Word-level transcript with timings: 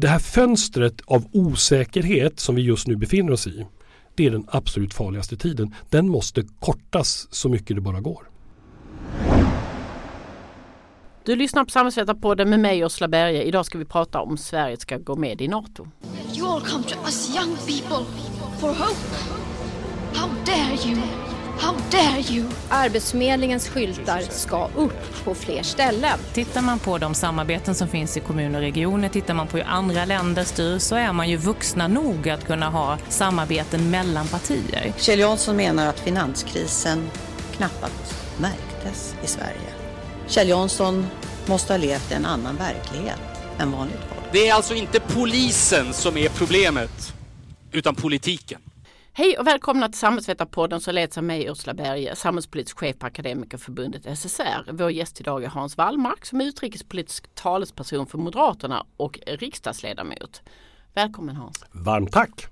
det 0.00 0.08
här 0.08 0.18
fönstret 0.18 1.00
av 1.06 1.24
osäkerhet 1.32 2.40
som 2.40 2.54
vi 2.54 2.62
just 2.62 2.86
nu 2.86 2.96
befinner 2.96 3.32
oss 3.32 3.46
i 3.46 3.66
det 4.14 4.26
är 4.26 4.30
den 4.30 4.46
absolut 4.48 4.94
farligaste 4.94 5.36
tiden. 5.36 5.74
Den 5.90 6.08
måste 6.08 6.42
kortas 6.60 7.28
så 7.30 7.48
mycket 7.48 7.76
det 7.76 7.80
bara 7.80 8.00
går. 8.00 8.28
Du 11.24 11.36
lyssnar 11.36 11.64
på 11.64 11.70
Samhällsvetarpodden 11.70 12.50
med 12.50 12.60
mig 12.60 12.80
Ursula 12.80 13.08
Berge. 13.08 13.42
Idag 13.42 13.66
ska 13.66 13.78
vi 13.78 13.84
prata 13.84 14.20
om 14.20 14.38
Sverige 14.38 14.76
ska 14.76 14.98
gå 14.98 15.16
med 15.16 15.40
i 15.40 15.48
NATO. 15.48 15.88
You 16.36 16.48
all 16.48 16.60
come 16.60 16.84
to 16.84 16.98
us 17.04 17.36
young 17.36 17.56
people 17.56 18.04
for 18.60 18.68
hope. 18.68 19.14
How 20.14 20.28
dare 20.46 20.90
you? 20.90 21.27
How 21.60 21.74
dare 21.90 22.20
you? 22.20 22.46
Arbetsförmedlingens 22.68 23.68
skyltar 23.68 24.20
ska 24.20 24.68
upp 24.76 25.24
på 25.24 25.34
fler 25.34 25.62
ställen. 25.62 26.18
Tittar 26.32 26.62
man 26.62 26.78
på 26.78 26.98
de 26.98 27.14
samarbeten 27.14 27.74
som 27.74 27.88
finns 27.88 28.16
i 28.16 28.20
kommuner 28.20 28.58
och 28.58 28.64
regioner, 28.64 29.08
tittar 29.08 29.34
man 29.34 29.46
på 29.46 29.56
hur 29.56 29.64
andra 29.64 30.04
länder 30.04 30.44
styr 30.44 30.78
så 30.78 30.94
är 30.94 31.12
man 31.12 31.28
ju 31.28 31.36
vuxna 31.36 31.88
nog 31.88 32.28
att 32.28 32.46
kunna 32.46 32.70
ha 32.70 32.98
samarbeten 33.08 33.90
mellan 33.90 34.26
partier. 34.28 34.92
Kjell 34.96 35.18
Jansson 35.18 35.56
menar 35.56 35.86
att 35.86 36.00
finanskrisen 36.00 37.10
knappast 37.56 38.14
märktes 38.40 39.14
i 39.24 39.26
Sverige. 39.26 39.72
Kjell 40.26 40.48
Jansson 40.48 41.06
måste 41.46 41.72
ha 41.72 41.78
levt 41.78 42.10
i 42.12 42.14
en 42.14 42.26
annan 42.26 42.56
verklighet 42.56 43.20
än 43.58 43.72
vanligt 43.72 44.00
folk. 44.08 44.32
Det 44.32 44.48
är 44.48 44.54
alltså 44.54 44.74
inte 44.74 45.00
polisen 45.00 45.92
som 45.92 46.16
är 46.16 46.28
problemet, 46.28 47.14
utan 47.72 47.94
politiken. 47.94 48.60
Hej 49.18 49.38
och 49.38 49.46
välkomna 49.46 49.88
till 49.88 49.98
Samhällsvetarpodden 49.98 50.80
som 50.80 50.94
leds 50.94 51.18
av 51.18 51.24
mig 51.24 51.46
Ursula 51.46 51.74
Berge, 51.74 52.16
samhällspolitisk 52.16 52.78
chef 52.78 52.98
på 52.98 53.06
Akademikerförbundet 53.06 54.18
SSR. 54.18 54.72
Vår 54.72 54.90
gäst 54.90 55.20
idag 55.20 55.44
är 55.44 55.48
Hans 55.48 55.76
Wallmark 55.76 56.26
som 56.26 56.40
är 56.40 56.44
utrikespolitisk 56.44 57.34
talesperson 57.34 58.06
för 58.06 58.18
Moderaterna 58.18 58.86
och 58.96 59.18
riksdagsledamot. 59.26 60.42
Välkommen 60.94 61.36
Hans! 61.36 61.64
Varmt 61.72 62.12
tack! 62.12 62.46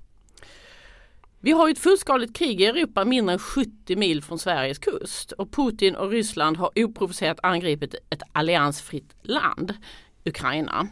Vi 1.39 1.51
har 1.51 1.69
ett 1.69 1.79
fullskaligt 1.79 2.35
krig 2.35 2.61
i 2.61 2.65
Europa 2.65 3.05
mindre 3.05 3.33
än 3.33 3.39
70 3.39 3.95
mil 3.95 4.23
från 4.23 4.39
Sveriges 4.39 4.79
kust 4.79 5.31
och 5.31 5.51
Putin 5.51 5.95
och 5.95 6.11
Ryssland 6.11 6.57
har 6.57 6.71
oprovocerat 6.75 7.39
angripit 7.43 7.95
ett 8.09 8.21
alliansfritt 8.31 9.15
land, 9.21 9.73
Ukraina. 10.25 10.87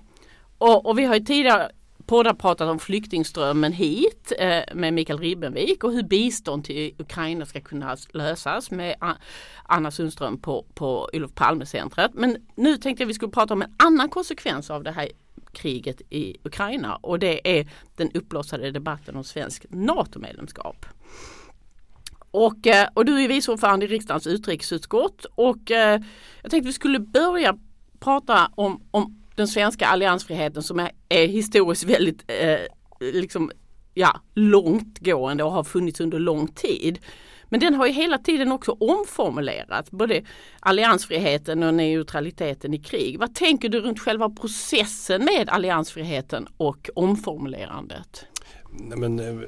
Och, 0.57 0.85
och 0.85 0.99
vi 0.99 1.05
har 1.05 1.19
tidigare 1.19 1.71
poddar 2.05 2.33
pratat 2.33 2.69
om 2.69 2.79
flyktingströmmen 2.79 3.73
hit 3.73 4.33
eh, 4.39 4.63
med 4.73 4.93
Mikael 4.93 5.19
Ribbenvik 5.19 5.83
och 5.83 5.91
hur 5.91 6.03
bistånd 6.03 6.63
till 6.63 6.93
Ukraina 6.97 7.45
ska 7.45 7.61
kunna 7.61 7.97
lösas 8.11 8.71
med 8.71 8.95
Anna 9.63 9.91
Sundström 9.91 10.37
på, 10.37 10.65
på 10.73 11.09
Olof 11.13 11.33
Palme-centret. 11.33 12.11
Men 12.13 12.37
nu 12.55 12.77
tänkte 12.77 13.03
jag 13.03 13.07
vi 13.07 13.13
skulle 13.13 13.31
prata 13.31 13.53
om 13.53 13.61
en 13.61 13.75
annan 13.77 14.09
konsekvens 14.09 14.69
av 14.69 14.83
det 14.83 14.91
här 14.91 15.09
kriget 15.53 16.01
i 16.09 16.37
Ukraina 16.43 16.95
och 16.95 17.19
det 17.19 17.59
är 17.59 17.67
den 17.95 18.11
uppblossade 18.11 18.71
debatten 18.71 19.15
om 19.15 19.23
svensk 19.23 19.65
NATO-medlemskap. 19.69 20.85
Och, 22.31 22.67
eh, 22.67 22.87
och 22.93 23.05
du 23.05 23.23
är 23.23 23.27
vice 23.27 23.51
ordförande 23.51 23.85
i 23.85 23.89
riksdagens 23.89 24.27
utrikesutskott 24.27 25.25
och 25.35 25.71
eh, 25.71 26.01
jag 26.41 26.51
tänkte 26.51 26.67
vi 26.67 26.73
skulle 26.73 26.99
börja 26.99 27.57
prata 27.99 28.51
om, 28.55 28.81
om 28.91 29.24
den 29.35 29.47
svenska 29.47 29.87
alliansfriheten 29.87 30.63
som 30.63 30.79
är, 30.79 30.91
är 31.09 31.27
historiskt 31.27 31.83
väldigt 31.83 32.23
eh, 32.27 32.59
liksom, 32.99 33.51
ja, 33.93 34.21
långtgående 34.33 35.43
och 35.43 35.51
har 35.51 35.63
funnits 35.63 35.99
under 35.99 36.19
lång 36.19 36.47
tid. 36.47 36.99
Men 37.49 37.59
den 37.59 37.73
har 37.73 37.87
ju 37.87 37.93
hela 37.93 38.17
tiden 38.17 38.51
också 38.51 38.71
omformulerats, 38.71 39.91
både 39.91 40.23
alliansfriheten 40.59 41.63
och 41.63 41.73
neutraliteten 41.73 42.73
i 42.73 42.77
krig. 42.79 43.19
Vad 43.19 43.35
tänker 43.35 43.69
du 43.69 43.81
runt 43.81 43.99
själva 43.99 44.29
processen 44.29 45.25
med 45.25 45.49
alliansfriheten 45.49 46.47
och 46.57 46.89
omformulerandet? 46.95 48.25
Nej, 48.71 48.97
men, 48.97 49.19
eh, 49.19 49.47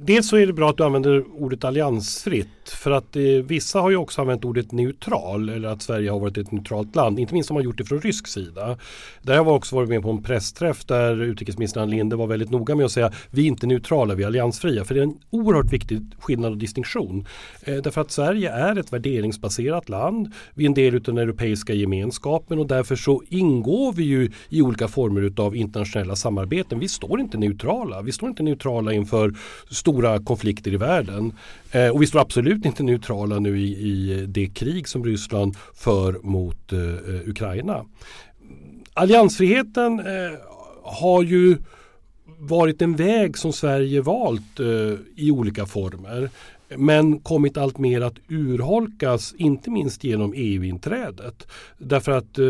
dels 0.00 0.28
så 0.28 0.36
är 0.36 0.46
det 0.46 0.52
bra 0.52 0.70
att 0.70 0.76
du 0.76 0.84
använder 0.84 1.24
ordet 1.42 1.64
alliansfritt 1.64 2.48
för 2.68 2.90
att 2.90 3.16
eh, 3.16 3.22
vissa 3.22 3.80
har 3.80 3.90
ju 3.90 3.96
också 3.96 4.20
använt 4.20 4.44
ordet 4.44 4.72
neutral 4.72 5.48
eller 5.48 5.68
att 5.68 5.82
Sverige 5.82 6.10
har 6.10 6.20
varit 6.20 6.38
ett 6.38 6.52
neutralt 6.52 6.96
land. 6.96 7.18
Inte 7.18 7.34
minst 7.34 7.50
om 7.50 7.54
man 7.54 7.64
gjort 7.64 7.78
det 7.78 7.84
från 7.84 8.00
rysk 8.00 8.26
sida. 8.26 8.78
Där 9.22 9.38
har 9.38 9.44
jag 9.44 9.56
också 9.56 9.76
varit 9.76 9.88
med 9.88 10.02
på 10.02 10.10
en 10.10 10.22
pressträff 10.22 10.84
där 10.84 11.22
utrikesminister 11.22 11.80
Ann 11.80 11.90
Linde 11.90 12.16
var 12.16 12.26
väldigt 12.26 12.50
noga 12.50 12.74
med 12.74 12.86
att 12.86 12.92
säga 12.92 13.12
vi 13.30 13.42
är 13.42 13.46
inte 13.46 13.66
neutrala, 13.66 14.14
vi 14.14 14.22
är 14.22 14.26
alliansfria. 14.26 14.84
För 14.84 14.94
det 14.94 15.00
är 15.00 15.04
en 15.04 15.18
oerhört 15.30 15.72
viktig 15.72 16.00
skillnad 16.18 16.52
och 16.52 16.58
distinktion. 16.58 17.26
Eh, 17.62 17.76
därför 17.76 18.00
att 18.00 18.10
Sverige 18.10 18.50
är 18.50 18.78
ett 18.78 18.92
värderingsbaserat 18.92 19.88
land. 19.88 20.32
Vi 20.54 20.64
är 20.64 20.68
en 20.68 20.74
del 20.74 20.94
av 20.94 21.00
den 21.00 21.18
europeiska 21.18 21.74
gemenskapen 21.74 22.58
och 22.58 22.66
därför 22.66 22.96
så 22.96 23.22
ingår 23.28 23.92
vi 23.92 24.04
ju 24.04 24.30
i 24.48 24.62
olika 24.62 24.88
former 24.88 25.32
av 25.36 25.56
internationella 25.56 26.16
samarbeten. 26.16 26.78
Vi 26.78 26.88
står 26.88 27.20
inte 27.20 27.38
neutrala. 27.38 28.02
Vi 28.02 28.12
står 28.12 28.28
inte 28.28 28.42
neutrala 28.42 28.92
inför 28.92 29.34
stora 29.86 30.18
konflikter 30.18 30.72
i 30.72 30.76
världen. 30.76 31.32
Eh, 31.70 31.88
och 31.88 32.02
vi 32.02 32.06
står 32.06 32.20
absolut 32.20 32.64
inte 32.64 32.82
neutrala 32.82 33.38
nu 33.38 33.60
i, 33.60 33.70
i 33.72 34.26
det 34.28 34.46
krig 34.46 34.88
som 34.88 35.04
Ryssland 35.04 35.56
för 35.74 36.18
mot 36.22 36.72
eh, 36.72 37.28
Ukraina. 37.30 37.84
Alliansfriheten 38.94 40.00
eh, 40.00 40.38
har 40.82 41.22
ju 41.22 41.56
varit 42.38 42.82
en 42.82 42.96
väg 42.96 43.38
som 43.38 43.52
Sverige 43.52 44.00
valt 44.00 44.60
eh, 44.60 44.98
i 45.16 45.30
olika 45.30 45.66
former 45.66 46.30
men 46.76 47.18
kommit 47.18 47.56
allt 47.56 47.78
mer 47.78 48.00
att 48.00 48.14
urholkas, 48.28 49.34
inte 49.38 49.70
minst 49.70 50.04
genom 50.04 50.32
EU-inträdet. 50.36 51.46
Därför 51.78 52.12
att 52.12 52.38
eh, 52.38 52.44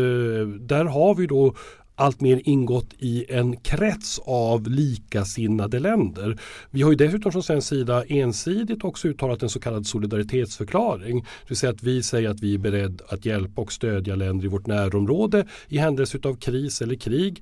där 0.59 0.85
har 0.85 1.15
vi 1.15 1.27
då 1.27 1.53
alltmer 1.97 2.49
ingått 2.49 2.93
i 2.99 3.25
en 3.29 3.57
krets 3.57 4.19
av 4.25 4.69
likasinnade 4.69 5.79
länder. 5.79 6.39
Vi 6.69 6.81
har 6.81 6.89
ju 6.89 6.95
dessutom 6.95 7.31
från 7.31 7.43
svensk 7.43 7.67
sida 7.67 8.03
ensidigt 8.03 8.83
också 8.83 9.07
uttalat 9.07 9.43
en 9.43 9.49
så 9.49 9.59
kallad 9.59 9.87
solidaritetsförklaring. 9.87 11.19
Det 11.19 11.49
vill 11.49 11.57
säga 11.57 11.71
att 11.71 11.83
vi 11.83 12.03
säger 12.03 12.29
att 12.29 12.39
vi 12.39 12.53
är 12.53 12.57
beredda 12.57 13.03
att 13.09 13.25
hjälpa 13.25 13.61
och 13.61 13.71
stödja 13.71 14.15
länder 14.15 14.45
i 14.45 14.47
vårt 14.47 14.67
närområde 14.67 15.45
i 15.67 15.77
händelse 15.77 16.17
av 16.23 16.35
kris 16.35 16.81
eller 16.81 16.95
krig 16.95 17.41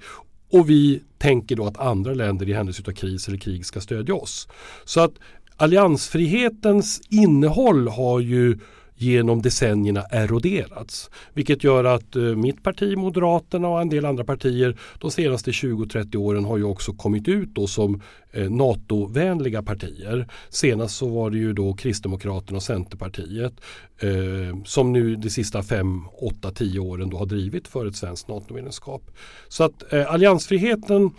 och 0.52 0.70
vi 0.70 1.02
tänker 1.18 1.56
då 1.56 1.66
att 1.66 1.78
andra 1.78 2.14
länder 2.14 2.50
i 2.50 2.54
händelse 2.54 2.84
av 2.88 2.92
kris 2.92 3.28
eller 3.28 3.38
krig 3.38 3.66
ska 3.66 3.82
stödja 3.82 4.16
oss. 4.16 4.48
Så 4.86 5.00
att 5.00 5.14
alliansfrihetens 5.56 7.02
innehåll 7.10 7.88
har 7.88 8.20
ju 8.20 8.60
genom 8.98 9.42
decennierna 9.42 10.02
eroderats. 10.02 11.10
Vilket 11.34 11.64
gör 11.64 11.84
att 11.84 12.16
eh, 12.16 12.22
mitt 12.22 12.64
parti, 12.64 12.98
Moderaterna 12.98 13.68
och 13.68 13.82
en 13.82 13.90
del 13.90 14.06
andra 14.06 14.24
partier 14.24 14.78
de 15.00 15.12
senaste 15.12 15.52
20-30 15.52 16.16
åren 16.16 16.46
har 16.46 16.58
ju 16.58 16.64
också 16.64 16.94
kommit 16.94 17.28
ut 17.28 17.50
då 17.56 17.68
som 17.68 18.02
eh, 18.32 18.50
NATO-vänliga 18.50 19.64
partier. 19.64 20.28
Senast 20.50 20.96
så 20.96 21.08
var 21.08 21.30
det 21.30 21.38
ju 21.38 21.54
då 21.54 21.74
Kristdemokraterna 21.74 22.58
och 22.58 22.64
Centerpartiet 22.64 23.54
eh, 24.00 24.64
som 24.66 24.94
nu 24.94 25.16
de 25.16 25.30
sista 25.30 25.64
5, 25.64 26.02
8, 26.22 26.52
10 26.52 26.80
åren 26.80 27.10
då 27.10 27.18
har 27.18 27.26
drivit 27.26 27.68
för 27.68 27.86
ett 27.86 27.96
svenskt 27.96 28.28
NATO-medlemskap. 28.28 29.12
Så 29.48 29.64
att 29.64 29.94
eh, 29.94 30.14
alliansfriheten 30.14 31.12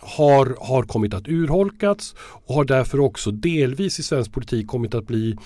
har, 0.00 0.56
har 0.60 0.82
kommit 0.82 1.14
att 1.14 1.28
urholkats 1.28 2.14
och 2.18 2.54
har 2.54 2.64
därför 2.64 3.00
också 3.00 3.30
delvis 3.30 3.98
i 3.98 4.02
svensk 4.02 4.32
politik 4.32 4.66
kommit 4.66 4.94
att 4.94 5.06
bli 5.06 5.36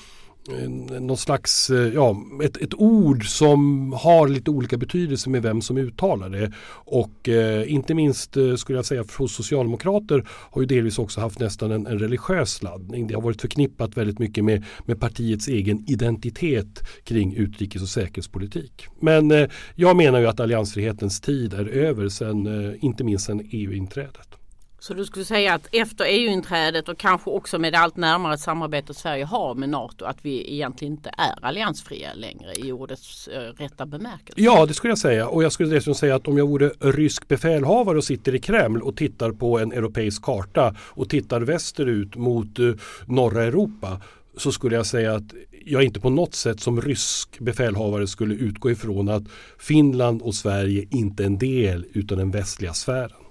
någon 1.01 1.17
slags, 1.17 1.71
eh, 1.71 1.95
ja, 1.95 2.17
ett, 2.45 2.57
ett 2.57 2.75
ord 2.75 3.27
som 3.27 3.93
har 3.93 4.29
lite 4.29 4.51
olika 4.51 4.77
betydelse 4.77 5.31
med 5.31 5.43
vem 5.43 5.63
som 5.63 5.77
uttalar 5.77 6.31
det. 6.31 6.53
Och 6.71 7.29
eh, 7.29 7.73
inte 7.73 7.95
minst 7.95 8.37
eh, 8.37 8.55
skulle 8.55 8.79
jag 8.79 8.87
säga 8.87 9.05
hos 9.19 9.35
socialdemokrater 9.35 10.25
har 10.29 10.63
ju 10.63 10.67
delvis 10.67 10.99
också 10.99 11.21
haft 11.21 11.39
nästan 11.39 11.71
en, 11.71 11.87
en 11.87 11.99
religiös 11.99 12.63
laddning. 12.63 13.07
Det 13.07 13.15
har 13.15 13.23
varit 13.23 13.41
förknippat 13.41 13.97
väldigt 13.97 14.19
mycket 14.19 14.45
med, 14.45 14.65
med 14.85 15.01
partiets 15.01 15.49
egen 15.49 15.85
identitet 15.87 16.83
kring 17.05 17.35
utrikes 17.35 17.83
och 17.83 17.89
säkerhetspolitik. 17.89 18.87
Men 19.01 19.31
eh, 19.31 19.49
jag 19.75 19.97
menar 19.97 20.21
ju 20.21 20.27
att 20.27 20.41
alliansfrihetens 20.41 21.21
tid 21.21 21.55
är 21.55 21.67
över 21.67 22.09
sen, 22.09 22.47
eh, 22.47 22.85
inte 22.85 23.05
minst 23.05 23.27
sen 23.27 23.41
EU-inträdet. 23.51 24.44
Så 24.87 24.95
du 24.95 25.05
skulle 25.05 25.25
säga 25.25 25.55
att 25.55 25.69
efter 25.73 26.05
EU-inträdet 26.09 26.89
och 26.89 26.99
kanske 26.99 27.31
också 27.31 27.59
med 27.59 27.73
det 27.73 27.79
allt 27.79 27.97
närmare 27.97 28.39
samarbete 28.39 28.95
Sverige 28.95 29.25
har 29.25 29.55
med 29.55 29.69
NATO 29.69 30.05
att 30.05 30.17
vi 30.23 30.55
egentligen 30.55 30.95
inte 30.95 31.11
är 31.19 31.45
alliansfria 31.45 32.15
längre 32.15 32.53
i 32.57 32.73
ordets 32.73 33.29
äh, 33.29 33.41
rätta 33.41 33.87
bemärkelse? 33.87 34.41
Ja, 34.41 34.67
det 34.67 34.75
skulle 34.75 34.91
jag 34.91 34.99
säga. 34.99 35.29
Och 35.29 35.45
jag 35.45 35.53
skulle 35.53 35.75
dessutom 35.75 35.95
säga 35.95 36.15
att 36.15 36.29
om 36.29 36.39
jag 36.39 36.49
vore 36.49 36.69
rysk 36.81 37.29
befälhavare 37.29 37.99
och 37.99 38.05
sitter 38.05 38.35
i 38.35 38.39
Kreml 38.39 38.83
och 38.83 38.97
tittar 38.97 39.33
på 39.33 39.59
en 39.59 39.73
europeisk 39.73 40.23
karta 40.23 40.75
och 40.81 41.09
tittar 41.09 41.41
västerut 41.41 42.17
mot 42.17 42.59
uh, 42.59 42.75
norra 43.07 43.45
Europa 43.45 44.01
så 44.37 44.53
skulle 44.53 44.77
jag 44.77 44.87
säga 44.87 45.15
att 45.15 45.35
jag 45.65 45.83
inte 45.83 46.01
på 46.01 46.11
något 46.11 46.35
sätt 46.35 46.61
som 46.61 46.81
rysk 46.81 47.39
befälhavare 47.39 48.07
skulle 48.07 48.35
utgå 48.35 48.71
ifrån 48.71 49.09
att 49.09 49.25
Finland 49.59 50.23
och 50.23 50.35
Sverige 50.35 50.87
inte 50.91 51.23
är 51.23 51.27
en 51.27 51.39
del 51.39 51.87
utan 51.93 52.19
den 52.19 52.31
västliga 52.31 52.73
sfären. 52.73 53.24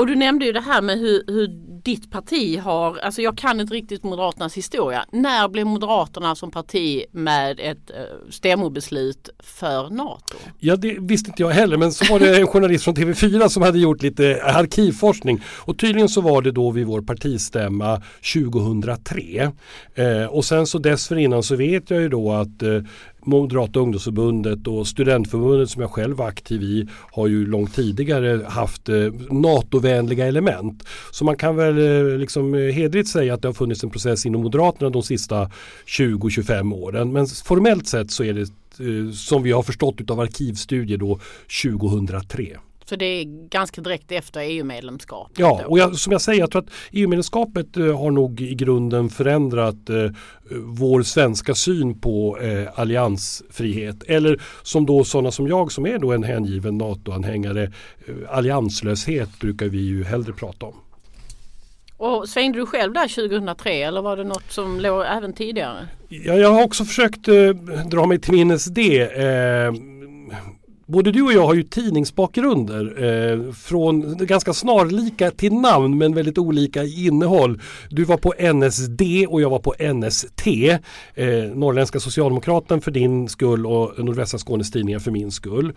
Och 0.00 0.06
du 0.06 0.14
nämnde 0.14 0.44
ju 0.44 0.52
det 0.52 0.60
här 0.60 0.82
med 0.82 0.98
hur, 0.98 1.22
hur 1.26 1.46
ditt 1.82 2.10
parti 2.10 2.58
har, 2.58 2.98
alltså 2.98 3.22
jag 3.22 3.38
kan 3.38 3.60
inte 3.60 3.74
riktigt 3.74 4.02
Moderaternas 4.02 4.54
historia. 4.54 5.04
När 5.12 5.48
blev 5.48 5.66
Moderaterna 5.66 6.34
som 6.34 6.50
parti 6.50 7.04
med 7.12 7.60
ett 7.60 7.90
eh, 7.90 8.30
stämmobeslut 8.30 9.28
för 9.38 9.90
NATO? 9.90 10.36
Ja 10.58 10.76
det 10.76 10.96
visste 11.00 11.30
inte 11.30 11.42
jag 11.42 11.50
heller 11.50 11.76
men 11.76 11.92
så 11.92 12.12
var 12.12 12.20
det 12.20 12.40
en 12.40 12.46
journalist 12.46 12.84
från 12.84 12.96
TV4 12.96 13.48
som 13.48 13.62
hade 13.62 13.78
gjort 13.78 14.02
lite 14.02 14.42
arkivforskning 14.44 15.40
och 15.46 15.78
tydligen 15.78 16.08
så 16.08 16.20
var 16.20 16.42
det 16.42 16.52
då 16.52 16.70
vid 16.70 16.86
vår 16.86 17.02
partistämma 17.02 18.02
2003. 18.34 19.52
Eh, 19.94 20.24
och 20.24 20.44
sen 20.44 20.66
så 20.66 20.78
dessförinnan 20.78 21.42
så 21.42 21.56
vet 21.56 21.90
jag 21.90 22.00
ju 22.00 22.08
då 22.08 22.32
att 22.32 22.62
eh, 22.62 22.80
Moderata 23.22 23.80
ungdomsförbundet 23.80 24.66
och 24.66 24.86
studentförbundet 24.86 25.70
som 25.70 25.82
jag 25.82 25.90
själv 25.90 26.16
var 26.16 26.28
aktiv 26.28 26.62
i 26.62 26.88
har 27.12 27.26
ju 27.26 27.46
långt 27.46 27.74
tidigare 27.74 28.44
haft 28.46 28.88
eh, 28.88 28.96
NATO-vänliga 29.30 30.26
element. 30.26 30.84
Så 31.10 31.24
man 31.24 31.36
kan 31.36 31.56
väl 31.56 31.78
eh, 31.78 32.18
liksom 32.18 32.54
eh, 32.54 32.60
hedrigt 32.60 33.08
säga 33.08 33.34
att 33.34 33.42
det 33.42 33.48
har 33.48 33.52
funnits 33.52 33.84
en 33.84 33.90
process 33.90 34.26
inom 34.26 34.42
Moderaterna 34.42 34.90
de 34.90 35.02
sista 35.02 35.50
20-25 35.86 36.74
åren. 36.74 37.12
Men 37.12 37.26
formellt 37.26 37.86
sett 37.86 38.10
så 38.10 38.24
är 38.24 38.32
det 38.32 38.46
som 39.14 39.42
vi 39.42 39.52
har 39.52 39.62
förstått 39.62 40.10
av 40.10 40.20
arkivstudier 40.20 40.98
då 40.98 41.20
2003. 41.62 42.56
Så 42.90 42.96
det 42.96 43.04
är 43.04 43.48
ganska 43.48 43.80
direkt 43.80 44.12
efter 44.12 44.40
EU-medlemskap. 44.40 45.30
Ja, 45.36 45.62
och 45.66 45.78
jag, 45.78 45.96
som 45.96 46.12
jag 46.12 46.20
säger, 46.20 46.40
jag 46.40 46.50
tror 46.50 46.62
att 46.62 46.70
EU-medlemskapet 46.92 47.76
eh, 47.76 47.98
har 47.98 48.10
nog 48.10 48.40
i 48.40 48.54
grunden 48.54 49.08
förändrat 49.08 49.88
eh, 49.90 50.10
vår 50.64 51.02
svenska 51.02 51.54
syn 51.54 52.00
på 52.00 52.38
eh, 52.38 52.68
alliansfrihet. 52.80 54.02
Eller 54.02 54.42
som 54.62 54.86
då 54.86 55.04
sådana 55.04 55.30
som 55.30 55.48
jag 55.48 55.72
som 55.72 55.86
är 55.86 55.98
då 55.98 56.12
en 56.12 56.22
hängiven 56.22 56.78
NATO-anhängare, 56.78 57.62
eh, 57.62 58.14
allianslöshet 58.28 59.40
brukar 59.40 59.66
vi 59.66 59.78
ju 59.78 60.04
hellre 60.04 60.32
prata 60.32 60.66
om. 60.66 60.74
Och 61.96 62.28
svängde 62.28 62.58
du 62.58 62.66
själv 62.66 62.92
där 62.92 63.08
2003 63.08 63.82
eller 63.82 64.02
var 64.02 64.16
det 64.16 64.24
något 64.24 64.52
som 64.52 64.80
låg 64.80 65.04
även 65.06 65.32
tidigare? 65.32 65.88
Ja, 66.08 66.34
jag 66.34 66.52
har 66.52 66.64
också 66.64 66.84
försökt 66.84 67.28
eh, 67.28 67.50
dra 67.90 68.06
mig 68.06 68.20
till 68.20 68.32
minnes 68.32 68.64
det. 68.64 69.00
Eh, 69.02 69.72
Både 70.90 71.12
du 71.12 71.22
och 71.22 71.32
jag 71.32 71.46
har 71.46 71.54
ju 71.54 71.62
tidningsbakgrunder 71.62 73.04
eh, 73.04 73.52
från 73.52 74.16
ganska 74.26 74.52
snarlika 74.52 75.30
till 75.30 75.52
namn 75.52 75.98
men 75.98 76.14
väldigt 76.14 76.38
olika 76.38 76.84
i 76.84 77.06
innehåll. 77.06 77.60
Du 77.90 78.04
var 78.04 78.16
på 78.16 78.34
NSD 78.52 79.02
och 79.28 79.40
jag 79.40 79.50
var 79.50 79.58
på 79.58 79.74
NST. 79.92 80.46
Eh, 81.14 81.26
Norrländska 81.54 82.00
Socialdemokraten 82.00 82.80
för 82.80 82.90
din 82.90 83.28
skull 83.28 83.66
och 83.66 84.04
Nordvästra 84.04 84.38
Skånes 84.38 84.70
Tidningar 84.70 84.98
för 84.98 85.10
min 85.10 85.30
skull. 85.30 85.72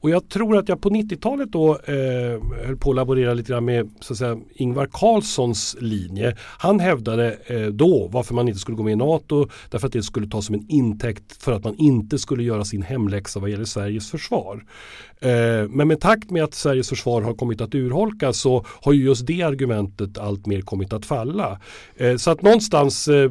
Och 0.00 0.10
jag 0.10 0.28
tror 0.28 0.56
att 0.56 0.68
jag 0.68 0.80
på 0.80 0.90
90-talet 0.90 1.52
då 1.52 1.70
eh, 1.70 2.64
höll 2.66 2.76
på 2.76 2.90
att 2.90 2.96
laborera 2.96 3.34
lite 3.34 3.52
grann 3.52 3.64
med 3.64 3.90
så 4.00 4.12
att 4.12 4.18
säga, 4.18 4.38
Ingvar 4.54 4.88
Carlssons 4.92 5.76
linje. 5.80 6.36
Han 6.58 6.80
hävdade 6.80 7.38
eh, 7.46 7.66
då 7.66 8.08
varför 8.12 8.34
man 8.34 8.48
inte 8.48 8.60
skulle 8.60 8.76
gå 8.76 8.82
med 8.82 8.92
i 8.92 8.96
NATO 8.96 9.48
därför 9.70 9.86
att 9.86 9.92
det 9.92 10.02
skulle 10.02 10.28
tas 10.28 10.46
som 10.46 10.54
en 10.54 10.66
intäkt 10.68 11.42
för 11.42 11.52
att 11.52 11.64
man 11.64 11.74
inte 11.78 12.18
skulle 12.18 12.42
göra 12.42 12.64
sin 12.64 12.82
hemläxa 12.82 13.40
vad 13.40 13.50
gäller 13.50 13.64
Sveriges 13.64 14.10
försvar 14.10 14.57
försvar. 14.58 14.98
Eh, 15.20 15.68
men 15.68 15.88
med 15.88 16.00
takt 16.00 16.30
med 16.30 16.44
att 16.44 16.54
Sveriges 16.54 16.88
försvar 16.88 17.22
har 17.22 17.34
kommit 17.34 17.60
att 17.60 17.74
urholkas 17.74 18.38
så 18.38 18.64
har 18.66 18.92
ju 18.92 19.04
just 19.04 19.26
det 19.26 19.42
argumentet 19.42 20.18
allt 20.18 20.46
mer 20.46 20.60
kommit 20.60 20.92
att 20.92 21.06
falla. 21.06 21.60
Eh, 21.96 22.16
så 22.16 22.30
att 22.30 22.42
någonstans 22.42 23.08
eh, 23.08 23.30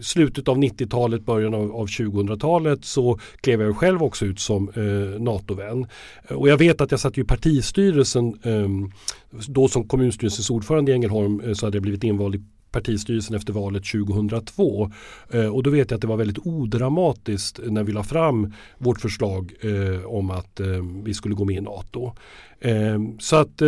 slutet 0.00 0.48
av 0.48 0.58
90-talet, 0.58 1.26
början 1.26 1.54
av, 1.54 1.86
2000-talet 1.86 2.84
så 2.84 3.18
klev 3.40 3.60
jag 3.60 3.76
själv 3.76 4.02
också 4.02 4.24
ut 4.26 4.40
som 4.40 4.70
NATO-vän. 5.18 5.86
Och 6.28 6.48
jag 6.48 6.58
vet 6.58 6.80
att 6.80 6.90
jag 6.90 7.00
satt 7.00 7.18
i 7.18 7.24
partistyrelsen 7.24 8.38
ehm, 8.42 8.90
då 9.48 9.68
som 9.68 9.88
kommunstyrelsens 9.88 10.50
ordförande 10.50 10.92
i 10.92 10.94
Ängelholm 10.94 11.54
så 11.54 11.66
hade 11.66 11.76
jag 11.76 11.82
blivit 11.82 12.04
invald 12.04 12.34
i 12.34 12.42
partistyrelsen 12.74 13.36
efter 13.36 13.52
valet 13.52 13.84
2002. 13.84 14.90
Eh, 15.30 15.46
och 15.46 15.62
då 15.62 15.70
vet 15.70 15.90
jag 15.90 15.96
att 15.96 16.00
det 16.00 16.06
var 16.06 16.16
väldigt 16.16 16.46
odramatiskt 16.46 17.60
när 17.66 17.84
vi 17.84 17.92
la 17.92 18.02
fram 18.02 18.52
vårt 18.78 19.00
förslag 19.00 19.52
eh, 19.60 20.04
om 20.06 20.30
att 20.30 20.60
eh, 20.60 20.66
vi 21.04 21.14
skulle 21.14 21.34
gå 21.34 21.44
med 21.44 21.56
i 21.56 21.60
NATO. 21.60 22.12
Så 23.18 23.36
att 23.36 23.62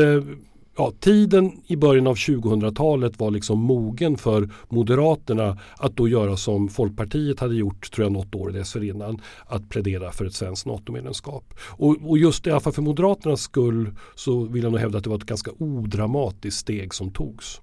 ja, 0.76 0.92
tiden 1.00 1.52
i 1.66 1.76
början 1.76 2.06
av 2.06 2.14
2000-talet 2.14 3.18
var 3.18 3.30
liksom 3.30 3.60
mogen 3.60 4.16
för 4.16 4.50
Moderaterna 4.68 5.58
att 5.76 5.96
då 5.96 6.08
göra 6.08 6.36
som 6.36 6.68
Folkpartiet 6.68 7.40
hade 7.40 7.54
gjort 7.54 7.92
tror 7.92 8.04
jag 8.04 8.12
något 8.12 8.34
år 8.34 8.50
dessförinnan. 8.50 9.20
Att 9.46 9.68
plädera 9.68 10.12
för 10.12 10.24
ett 10.24 10.34
svenskt 10.34 10.66
NATO-medlemskap. 10.66 11.54
Och, 11.60 11.96
och 12.02 12.18
just 12.18 12.46
i 12.46 12.50
alla 12.50 12.60
fall 12.60 12.72
för 12.72 12.82
Moderaternas 12.82 13.40
skull 13.40 13.90
så 14.14 14.44
vill 14.44 14.62
jag 14.62 14.72
nog 14.72 14.80
hävda 14.80 14.98
att 14.98 15.04
det 15.04 15.10
var 15.10 15.16
ett 15.16 15.24
ganska 15.24 15.50
odramatiskt 15.58 16.60
steg 16.60 16.94
som 16.94 17.10
togs. 17.10 17.60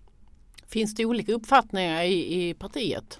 Finns 0.73 0.95
det 0.95 1.05
olika 1.05 1.33
uppfattningar 1.33 2.03
i, 2.03 2.49
i 2.49 2.53
partiet? 2.53 3.19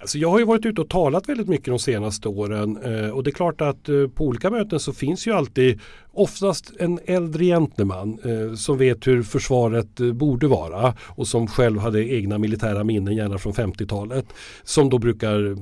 Alltså 0.00 0.18
jag 0.18 0.30
har 0.30 0.38
ju 0.38 0.44
varit 0.44 0.66
ute 0.66 0.80
och 0.80 0.88
talat 0.88 1.28
väldigt 1.28 1.48
mycket 1.48 1.66
de 1.66 1.78
senaste 1.78 2.28
åren 2.28 2.76
eh, 2.76 3.10
och 3.10 3.22
det 3.24 3.30
är 3.30 3.32
klart 3.32 3.60
att 3.60 3.88
eh, 3.88 4.08
på 4.08 4.24
olika 4.24 4.50
möten 4.50 4.80
så 4.80 4.92
finns 4.92 5.26
ju 5.26 5.32
alltid 5.32 5.80
oftast 6.12 6.72
en 6.78 7.00
äldre 7.04 7.44
gentleman 7.44 8.18
eh, 8.24 8.54
som 8.54 8.78
vet 8.78 9.06
hur 9.06 9.22
försvaret 9.22 10.00
eh, 10.00 10.12
borde 10.12 10.46
vara 10.46 10.94
och 11.08 11.28
som 11.28 11.46
själv 11.46 11.78
hade 11.78 12.08
egna 12.14 12.38
militära 12.38 12.84
minnen, 12.84 13.16
gärna 13.16 13.38
från 13.38 13.52
50-talet. 13.52 14.26
Som 14.62 14.90
då 14.90 14.98
brukar, 14.98 15.50
eh, 15.50 15.56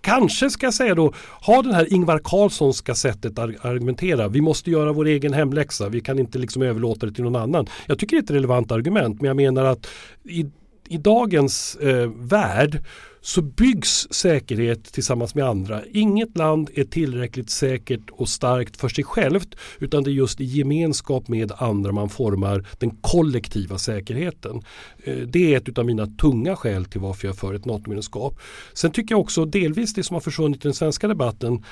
kanske 0.00 0.50
ska 0.50 0.66
jag 0.66 0.74
säga 0.74 0.94
då, 0.94 1.12
ha 1.46 1.62
den 1.62 1.74
här 1.74 1.92
Ingvar 1.92 2.20
Carlssonska 2.24 2.94
sättet 2.94 3.38
att 3.38 3.64
argumentera. 3.64 4.28
Vi 4.28 4.40
måste 4.40 4.70
göra 4.70 4.92
vår 4.92 5.06
egen 5.06 5.32
hemläxa, 5.32 5.88
vi 5.88 6.00
kan 6.00 6.18
inte 6.18 6.38
liksom 6.38 6.62
överlåta 6.62 7.06
det 7.06 7.12
till 7.12 7.24
någon 7.24 7.36
annan. 7.36 7.66
Jag 7.86 7.98
tycker 7.98 8.16
det 8.16 8.20
är 8.20 8.24
ett 8.24 8.30
relevant 8.30 8.72
argument 8.72 9.20
men 9.20 9.28
jag 9.28 9.36
menar 9.36 9.64
att 9.64 9.86
i, 10.24 10.46
i 10.88 10.98
dagens 10.98 11.76
eh, 11.76 12.10
värld 12.16 12.84
så 13.20 13.42
byggs 13.42 14.12
säkerhet 14.12 14.84
tillsammans 14.92 15.34
med 15.34 15.44
andra. 15.44 15.82
Inget 15.92 16.36
land 16.36 16.70
är 16.74 16.84
tillräckligt 16.84 17.50
säkert 17.50 18.10
och 18.10 18.28
starkt 18.28 18.76
för 18.76 18.88
sig 18.88 19.04
självt 19.04 19.54
utan 19.78 20.04
det 20.04 20.10
är 20.10 20.12
just 20.12 20.40
i 20.40 20.44
gemenskap 20.44 21.28
med 21.28 21.52
andra 21.56 21.92
man 21.92 22.08
formar 22.08 22.66
den 22.78 22.90
kollektiva 22.90 23.78
säkerheten. 23.78 24.62
Eh, 25.04 25.16
det 25.16 25.54
är 25.54 25.56
ett 25.56 25.78
av 25.78 25.86
mina 25.86 26.06
tunga 26.06 26.56
skäl 26.56 26.84
till 26.84 27.00
varför 27.00 27.28
jag 27.28 27.34
är 27.34 27.38
för 27.38 27.54
ett 27.54 27.64
NATO-medlemskap. 27.64 28.38
Sen 28.72 28.90
tycker 28.90 29.14
jag 29.14 29.20
också 29.20 29.44
delvis 29.44 29.94
det 29.94 30.02
som 30.02 30.14
har 30.14 30.20
försvunnit 30.20 30.64
i 30.64 30.68
den 30.68 30.74
svenska 30.74 31.08
debatten. 31.08 31.64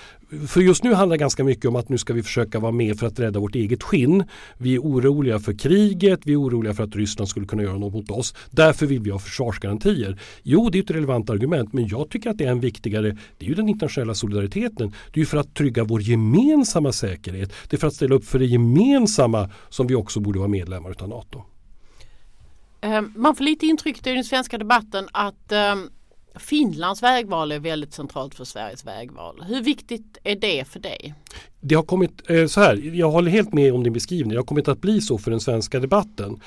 För 0.47 0.61
just 0.61 0.85
nu 0.85 0.95
handlar 0.95 1.17
det 1.17 1.21
ganska 1.21 1.45
mycket 1.45 1.65
om 1.65 1.77
att 1.77 1.89
nu 1.89 1.99
ska 1.99 2.13
vi 2.13 2.23
försöka 2.23 2.59
vara 2.59 2.73
med 2.73 2.99
för 2.99 3.07
att 3.07 3.21
rädda 3.21 3.41
vårt 3.41 3.55
eget 3.55 3.83
skinn. 3.83 4.25
Vi 4.59 4.75
är 4.75 4.79
oroliga 4.79 5.39
för 5.39 5.59
kriget, 5.59 6.21
vi 6.25 6.33
är 6.33 6.41
oroliga 6.41 6.75
för 6.75 6.85
att 6.85 6.97
Ryssland 6.97 7.29
skulle 7.29 7.47
kunna 7.47 7.63
göra 7.63 7.79
något 7.79 7.93
mot 7.93 8.11
oss. 8.11 8.35
Därför 8.51 8.87
vill 8.87 9.01
vi 9.01 9.11
ha 9.11 9.19
försvarsgarantier. 9.19 10.21
Jo, 10.43 10.71
det 10.71 10.79
är 10.79 10.83
ett 10.83 10.91
relevant 10.91 11.31
argument 11.31 11.73
men 11.73 11.89
jag 11.89 12.11
tycker 12.11 12.31
att 12.31 12.39
det 12.39 12.45
är 12.45 12.51
en 12.51 12.61
viktigare, 12.61 13.17
det 13.39 13.45
är 13.45 13.49
ju 13.49 13.55
den 13.55 13.69
internationella 13.69 14.15
solidariteten. 14.15 14.93
Det 15.13 15.19
är 15.19 15.21
ju 15.21 15.27
för 15.27 15.39
att 15.39 15.55
trygga 15.55 15.85
vår 15.85 16.03
gemensamma 16.03 16.93
säkerhet. 16.93 17.53
Det 17.69 17.77
är 17.77 17.79
för 17.79 17.87
att 17.87 17.95
ställa 17.95 18.15
upp 18.15 18.25
för 18.25 18.39
det 18.39 18.47
gemensamma 18.47 19.51
som 19.69 19.87
vi 19.87 19.95
också 19.95 20.21
borde 20.21 20.39
vara 20.39 20.49
medlemmar 20.49 20.95
av 20.99 21.09
NATO. 21.09 21.43
Ehm, 22.81 23.13
man 23.17 23.37
får 23.37 23.45
lite 23.45 23.67
intryck 23.67 24.07
i 24.07 24.15
den 24.15 24.25
svenska 24.25 24.59
debatten 24.59 25.09
att 25.13 25.53
ehm, 25.53 25.91
Finlands 26.37 27.03
vägval 27.03 27.53
är 27.53 27.59
väldigt 27.59 27.95
centralt 27.95 28.35
för 28.35 28.45
Sveriges 28.45 28.87
vägval. 28.87 29.45
Hur 29.47 29.63
viktigt 29.63 30.19
är 30.25 30.37
det 30.37 30.69
för 30.69 30.81
dig? 30.81 31.15
Det 31.61 31.75
har 31.75 31.83
kommit 31.83 32.31
eh, 32.31 32.47
så 32.47 32.61
här, 32.61 32.77
jag 32.95 33.11
håller 33.11 33.31
helt 33.31 33.53
med 33.53 33.75
om 33.75 33.83
din 33.83 33.93
beskrivning. 33.93 34.31
Det 34.31 34.39
har 34.39 34.45
kommit 34.45 34.69
att 34.69 34.81
bli 34.81 35.01
så 35.01 35.19
för 35.19 35.31
den 35.31 35.41
svenska 35.41 35.81
debatten. 35.81 36.41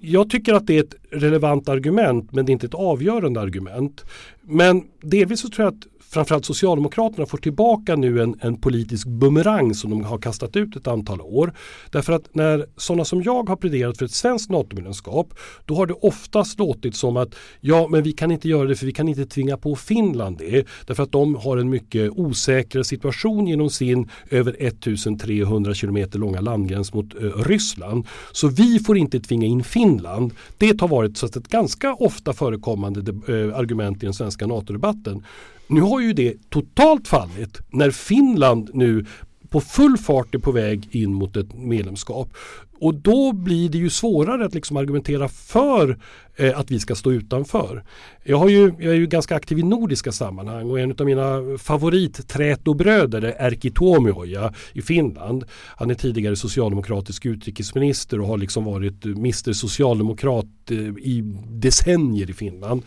Jag 0.00 0.30
tycker 0.30 0.54
att 0.54 0.66
det 0.66 0.78
är 0.78 0.82
ett 0.82 0.94
relevant 1.10 1.68
argument 1.68 2.32
men 2.32 2.46
det 2.46 2.50
är 2.50 2.52
inte 2.52 2.66
ett 2.66 2.74
avgörande 2.74 3.40
argument. 3.40 4.04
Men 4.40 4.84
delvis 5.02 5.40
så 5.40 5.48
tror 5.48 5.64
jag 5.64 5.74
att 5.74 5.86
framförallt 6.10 6.44
Socialdemokraterna 6.44 7.26
får 7.26 7.38
tillbaka 7.38 7.96
nu 7.96 8.22
en, 8.22 8.34
en 8.40 8.56
politisk 8.56 9.06
bumerang 9.08 9.74
som 9.74 9.90
de 9.90 10.04
har 10.04 10.18
kastat 10.18 10.56
ut 10.56 10.76
ett 10.76 10.86
antal 10.86 11.20
år. 11.20 11.52
Därför 11.90 12.12
att 12.12 12.34
när 12.34 12.66
sådana 12.76 13.04
som 13.04 13.22
jag 13.22 13.48
har 13.48 13.56
pläderat 13.56 13.98
för 13.98 14.04
ett 14.04 14.12
svenskt 14.12 14.50
NATO-medlemskap 14.50 15.34
då 15.64 15.74
har 15.74 15.86
det 15.86 15.94
oftast 15.94 16.58
låtit 16.58 16.96
som 16.96 17.16
att 17.16 17.34
ja 17.60 17.88
men 17.90 18.02
vi 18.02 18.12
kan 18.12 18.30
inte 18.30 18.48
göra 18.48 18.68
det 18.68 18.76
för 18.76 18.86
vi 18.86 18.92
kan 18.92 19.08
inte 19.08 19.26
tvinga 19.26 19.56
på 19.56 19.76
Finland 19.76 20.38
det. 20.38 20.66
Därför 20.86 21.02
att 21.02 21.12
de 21.12 21.34
har 21.34 21.56
en 21.56 21.70
mycket 21.70 22.10
osäkrare 22.10 22.84
situation 22.84 23.46
genom 23.46 23.70
sin 23.70 24.08
över 24.30 24.56
1300 24.58 25.74
kilometer 25.74 26.18
långa 26.18 26.40
landgräns 26.40 26.94
mot 26.94 27.14
eh, 27.14 27.20
Ryssland. 27.20 28.06
Så 28.32 28.48
vi 28.48 28.78
får 28.78 28.98
inte 28.98 29.20
tvinga 29.20 29.46
in 29.46 29.64
Finland. 29.64 30.32
Det 30.58 30.80
har 30.80 30.88
varit 30.88 31.16
så 31.16 31.26
att 31.26 31.36
ett 31.36 31.48
ganska 31.48 31.94
ofta 31.94 32.32
förekommande 32.32 33.00
eh, 33.10 33.58
argument 33.58 34.02
i 34.02 34.06
den 34.06 34.14
svenska 34.14 34.46
NATO-debatten. 34.46 35.24
Nu 35.70 35.80
har 35.80 36.00
ju 36.00 36.12
det 36.12 36.50
totalt 36.50 37.08
fallit 37.08 37.58
när 37.68 37.90
Finland 37.90 38.70
nu 38.74 39.06
på 39.48 39.60
full 39.60 39.98
fart 39.98 40.34
är 40.34 40.38
på 40.38 40.52
väg 40.52 40.88
in 40.90 41.14
mot 41.14 41.36
ett 41.36 41.54
medlemskap. 41.54 42.32
Och 42.80 42.94
då 42.94 43.32
blir 43.32 43.68
det 43.68 43.78
ju 43.78 43.90
svårare 43.90 44.44
att 44.44 44.54
liksom 44.54 44.76
argumentera 44.76 45.28
för 45.28 45.98
eh, 46.36 46.58
att 46.58 46.70
vi 46.70 46.80
ska 46.80 46.94
stå 46.94 47.12
utanför. 47.12 47.84
Jag, 48.24 48.36
har 48.36 48.48
ju, 48.48 48.72
jag 48.78 48.92
är 48.92 48.98
ju 48.98 49.06
ganska 49.06 49.36
aktiv 49.36 49.58
i 49.58 49.62
nordiska 49.62 50.12
sammanhang 50.12 50.70
och 50.70 50.80
en 50.80 50.94
av 50.98 51.06
mina 51.06 51.58
favoritträtobröder 51.58 53.22
är 53.22 53.46
Erkki 53.46 53.70
Tuomioja 53.70 54.54
i 54.72 54.82
Finland. 54.82 55.44
Han 55.76 55.90
är 55.90 55.94
tidigare 55.94 56.36
socialdemokratisk 56.36 57.26
utrikesminister 57.26 58.20
och 58.20 58.26
har 58.26 58.38
liksom 58.38 58.64
varit 58.64 59.04
Mr 59.04 59.52
Socialdemokrat 59.52 60.70
eh, 60.70 60.78
i 60.78 61.22
decennier 61.48 62.30
i 62.30 62.32
Finland. 62.32 62.82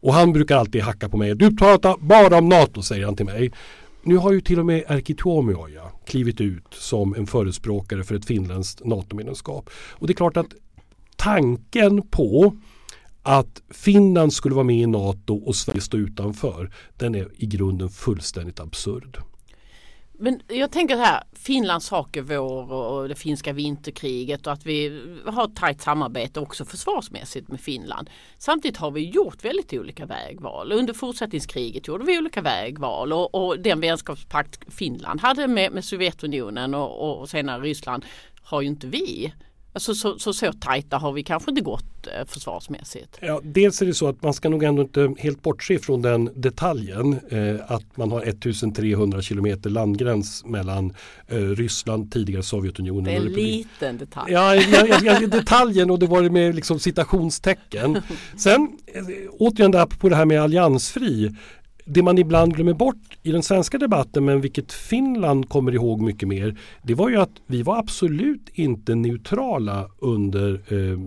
Och 0.00 0.14
han 0.14 0.32
brukar 0.32 0.56
alltid 0.56 0.82
hacka 0.82 1.08
på 1.08 1.16
mig. 1.16 1.34
Du 1.34 1.56
pratar 1.56 1.96
bara 1.98 2.38
om 2.38 2.48
NATO 2.48 2.82
säger 2.82 3.04
han 3.04 3.16
till 3.16 3.26
mig. 3.26 3.52
Nu 4.02 4.16
har 4.16 4.32
ju 4.32 4.40
till 4.40 4.58
och 4.58 4.66
med 4.66 4.84
Erkki 4.88 5.14
Tuomioja 5.14 5.82
klivit 6.06 6.40
ut 6.40 6.74
som 6.74 7.14
en 7.14 7.26
förespråkare 7.26 8.04
för 8.04 8.14
ett 8.14 8.24
finländskt 8.24 8.84
NATO-medlemskap. 8.84 9.70
Och 9.90 10.06
det 10.06 10.12
är 10.12 10.16
klart 10.16 10.36
att 10.36 10.54
tanken 11.16 12.02
på 12.02 12.56
att 13.22 13.62
Finland 13.70 14.32
skulle 14.32 14.54
vara 14.54 14.64
med 14.64 14.76
i 14.76 14.86
NATO 14.86 15.36
och 15.36 15.56
Sverige 15.56 15.80
stå 15.80 15.96
utanför 15.96 16.70
den 16.96 17.14
är 17.14 17.28
i 17.36 17.46
grunden 17.46 17.88
fullständigt 17.88 18.60
absurd. 18.60 19.18
Men 20.20 20.40
jag 20.48 20.70
tänker 20.70 20.96
så 20.96 21.02
här, 21.02 21.22
Finlands 21.32 21.86
sak 21.86 22.16
är 22.16 22.22
vår 22.22 22.72
och 22.72 23.08
det 23.08 23.14
finska 23.14 23.52
vinterkriget 23.52 24.46
och 24.46 24.52
att 24.52 24.66
vi 24.66 25.02
har 25.26 25.44
ett 25.44 25.56
tajt 25.56 25.80
samarbete 25.80 26.40
också 26.40 26.64
försvarsmässigt 26.64 27.48
med 27.48 27.60
Finland. 27.60 28.10
Samtidigt 28.38 28.76
har 28.76 28.90
vi 28.90 29.10
gjort 29.10 29.44
väldigt 29.44 29.72
olika 29.72 30.06
vägval. 30.06 30.72
Under 30.72 30.94
fortsättningskriget 30.94 31.88
gjorde 31.88 32.04
vi 32.04 32.18
olika 32.18 32.42
vägval 32.42 33.12
och, 33.12 33.34
och 33.34 33.58
den 33.58 33.80
vänskapspakt 33.80 34.74
Finland 34.74 35.20
hade 35.20 35.48
med, 35.48 35.72
med 35.72 35.84
Sovjetunionen 35.84 36.74
och, 36.74 37.20
och 37.20 37.28
senare 37.28 37.62
Ryssland 37.62 38.04
har 38.42 38.60
ju 38.60 38.68
inte 38.68 38.86
vi. 38.86 39.32
Alltså 39.78 39.94
så, 39.94 40.18
så, 40.18 40.32
så 40.32 40.52
tajta 40.52 40.96
har 40.96 41.12
vi 41.12 41.22
kanske 41.22 41.50
inte 41.50 41.62
gått 41.62 42.06
eh, 42.06 42.26
försvarsmässigt. 42.26 43.18
Ja, 43.20 43.40
dels 43.44 43.82
är 43.82 43.86
det 43.86 43.94
så 43.94 44.08
att 44.08 44.22
man 44.22 44.34
ska 44.34 44.48
nog 44.48 44.62
ändå 44.62 44.82
inte 44.82 45.14
helt 45.18 45.42
bortse 45.42 45.78
från 45.78 46.02
den 46.02 46.30
detaljen 46.34 47.20
eh, 47.28 47.72
att 47.72 47.96
man 47.96 48.12
har 48.12 48.22
1300 48.22 49.22
kilometer 49.22 49.70
landgräns 49.70 50.44
mellan 50.44 50.94
eh, 51.28 51.36
Ryssland, 51.36 52.12
tidigare 52.12 52.42
Sovjetunionen. 52.42 53.04
Det 53.04 53.12
är 53.12 53.16
en 53.16 53.32
liten 53.32 53.98
detalj. 53.98 54.32
Ja, 54.32 54.54
ja, 54.54 54.98
ja, 55.02 55.26
detaljen 55.26 55.90
och 55.90 55.98
det 55.98 56.06
var 56.06 56.22
det 56.22 56.30
med 56.30 56.54
liksom 56.54 56.78
citationstecken. 56.78 58.02
Sen 58.36 58.68
eh, 58.86 59.04
återigen 59.32 59.70
där 59.70 59.86
på 59.86 60.08
det 60.08 60.16
här 60.16 60.24
med 60.24 60.42
alliansfri 60.42 61.34
det 61.90 62.02
man 62.02 62.18
ibland 62.18 62.54
glömmer 62.54 62.74
bort 62.74 63.18
i 63.22 63.32
den 63.32 63.42
svenska 63.42 63.78
debatten 63.78 64.24
men 64.24 64.40
vilket 64.40 64.72
Finland 64.72 65.48
kommer 65.48 65.74
ihåg 65.74 66.00
mycket 66.00 66.28
mer 66.28 66.58
det 66.82 66.94
var 66.94 67.08
ju 67.08 67.16
att 67.16 67.32
vi 67.46 67.62
var 67.62 67.78
absolut 67.78 68.48
inte 68.52 68.94
neutrala 68.94 69.88
under 69.98 70.52
eh, 70.68 70.98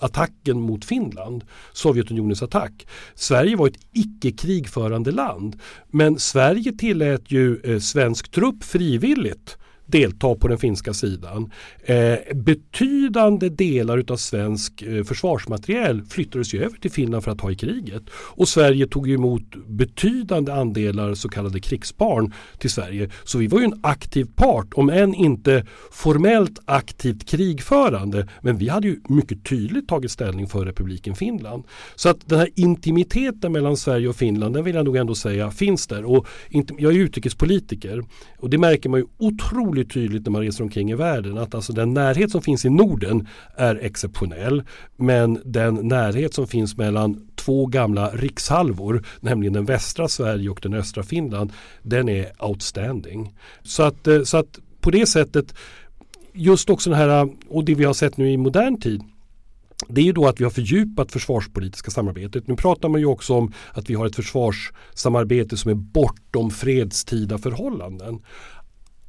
attacken 0.00 0.60
mot 0.60 0.84
Finland, 0.84 1.44
Sovjetunionens 1.72 2.42
attack. 2.42 2.86
Sverige 3.14 3.56
var 3.56 3.66
ett 3.66 3.78
icke 3.92 4.32
krigförande 4.32 5.10
land 5.10 5.56
men 5.90 6.18
Sverige 6.18 6.72
tillät 6.72 7.30
ju 7.30 7.60
eh, 7.64 7.78
svensk 7.78 8.30
trupp 8.30 8.64
frivilligt 8.64 9.58
delta 9.88 10.34
på 10.34 10.48
den 10.48 10.58
finska 10.58 10.94
sidan. 10.94 11.52
Eh, 11.84 12.14
betydande 12.34 13.48
delar 13.48 14.04
av 14.08 14.16
svensk 14.16 14.82
eh, 14.82 15.04
försvarsmateriel 15.04 16.02
flyttades 16.04 16.54
ju 16.54 16.64
över 16.64 16.76
till 16.76 16.90
Finland 16.90 17.24
för 17.24 17.30
att 17.30 17.40
ha 17.40 17.50
i 17.50 17.54
kriget. 17.54 18.02
Och 18.12 18.48
Sverige 18.48 18.86
tog 18.86 19.10
emot 19.10 19.42
betydande 19.66 20.52
andelar 20.52 21.14
så 21.14 21.28
kallade 21.28 21.60
krigsbarn 21.60 22.32
till 22.58 22.70
Sverige. 22.70 23.10
Så 23.24 23.38
vi 23.38 23.46
var 23.46 23.58
ju 23.58 23.64
en 23.64 23.80
aktiv 23.82 24.26
part, 24.36 24.66
om 24.74 24.90
än 24.90 25.14
inte 25.14 25.66
formellt 25.92 26.58
aktivt 26.64 27.28
krigförande. 27.28 28.28
Men 28.42 28.58
vi 28.58 28.68
hade 28.68 28.88
ju 28.88 29.00
mycket 29.08 29.44
tydligt 29.44 29.88
tagit 29.88 30.10
ställning 30.10 30.46
för 30.46 30.64
republiken 30.64 31.14
Finland. 31.14 31.64
Så 31.94 32.08
att 32.08 32.28
den 32.28 32.38
här 32.38 32.48
intimiteten 32.54 33.52
mellan 33.52 33.76
Sverige 33.76 34.08
och 34.08 34.16
Finland, 34.16 34.54
den 34.54 34.64
vill 34.64 34.74
jag 34.74 34.84
nog 34.84 34.96
ändå 34.96 35.14
säga 35.14 35.50
finns 35.50 35.86
där. 35.86 36.04
Och 36.04 36.26
jag 36.78 36.94
är 36.94 36.98
utrikespolitiker 36.98 38.04
och 38.38 38.50
det 38.50 38.58
märker 38.58 38.88
man 38.88 39.00
ju 39.00 39.06
otroligt 39.18 39.77
otroligt 39.78 39.92
tydligt 39.92 40.26
när 40.26 40.30
man 40.30 40.42
reser 40.42 40.64
omkring 40.64 40.90
i 40.90 40.94
världen 40.94 41.38
att 41.38 41.54
alltså 41.54 41.72
den 41.72 41.94
närhet 41.94 42.30
som 42.30 42.42
finns 42.42 42.64
i 42.64 42.70
Norden 42.70 43.28
är 43.56 43.76
exceptionell. 43.76 44.62
Men 44.96 45.40
den 45.44 45.74
närhet 45.74 46.34
som 46.34 46.46
finns 46.46 46.76
mellan 46.76 47.28
två 47.36 47.66
gamla 47.66 48.10
rikshalvor, 48.10 49.04
nämligen 49.20 49.52
den 49.52 49.64
västra 49.64 50.08
Sverige 50.08 50.50
och 50.50 50.60
den 50.62 50.74
östra 50.74 51.02
Finland, 51.02 51.52
den 51.82 52.08
är 52.08 52.32
outstanding. 52.38 53.34
Så 53.62 53.82
att, 53.82 54.06
eh, 54.06 54.22
så 54.22 54.36
att 54.36 54.58
på 54.80 54.90
det 54.90 55.06
sättet, 55.06 55.54
just 56.32 56.70
också 56.70 56.90
den 56.90 56.98
här, 56.98 57.22
eh, 57.22 57.28
och 57.48 57.64
det 57.64 57.74
vi 57.74 57.84
har 57.84 57.94
sett 57.94 58.16
nu 58.16 58.30
i 58.30 58.36
modern 58.36 58.80
tid, 58.80 59.02
det 59.88 60.00
är 60.00 60.04
ju 60.04 60.12
då 60.12 60.26
att 60.26 60.40
vi 60.40 60.44
har 60.44 60.50
fördjupat 60.50 61.12
försvarspolitiska 61.12 61.90
samarbetet. 61.90 62.48
Nu 62.48 62.56
pratar 62.56 62.88
man 62.88 63.00
ju 63.00 63.06
också 63.06 63.34
om 63.34 63.52
att 63.72 63.90
vi 63.90 63.94
har 63.94 64.06
ett 64.06 64.16
försvarssamarbete 64.16 65.56
som 65.56 65.70
är 65.70 65.74
bortom 65.74 66.50
fredstida 66.50 67.38
förhållanden. 67.38 68.20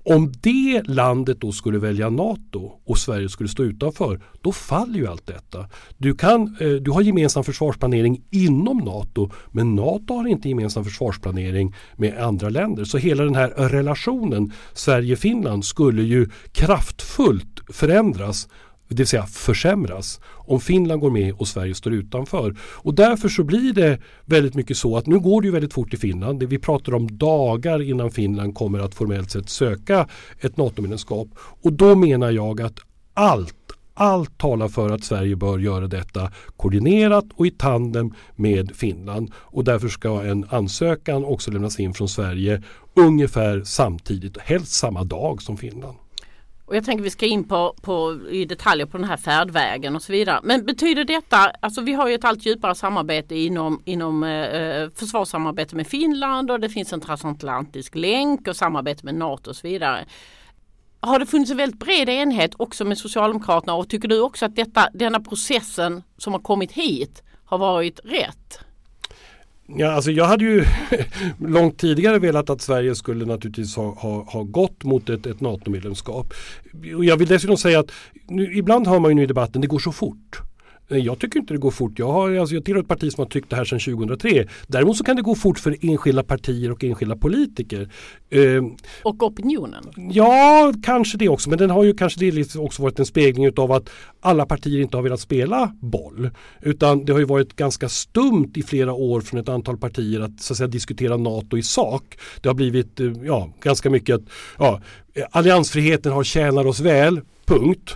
Om 0.03 0.31
det 0.41 0.81
landet 0.87 1.41
då 1.41 1.51
skulle 1.51 1.79
välja 1.79 2.09
NATO 2.09 2.71
och 2.85 2.97
Sverige 2.97 3.29
skulle 3.29 3.49
stå 3.49 3.63
utanför, 3.63 4.21
då 4.41 4.51
faller 4.51 4.99
ju 4.99 5.07
allt 5.07 5.27
detta. 5.27 5.65
Du, 5.97 6.15
kan, 6.15 6.57
eh, 6.59 6.69
du 6.69 6.91
har 6.91 7.01
gemensam 7.01 7.43
försvarsplanering 7.43 8.21
inom 8.31 8.77
NATO, 8.77 9.31
men 9.51 9.75
NATO 9.75 10.13
har 10.13 10.27
inte 10.27 10.49
gemensam 10.49 10.83
försvarsplanering 10.83 11.75
med 11.95 12.17
andra 12.17 12.49
länder. 12.49 12.83
Så 12.83 12.97
hela 12.97 13.23
den 13.23 13.35
här 13.35 13.49
relationen 13.49 14.53
Sverige-Finland 14.73 15.65
skulle 15.65 16.03
ju 16.03 16.29
kraftfullt 16.51 17.59
förändras 17.69 18.47
det 18.95 18.95
vill 18.95 19.07
säga 19.07 19.25
försämras 19.25 20.19
om 20.25 20.59
Finland 20.59 21.01
går 21.01 21.11
med 21.11 21.33
och 21.33 21.47
Sverige 21.47 21.75
står 21.75 21.93
utanför. 21.93 22.55
Och 22.61 22.93
därför 22.93 23.29
så 23.29 23.43
blir 23.43 23.73
det 23.73 23.99
väldigt 24.25 24.55
mycket 24.55 24.77
så 24.77 24.97
att 24.97 25.07
nu 25.07 25.19
går 25.19 25.41
det 25.41 25.45
ju 25.45 25.51
väldigt 25.51 25.73
fort 25.73 25.93
i 25.93 25.97
Finland. 25.97 26.43
Vi 26.43 26.59
pratar 26.59 26.93
om 26.93 27.17
dagar 27.17 27.81
innan 27.81 28.11
Finland 28.11 28.55
kommer 28.55 28.79
att 28.79 28.95
formellt 28.95 29.31
sett 29.31 29.49
söka 29.49 30.07
ett 30.39 30.57
NATO-medlemskap. 30.57 31.27
Och 31.37 31.73
då 31.73 31.95
menar 31.95 32.31
jag 32.31 32.61
att 32.61 32.79
allt 33.13 33.55
allt 33.99 34.37
talar 34.37 34.67
för 34.67 34.89
att 34.89 35.03
Sverige 35.03 35.35
bör 35.35 35.59
göra 35.59 35.87
detta 35.87 36.31
koordinerat 36.57 37.25
och 37.35 37.47
i 37.47 37.51
tandem 37.51 38.13
med 38.35 38.71
Finland. 38.75 39.31
Och 39.35 39.63
därför 39.63 39.87
ska 39.87 40.23
en 40.23 40.45
ansökan 40.49 41.25
också 41.25 41.51
lämnas 41.51 41.79
in 41.79 41.93
från 41.93 42.09
Sverige 42.09 42.63
ungefär 42.95 43.61
samtidigt, 43.65 44.37
helst 44.37 44.71
samma 44.71 45.03
dag 45.03 45.41
som 45.41 45.57
Finland. 45.57 45.97
Och 46.69 46.75
jag 46.75 46.85
tänker 46.85 47.03
vi 47.03 47.09
ska 47.09 47.25
in 47.25 47.43
på, 47.43 47.75
på, 47.81 48.19
i 48.29 48.45
detaljer 48.45 48.85
på 48.85 48.97
den 48.97 49.07
här 49.07 49.17
färdvägen 49.17 49.95
och 49.95 50.01
så 50.01 50.11
vidare. 50.11 50.39
Men 50.43 50.65
betyder 50.65 51.03
detta, 51.03 51.37
alltså 51.37 51.81
vi 51.81 51.93
har 51.93 52.07
ju 52.07 52.15
ett 52.15 52.23
allt 52.23 52.45
djupare 52.45 52.75
samarbete 52.75 53.35
inom, 53.35 53.81
inom 53.85 54.23
eh, 54.23 54.29
eh, 54.29 54.89
försvarssamarbete 54.89 55.75
med 55.75 55.87
Finland 55.87 56.51
och 56.51 56.59
det 56.59 56.69
finns 56.69 56.93
en 56.93 57.01
transatlantisk 57.01 57.95
länk 57.95 58.47
och 58.47 58.55
samarbete 58.55 59.05
med 59.05 59.15
NATO 59.15 59.49
och 59.49 59.55
så 59.55 59.67
vidare. 59.67 60.05
Har 60.99 61.19
det 61.19 61.25
funnits 61.25 61.51
en 61.51 61.57
väldigt 61.57 61.79
bred 61.79 62.09
enhet 62.09 62.51
också 62.57 62.85
med 62.85 62.97
Socialdemokraterna 62.97 63.73
och 63.73 63.89
tycker 63.89 64.07
du 64.07 64.21
också 64.21 64.45
att 64.45 64.55
detta, 64.55 64.89
denna 64.93 65.19
processen 65.19 66.03
som 66.17 66.33
har 66.33 66.39
kommit 66.39 66.71
hit 66.71 67.23
har 67.45 67.57
varit 67.57 67.99
rätt? 68.03 68.59
Ja, 69.77 69.91
alltså 69.91 70.11
jag 70.11 70.25
hade 70.25 70.43
ju 70.43 70.65
långt 71.39 71.77
tidigare 71.77 72.19
velat 72.19 72.49
att 72.49 72.61
Sverige 72.61 72.95
skulle 72.95 73.25
naturligtvis 73.25 73.75
ha, 73.75 73.93
ha, 73.93 74.23
ha 74.23 74.43
gått 74.43 74.83
mot 74.83 75.09
ett, 75.09 75.25
ett 75.25 75.41
NATO-medlemskap. 75.41 76.33
Jag 77.01 77.17
vill 77.17 77.27
dessutom 77.27 77.57
säga 77.57 77.79
att 77.79 77.91
nu, 78.27 78.57
ibland 78.57 78.87
hör 78.87 78.99
man 78.99 79.11
ju 79.11 79.15
nu 79.15 79.23
i 79.23 79.25
debatten 79.25 79.61
det 79.61 79.67
går 79.67 79.79
så 79.79 79.91
fort. 79.91 80.41
Jag 80.89 81.19
tycker 81.19 81.39
inte 81.39 81.53
det 81.53 81.57
går 81.57 81.71
fort. 81.71 81.99
Jag, 81.99 82.11
har, 82.11 82.35
alltså 82.35 82.55
jag 82.55 82.65
tillhör 82.65 82.81
ett 82.81 82.87
parti 82.87 83.11
som 83.11 83.21
har 83.21 83.29
tyckt 83.29 83.49
det 83.49 83.55
här 83.55 83.65
sedan 83.65 83.79
2003. 83.79 84.47
Däremot 84.67 84.97
så 84.97 85.03
kan 85.03 85.15
det 85.15 85.21
gå 85.21 85.35
fort 85.35 85.59
för 85.59 85.75
enskilda 85.81 86.23
partier 86.23 86.71
och 86.71 86.83
enskilda 86.83 87.15
politiker. 87.15 87.89
Eh, 88.29 88.63
och 89.03 89.23
opinionen? 89.23 89.83
Ja, 90.11 90.73
kanske 90.83 91.17
det 91.17 91.29
också. 91.29 91.49
Men 91.49 91.59
den 91.59 91.69
har 91.69 91.83
ju 91.83 91.93
kanske 91.93 92.19
delvis 92.19 92.55
också 92.55 92.81
varit 92.81 92.99
en 92.99 93.05
spegling 93.05 93.51
av 93.57 93.71
att 93.71 93.89
alla 94.21 94.45
partier 94.45 94.81
inte 94.81 94.97
har 94.97 95.01
velat 95.01 95.19
spela 95.19 95.75
boll. 95.81 96.29
Utan 96.61 97.05
det 97.05 97.11
har 97.11 97.19
ju 97.19 97.25
varit 97.25 97.55
ganska 97.55 97.89
stumt 97.89 98.51
i 98.55 98.63
flera 98.63 98.93
år 98.93 99.21
från 99.21 99.39
ett 99.39 99.49
antal 99.49 99.77
partier 99.77 100.19
att, 100.19 100.41
så 100.41 100.53
att 100.53 100.57
säga, 100.57 100.67
diskutera 100.67 101.17
NATO 101.17 101.57
i 101.57 101.63
sak. 101.63 102.17
Det 102.41 102.49
har 102.49 102.55
blivit 102.55 102.99
eh, 102.99 103.11
ja, 103.23 103.53
ganska 103.61 103.89
mycket 103.89 104.15
att 104.15 104.23
ja, 104.57 104.81
alliansfriheten 105.31 106.11
har 106.11 106.23
tjänat 106.23 106.65
oss 106.65 106.79
väl, 106.79 107.21
punkt. 107.45 107.95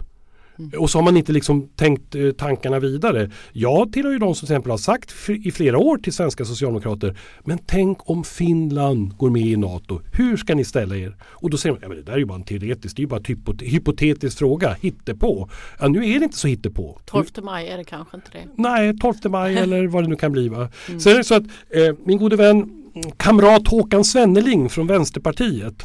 Och 0.77 0.89
så 0.89 0.97
har 0.97 1.03
man 1.03 1.17
inte 1.17 1.31
liksom 1.31 1.69
tänkt 1.75 2.15
eh, 2.15 2.31
tankarna 2.31 2.79
vidare. 2.79 3.31
Jag 3.51 3.93
tillhör 3.93 4.11
ju 4.11 4.19
de 4.19 4.35
som 4.35 4.47
till 4.47 4.53
exempel 4.53 4.71
har 4.71 4.77
sagt 4.77 5.13
i 5.27 5.51
flera 5.51 5.77
år 5.77 5.97
till 5.97 6.13
svenska 6.13 6.45
socialdemokrater 6.45 7.17
Men 7.43 7.59
tänk 7.65 8.09
om 8.09 8.23
Finland 8.23 9.17
går 9.17 9.29
med 9.29 9.41
i 9.41 9.55
NATO. 9.55 10.01
Hur 10.13 10.37
ska 10.37 10.55
ni 10.55 10.65
ställa 10.65 10.95
er? 10.95 11.17
Och 11.23 11.49
då 11.49 11.57
säger 11.57 11.73
man 11.73 11.79
ja, 11.81 11.87
men 11.87 11.97
det 11.97 12.03
där 12.03 12.13
är 12.13 12.17
ju 12.17 12.25
bara 12.25 12.35
en 12.35 12.43
teoretisk, 12.43 12.95
det 12.95 12.99
är 12.99 13.03
ju 13.03 13.07
bara 13.07 13.21
en 13.59 13.67
hypotetisk 13.67 14.37
fråga. 14.37 14.75
Hittepå. 14.81 15.49
Ja, 15.79 15.87
nu 15.87 16.09
är 16.09 16.19
det 16.19 16.25
inte 16.25 16.37
så 16.37 16.47
hittepå. 16.47 16.99
12 17.05 17.25
maj 17.41 17.67
är 17.67 17.77
det 17.77 17.83
kanske 17.83 18.17
inte 18.17 18.29
det. 18.31 18.47
Nej, 18.55 18.97
12 18.97 19.15
maj 19.29 19.57
eller 19.57 19.87
vad 19.87 20.03
det 20.03 20.07
nu 20.07 20.15
kan 20.15 20.31
bli. 20.31 20.49
Va? 20.49 20.69
Mm. 20.87 20.99
Sen 20.99 21.13
är 21.13 21.17
det 21.17 21.23
så 21.23 21.35
att 21.35 21.43
eh, 21.69 21.95
min 22.05 22.17
gode 22.17 22.35
vän 22.35 22.83
kamrat 23.17 23.67
Håkan 23.67 24.03
Svenneling 24.03 24.69
från 24.69 24.87
Vänsterpartiet 24.87 25.83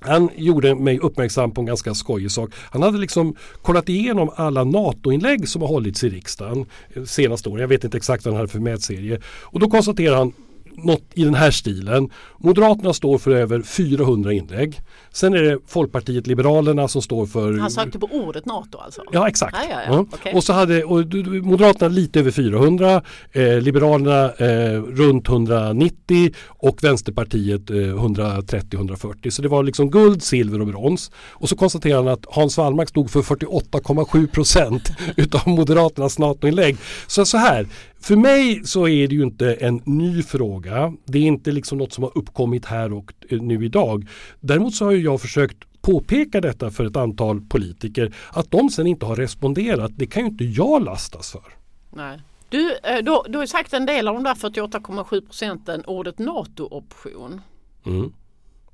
han 0.00 0.30
gjorde 0.36 0.74
mig 0.74 0.98
uppmärksam 0.98 1.50
på 1.50 1.60
en 1.60 1.66
ganska 1.66 1.94
skojig 1.94 2.30
sak. 2.30 2.50
Han 2.70 2.82
hade 2.82 2.98
liksom 2.98 3.36
kollat 3.62 3.88
igenom 3.88 4.30
alla 4.36 4.64
NATO-inlägg 4.64 5.48
som 5.48 5.62
har 5.62 5.68
hållits 5.68 6.04
i 6.04 6.08
riksdagen 6.08 6.66
eh, 6.94 7.04
senaste 7.04 7.48
åren. 7.48 7.60
Jag 7.60 7.68
vet 7.68 7.84
inte 7.84 7.96
exakt 7.96 8.24
vad 8.24 8.34
han 8.34 8.40
hade 8.40 8.52
för 8.52 8.58
mätserie. 8.58 9.20
Och 9.26 9.60
då 9.60 9.70
konstaterar 9.70 10.16
han 10.16 10.32
något 10.76 11.04
i 11.14 11.24
den 11.24 11.34
här 11.34 11.50
stilen. 11.50 12.10
Moderaterna 12.38 12.92
står 12.92 13.18
för 13.18 13.30
över 13.30 13.62
400 13.62 14.32
inlägg. 14.32 14.80
Sen 15.12 15.34
är 15.34 15.42
det 15.42 15.58
Folkpartiet 15.66 16.26
Liberalerna 16.26 16.88
som 16.88 17.02
står 17.02 17.26
för... 17.26 17.58
Han 17.58 17.70
sökte 17.70 17.98
på 17.98 18.06
ordet 18.06 18.46
NATO 18.46 18.78
alltså? 18.78 19.02
Ja 19.12 19.28
exakt. 19.28 19.56
Ah, 19.56 19.64
ja, 19.70 19.80
ja. 19.86 19.94
Ja. 19.94 20.00
Okay. 20.00 20.32
Och 20.32 20.44
så 20.44 20.52
hade 20.52 20.84
och, 20.84 21.14
Moderaterna 21.42 21.88
lite 21.88 22.20
över 22.20 22.30
400, 22.30 23.02
eh, 23.32 23.60
Liberalerna 23.60 24.32
eh, 24.32 24.82
runt 24.82 25.28
190 25.28 26.30
och 26.46 26.84
Vänsterpartiet 26.84 27.70
eh, 27.70 27.74
130-140. 27.74 29.30
Så 29.30 29.42
det 29.42 29.48
var 29.48 29.62
liksom 29.62 29.90
guld, 29.90 30.22
silver 30.22 30.60
och 30.60 30.66
brons. 30.66 31.10
Och 31.16 31.48
så 31.48 31.56
konstaterar 31.56 31.96
han 31.96 32.08
att 32.08 32.26
Hans 32.30 32.58
Wallmark 32.58 32.88
stod 32.88 33.10
för 33.10 33.22
48,7 33.22 34.26
procent 34.26 34.90
utav 35.16 35.48
Moderaternas 35.48 36.18
NATO-inlägg. 36.18 36.76
Så 37.06 37.24
så 37.24 37.36
här, 37.36 37.66
för 38.06 38.16
mig 38.16 38.64
så 38.64 38.88
är 38.88 39.08
det 39.08 39.14
ju 39.14 39.22
inte 39.22 39.54
en 39.54 39.82
ny 39.84 40.22
fråga. 40.22 40.92
Det 41.04 41.18
är 41.18 41.22
inte 41.22 41.52
liksom 41.52 41.78
något 41.78 41.92
som 41.92 42.04
har 42.04 42.18
uppkommit 42.18 42.64
här 42.64 42.92
och 42.92 43.12
eh, 43.28 43.40
nu 43.40 43.64
idag. 43.64 44.08
Däremot 44.40 44.74
så 44.74 44.84
har 44.84 44.92
jag 44.92 45.20
försökt 45.20 45.56
påpeka 45.80 46.40
detta 46.40 46.70
för 46.70 46.84
ett 46.84 46.96
antal 46.96 47.40
politiker. 47.40 48.14
Att 48.30 48.50
de 48.50 48.70
sen 48.70 48.86
inte 48.86 49.06
har 49.06 49.16
responderat, 49.16 49.92
det 49.94 50.06
kan 50.06 50.22
ju 50.22 50.28
inte 50.28 50.44
jag 50.44 50.84
lastas 50.84 51.32
för. 51.32 51.54
Nej. 51.90 52.20
Du, 52.48 52.76
eh, 52.82 53.04
då, 53.04 53.26
du 53.28 53.38
har 53.38 53.46
sagt 53.46 53.72
en 53.72 53.86
del 53.86 54.08
av 54.08 54.14
de 54.14 54.24
där 54.24 54.34
48,7 54.34 55.26
procenten 55.26 55.84
ordet 55.84 56.18
NATO-option. 56.18 57.40
Mm. 57.86 58.12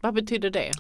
Vad 0.01 0.15
betyder 0.15 0.51
det? 0.51 0.71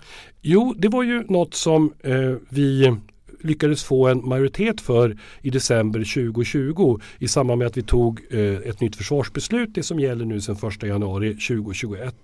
Jo, 0.40 0.74
det 0.78 0.88
var 0.88 1.02
ju 1.02 1.24
något 1.28 1.54
som 1.54 1.92
eh, 2.00 2.34
vi 2.48 2.96
lyckades 3.42 3.84
få 3.84 4.08
en 4.08 4.28
majoritet 4.28 4.80
för 4.80 5.16
i 5.40 5.50
december 5.50 5.98
2020 5.98 7.00
i 7.18 7.28
samband 7.28 7.58
med 7.58 7.66
att 7.66 7.76
vi 7.76 7.82
tog 7.82 8.20
eh, 8.30 8.40
ett 8.40 8.80
nytt 8.80 8.96
försvarsbeslut, 8.96 9.74
det 9.74 9.82
som 9.82 10.00
gäller 10.00 10.24
nu 10.24 10.40
sedan 10.40 10.56
1 10.68 10.82
januari 10.82 11.34
2021. 11.34 12.14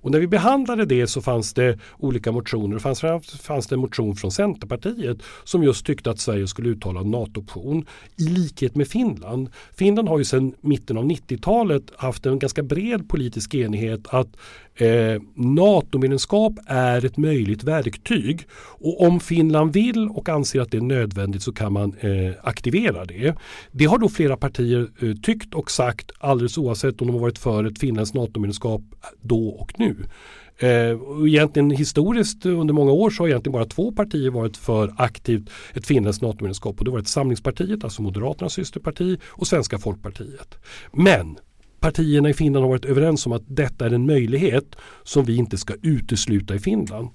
Och 0.00 0.10
när 0.10 0.20
vi 0.20 0.26
behandlade 0.26 0.84
det 0.84 1.06
så 1.06 1.22
fanns 1.22 1.54
det 1.54 1.78
olika 1.98 2.32
motioner. 2.32 2.74
Det 2.74 2.80
fanns, 2.80 3.00
fanns 3.40 3.66
det 3.66 3.74
en 3.74 3.80
motion 3.80 4.16
från 4.16 4.30
Centerpartiet 4.30 5.18
som 5.44 5.62
just 5.62 5.86
tyckte 5.86 6.10
att 6.10 6.18
Sverige 6.18 6.48
skulle 6.48 6.68
uttala 6.68 7.00
en 7.00 7.10
NATO-option 7.10 7.86
i 8.16 8.22
likhet 8.22 8.74
med 8.74 8.88
Finland. 8.88 9.48
Finland 9.76 10.08
har 10.08 10.18
ju 10.18 10.24
sedan 10.24 10.54
mitten 10.60 10.96
av 10.96 11.04
90-talet 11.04 11.82
haft 11.96 12.26
en 12.26 12.38
ganska 12.38 12.62
bred 12.62 13.08
politisk 13.08 13.54
enighet 13.54 14.00
att 14.06 14.36
Eh, 14.74 15.22
NATO-medlemskap 15.34 16.52
är 16.66 17.04
ett 17.04 17.16
möjligt 17.16 17.64
verktyg 17.64 18.46
och 18.54 19.00
om 19.00 19.20
Finland 19.20 19.72
vill 19.72 20.08
och 20.08 20.28
anser 20.28 20.60
att 20.60 20.70
det 20.70 20.76
är 20.76 20.82
nödvändigt 20.82 21.42
så 21.42 21.52
kan 21.52 21.72
man 21.72 21.94
eh, 22.00 22.32
aktivera 22.42 23.04
det. 23.04 23.34
Det 23.72 23.84
har 23.84 23.98
då 23.98 24.08
flera 24.08 24.36
partier 24.36 24.88
eh, 25.02 25.14
tyckt 25.22 25.54
och 25.54 25.70
sagt 25.70 26.12
alldeles 26.18 26.58
oavsett 26.58 27.00
om 27.00 27.06
de 27.06 27.12
har 27.12 27.20
varit 27.20 27.38
för 27.38 27.64
ett 27.64 27.78
finländskt 27.78 28.14
NATO-medlemskap 28.14 28.82
då 29.20 29.48
och 29.48 29.72
nu. 29.76 29.96
Eh, 30.58 31.00
och 31.00 31.28
egentligen 31.28 31.70
historiskt 31.70 32.46
eh, 32.46 32.60
under 32.60 32.74
många 32.74 32.92
år 32.92 33.10
så 33.10 33.22
har 33.22 33.28
egentligen 33.28 33.52
bara 33.52 33.64
två 33.64 33.92
partier 33.92 34.30
varit 34.30 34.56
för 34.56 34.94
aktivt 34.96 35.50
ett 35.74 35.86
finländskt 35.86 36.22
NATO-medlemskap 36.22 36.78
och 36.78 36.84
det 36.84 36.90
har 36.90 36.98
varit 36.98 37.08
Samlingspartiet, 37.08 37.84
alltså 37.84 38.02
Moderaternas 38.02 38.52
systerparti 38.52 39.18
och 39.24 39.46
Svenska 39.46 39.78
Folkpartiet. 39.78 40.58
Men 40.92 41.38
partierna 41.82 42.30
i 42.30 42.34
Finland 42.34 42.64
har 42.64 42.70
varit 42.70 42.84
överens 42.84 43.26
om 43.26 43.32
att 43.32 43.42
detta 43.46 43.86
är 43.86 43.90
en 43.90 44.06
möjlighet 44.06 44.76
som 45.02 45.24
vi 45.24 45.36
inte 45.36 45.58
ska 45.58 45.74
utesluta 45.82 46.54
i 46.54 46.58
Finland. 46.58 47.08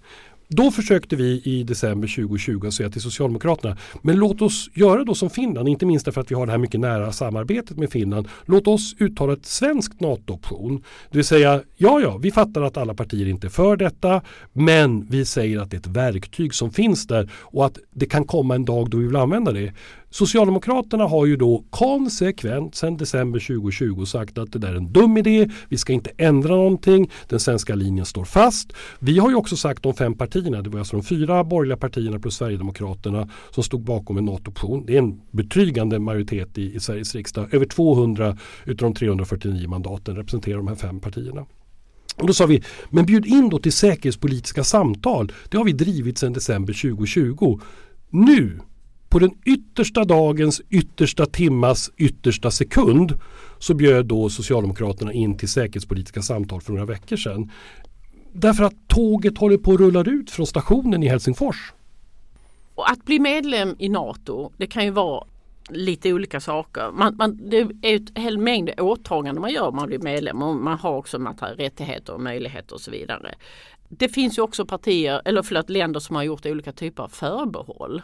Då 0.50 0.72
försökte 0.72 1.16
vi 1.16 1.42
i 1.46 1.64
december 1.64 2.08
2020 2.08 2.70
säga 2.70 2.90
till 2.90 3.02
Socialdemokraterna, 3.02 3.78
men 4.02 4.16
låt 4.16 4.42
oss 4.42 4.70
göra 4.74 5.04
då 5.04 5.16
som 5.16 5.30
Finland, 5.30 5.70
inte 5.70 5.86
minst 5.86 6.06
därför 6.06 6.22
att 6.22 6.32
vi 6.32 6.36
har 6.36 6.46
det 6.46 6.52
här 6.52 6.60
mycket 6.60 6.80
nära 6.80 7.12
samarbetet 7.12 7.78
med 7.78 7.92
Finland. 7.92 8.28
Låt 8.46 8.68
oss 8.68 8.96
uttala 9.00 9.34
ett 9.34 9.46
svenskt 9.46 10.00
NATO-option. 10.00 10.84
Det 11.12 11.18
vill 11.18 11.26
säga, 11.26 11.62
ja 11.76 12.02
ja, 12.02 12.18
vi 12.18 12.32
fattar 12.32 12.62
att 12.62 12.78
alla 12.78 12.94
partier 12.94 13.28
inte 13.28 13.48
är 13.48 13.50
för 13.50 13.78
detta, 13.78 14.22
men 14.54 15.06
vi 15.06 15.26
säger 15.26 15.60
att 15.60 15.72
det 15.72 15.78
är 15.78 15.80
ett 15.80 15.88
verktyg 15.88 16.54
som 16.54 16.72
finns 16.72 17.08
där 17.08 17.30
och 17.34 17.66
att 17.66 17.78
det 17.94 18.06
kan 18.06 18.26
komma 18.26 18.56
en 18.56 18.66
dag 18.66 18.90
då 18.90 18.98
vi 18.98 19.06
vill 19.06 19.16
använda 19.16 19.52
det. 19.52 19.74
Socialdemokraterna 20.10 21.04
har 21.04 21.26
ju 21.26 21.36
då 21.36 21.64
konsekvent 21.70 22.76
sedan 22.76 22.98
december 22.98 23.40
2020 23.40 24.06
sagt 24.06 24.38
att 24.38 24.52
det 24.52 24.60
där 24.60 24.68
är 24.68 24.76
en 24.76 24.92
dum 24.92 25.18
idé. 25.18 25.50
Vi 25.70 25.78
ska 25.78 25.94
inte 25.94 26.12
ändra 26.18 26.56
någonting. 26.56 27.12
Den 27.28 27.40
svenska 27.40 27.76
linjen 27.76 28.06
står 28.06 28.26
fast. 28.26 28.74
Vi 29.00 29.20
har 29.20 29.30
ju 29.30 29.36
också 29.36 29.58
sagt 29.58 29.84
de 29.84 29.94
fem 29.94 30.14
partierna, 30.14 30.62
det 30.62 30.70
var 30.70 30.80
alltså 30.80 30.96
de 30.96 31.04
fyra 31.04 31.44
borgerliga 31.44 31.78
partierna 31.78 32.20
plus 32.20 32.36
Sverigedemokraterna 32.36 33.30
som 33.52 33.64
stod 33.64 33.82
bakom 33.84 34.18
en 34.18 34.26
NATO-option. 34.26 34.86
Det 34.86 34.94
är 34.94 35.00
en 35.00 35.22
betryggande 35.32 36.00
majoritet 36.00 36.58
i, 36.58 36.76
i 36.76 36.80
Sveriges 36.80 37.16
riksdag. 37.16 37.54
Över 37.54 37.66
200 37.66 38.38
utav 38.66 38.90
de 38.90 38.96
349 38.96 39.70
mandaten 39.70 40.16
representerar 40.16 40.58
de 40.58 40.68
här 40.68 40.76
fem 40.76 41.00
partierna. 41.00 41.46
Och 42.16 42.28
då 42.28 42.34
sa 42.34 42.46
vi, 42.46 42.64
men 42.90 43.06
bjud 43.06 43.26
in 43.26 43.50
då 43.50 43.60
till 43.60 43.74
säkerhetspolitiska 43.74 44.64
samtal. 44.64 45.32
Det 45.50 45.58
har 45.58 45.66
vi 45.66 45.72
drivit 45.72 46.18
sedan 46.18 46.34
december 46.34 46.74
2020. 46.74 47.60
Nu 48.10 48.60
på 49.10 49.20
den 49.20 49.32
yttersta 49.46 50.04
dagens 50.04 50.62
yttersta 50.70 51.26
timmas 51.26 51.92
yttersta 51.98 52.52
sekund 52.52 53.20
så 53.60 53.74
bjöd 53.74 54.06
då 54.06 54.30
Socialdemokraterna 54.30 55.14
in 55.14 55.38
till 55.38 55.50
säkerhetspolitiska 55.50 56.22
samtal 56.22 56.62
för 56.62 56.72
några 56.72 56.86
veckor 56.86 57.16
sedan. 57.16 57.52
Därför 58.34 58.64
att 58.64 58.88
tåget 58.88 59.38
håller 59.38 59.58
på 59.58 59.74
att 59.74 59.80
rulla 59.80 60.04
ut 60.04 60.32
från 60.32 60.48
stationen 60.48 61.04
i 61.04 61.08
Helsingfors. 61.08 61.74
Och 62.76 62.92
att 62.92 63.06
bli 63.06 63.20
medlem 63.20 63.76
i 63.80 63.90
NATO 63.90 64.52
det 64.58 64.68
kan 64.68 64.86
ju 64.86 64.92
vara 64.92 65.24
lite 65.70 66.14
olika 66.14 66.40
saker. 66.40 66.92
Man, 66.92 67.16
man, 67.18 67.50
det 67.50 67.58
är 67.58 67.94
en 68.16 68.24
hel 68.24 68.38
mängd 68.38 68.70
åtaganden 68.80 69.42
man 69.42 69.52
gör 69.52 69.68
om 69.68 69.76
man 69.76 69.88
blir 69.88 70.00
medlem 70.00 70.42
och 70.42 70.56
man 70.56 70.78
har 70.78 70.92
också 70.92 71.20
massa 71.20 71.54
rättigheter 71.54 72.14
och 72.14 72.22
möjligheter 72.22 72.76
och 72.76 72.82
så 72.82 72.92
vidare. 72.92 73.36
Det 73.90 74.10
finns 74.10 74.38
ju 74.38 74.42
också 74.42 74.66
partier, 74.66 75.22
eller 75.26 75.44
förlåt, 75.44 75.70
länder 75.70 76.00
som 76.00 76.16
har 76.16 76.24
gjort 76.24 76.46
olika 76.46 76.72
typer 76.72 77.04
av 77.04 77.08
förbehåll. 77.08 78.02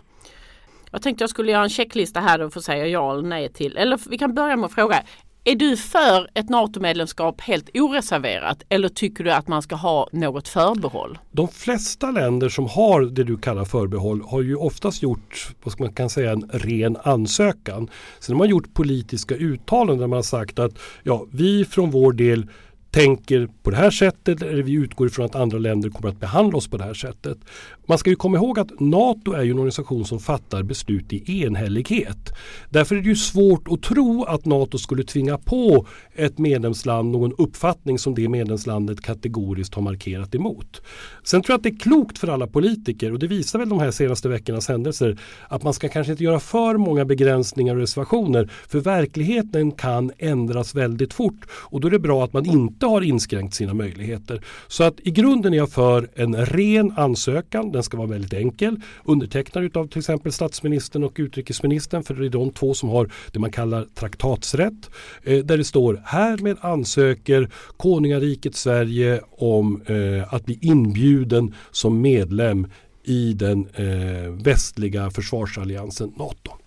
Jag 0.94 1.02
tänkte 1.02 1.24
jag 1.24 1.30
skulle 1.30 1.52
göra 1.52 1.64
en 1.64 1.70
checklista 1.70 2.20
här 2.20 2.42
och 2.42 2.54
få 2.54 2.62
säga 2.62 2.88
ja 2.88 3.14
eller 3.14 3.28
nej 3.28 3.54
till. 3.54 3.78
Eller 3.78 4.00
vi 4.10 4.18
kan 4.18 4.34
börja 4.34 4.56
med 4.56 4.66
att 4.66 4.74
fråga. 4.74 5.04
Är 5.44 5.56
du 5.56 5.78
för 5.78 6.30
ett 6.34 6.50
NATO-medlemskap 6.50 7.42
helt 7.42 7.70
oreserverat 7.74 8.64
eller 8.70 8.90
tycker 8.90 9.24
du 9.24 9.32
att 9.32 9.48
man 9.48 9.62
ska 9.62 9.76
ha 9.76 10.10
något 10.12 10.48
förbehåll? 10.48 11.18
De 11.32 11.48
flesta 11.48 12.12
länder 12.12 12.50
som 12.50 12.68
har 12.68 13.02
det 13.02 13.24
du 13.24 13.38
kallar 13.38 13.66
förbehåll 13.66 14.22
har 14.22 14.42
ju 14.42 14.56
oftast 14.56 15.04
gjort 15.04 15.56
vad 15.64 15.80
man 15.80 15.94
kan 15.94 16.10
säga, 16.10 16.32
en 16.32 16.50
ren 16.54 16.98
ansökan. 17.04 17.90
Sen 18.20 18.36
har 18.36 18.38
man 18.38 18.50
gjort 18.50 18.74
politiska 18.74 19.36
uttalanden 19.36 19.98
där 19.98 20.08
man 20.08 20.18
har 20.18 20.24
sagt 20.24 20.60
att 20.60 20.80
ja, 21.04 21.26
vi 21.32 21.66
från 21.66 21.92
vår 21.92 22.14
del 22.14 22.48
tänker 22.94 23.48
på 23.64 23.70
det 23.70 23.78
här 23.78 23.92
sättet 23.92 24.42
eller 24.42 24.64
vi 24.64 24.74
utgår 24.74 25.08
ifrån 25.08 25.26
att 25.26 25.36
andra 25.36 25.58
länder 25.58 25.90
kommer 25.90 26.10
att 26.10 26.20
behandla 26.20 26.58
oss 26.58 26.68
på 26.68 26.78
det 26.78 26.84
här 26.84 26.94
sättet. 26.94 27.38
Man 27.86 27.98
ska 27.98 28.10
ju 28.10 28.16
komma 28.16 28.38
ihåg 28.38 28.60
att 28.60 28.80
NATO 28.80 29.32
är 29.32 29.44
ju 29.44 29.52
en 29.52 29.58
organisation 29.58 30.06
som 30.06 30.20
fattar 30.20 30.64
beslut 30.64 31.14
i 31.14 31.44
enhällighet. 31.44 32.34
Därför 32.70 32.96
är 32.96 33.02
det 33.02 33.10
ju 33.10 33.16
svårt 33.16 33.68
att 33.68 33.82
tro 33.82 34.24
att 34.24 34.46
NATO 34.46 34.78
skulle 34.78 35.04
tvinga 35.04 35.38
på 35.38 35.88
ett 36.16 36.38
medlemsland 36.38 37.12
någon 37.12 37.34
uppfattning 37.38 38.00
som 38.00 38.16
det 38.16 38.30
medlemslandet 38.30 39.02
kategoriskt 39.02 39.76
har 39.76 39.82
markerat 39.82 40.36
emot. 40.36 40.82
Sen 41.24 41.42
tror 41.42 41.54
jag 41.54 41.58
att 41.58 41.64
det 41.64 41.70
är 41.70 41.80
klokt 41.80 42.18
för 42.18 42.28
alla 42.28 42.48
politiker 42.48 43.12
och 43.12 43.20
det 43.20 43.28
visar 43.28 43.60
väl 43.60 43.70
de 43.70 43.80
här 43.80 43.92
senaste 43.92 44.30
veckornas 44.30 44.68
händelser 44.68 45.18
att 45.48 45.64
man 45.64 45.74
ska 45.74 45.90
kanske 45.90 46.12
inte 46.12 46.24
göra 46.24 46.40
för 46.40 46.78
många 46.78 47.06
begränsningar 47.06 47.76
och 47.76 47.82
reservationer 47.82 48.52
för 48.68 48.80
verkligheten 48.80 49.72
kan 49.72 50.12
ändras 50.18 50.76
väldigt 50.76 51.14
fort 51.14 51.46
och 51.52 51.82
då 51.82 51.88
är 51.88 51.92
det 51.92 52.00
bra 52.00 52.24
att 52.24 52.34
man 52.34 52.46
inte 52.46 52.83
har 52.86 53.02
inskränkt 53.02 53.54
sina 53.54 53.74
möjligheter. 53.74 54.42
Så 54.68 54.84
att 54.84 55.00
i 55.04 55.12
grunden 55.12 55.54
är 55.54 55.58
jag 55.58 55.70
för 55.70 56.10
en 56.16 56.46
ren 56.46 56.94
ansökan 56.98 57.72
den 57.72 57.84
ska 57.84 57.98
vara 57.98 58.08
väldigt 58.08 58.34
enkel. 58.34 58.82
Undertecknad 59.04 59.78
av 59.78 59.88
till 59.88 60.00
exempel 60.00 60.32
statsministern 60.32 61.04
och 61.04 61.14
utrikesministern 61.16 62.04
för 62.04 62.14
det 62.14 62.26
är 62.26 62.30
de 62.30 62.52
två 62.52 62.74
som 62.74 62.90
har 62.90 63.10
det 63.32 63.40
man 63.40 63.52
kallar 63.52 63.86
traktatsrätt. 63.96 64.90
Eh, 65.24 65.38
där 65.38 65.58
det 65.58 65.64
står 65.64 66.02
härmed 66.06 66.58
ansöker 66.62 67.50
konungariket 67.78 68.56
Sverige 68.56 69.22
om 69.32 69.82
eh, 69.86 70.34
att 70.34 70.46
bli 70.46 70.60
inbjuden 70.62 71.54
som 71.72 72.02
medlem 72.02 72.68
i 73.04 73.34
den 73.34 73.68
eh, 73.74 74.32
västliga 74.44 75.12
försvarsalliansen 75.12 76.14
NATO. 76.18 76.63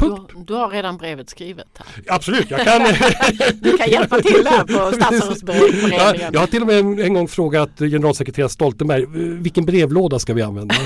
Du 0.00 0.10
har, 0.10 0.44
du 0.44 0.54
har, 0.54 0.68
redan 0.68 0.96
brevet 0.96 1.30
skrivet. 1.30 1.66
Här. 1.78 2.14
Absolut, 2.14 2.50
jag 2.50 2.60
kan. 2.60 2.82
du 3.60 3.76
kan 3.76 3.90
hjälpa 3.90 4.20
till 4.20 4.44
där 4.44 4.64
på 4.64 4.96
statsrådsberedningen. 4.96 6.00
Ja, 6.00 6.14
jag 6.32 6.40
har 6.40 6.46
till 6.46 6.60
och 6.60 6.66
med 6.66 6.78
en, 6.78 6.98
en 6.98 7.14
gång 7.14 7.28
frågat 7.28 7.70
generalsekreterare 7.78 8.48
Stoltenberg 8.48 9.06
vilken 9.42 9.64
brevlåda 9.64 10.18
ska 10.18 10.34
vi 10.34 10.42
använda? 10.42 10.74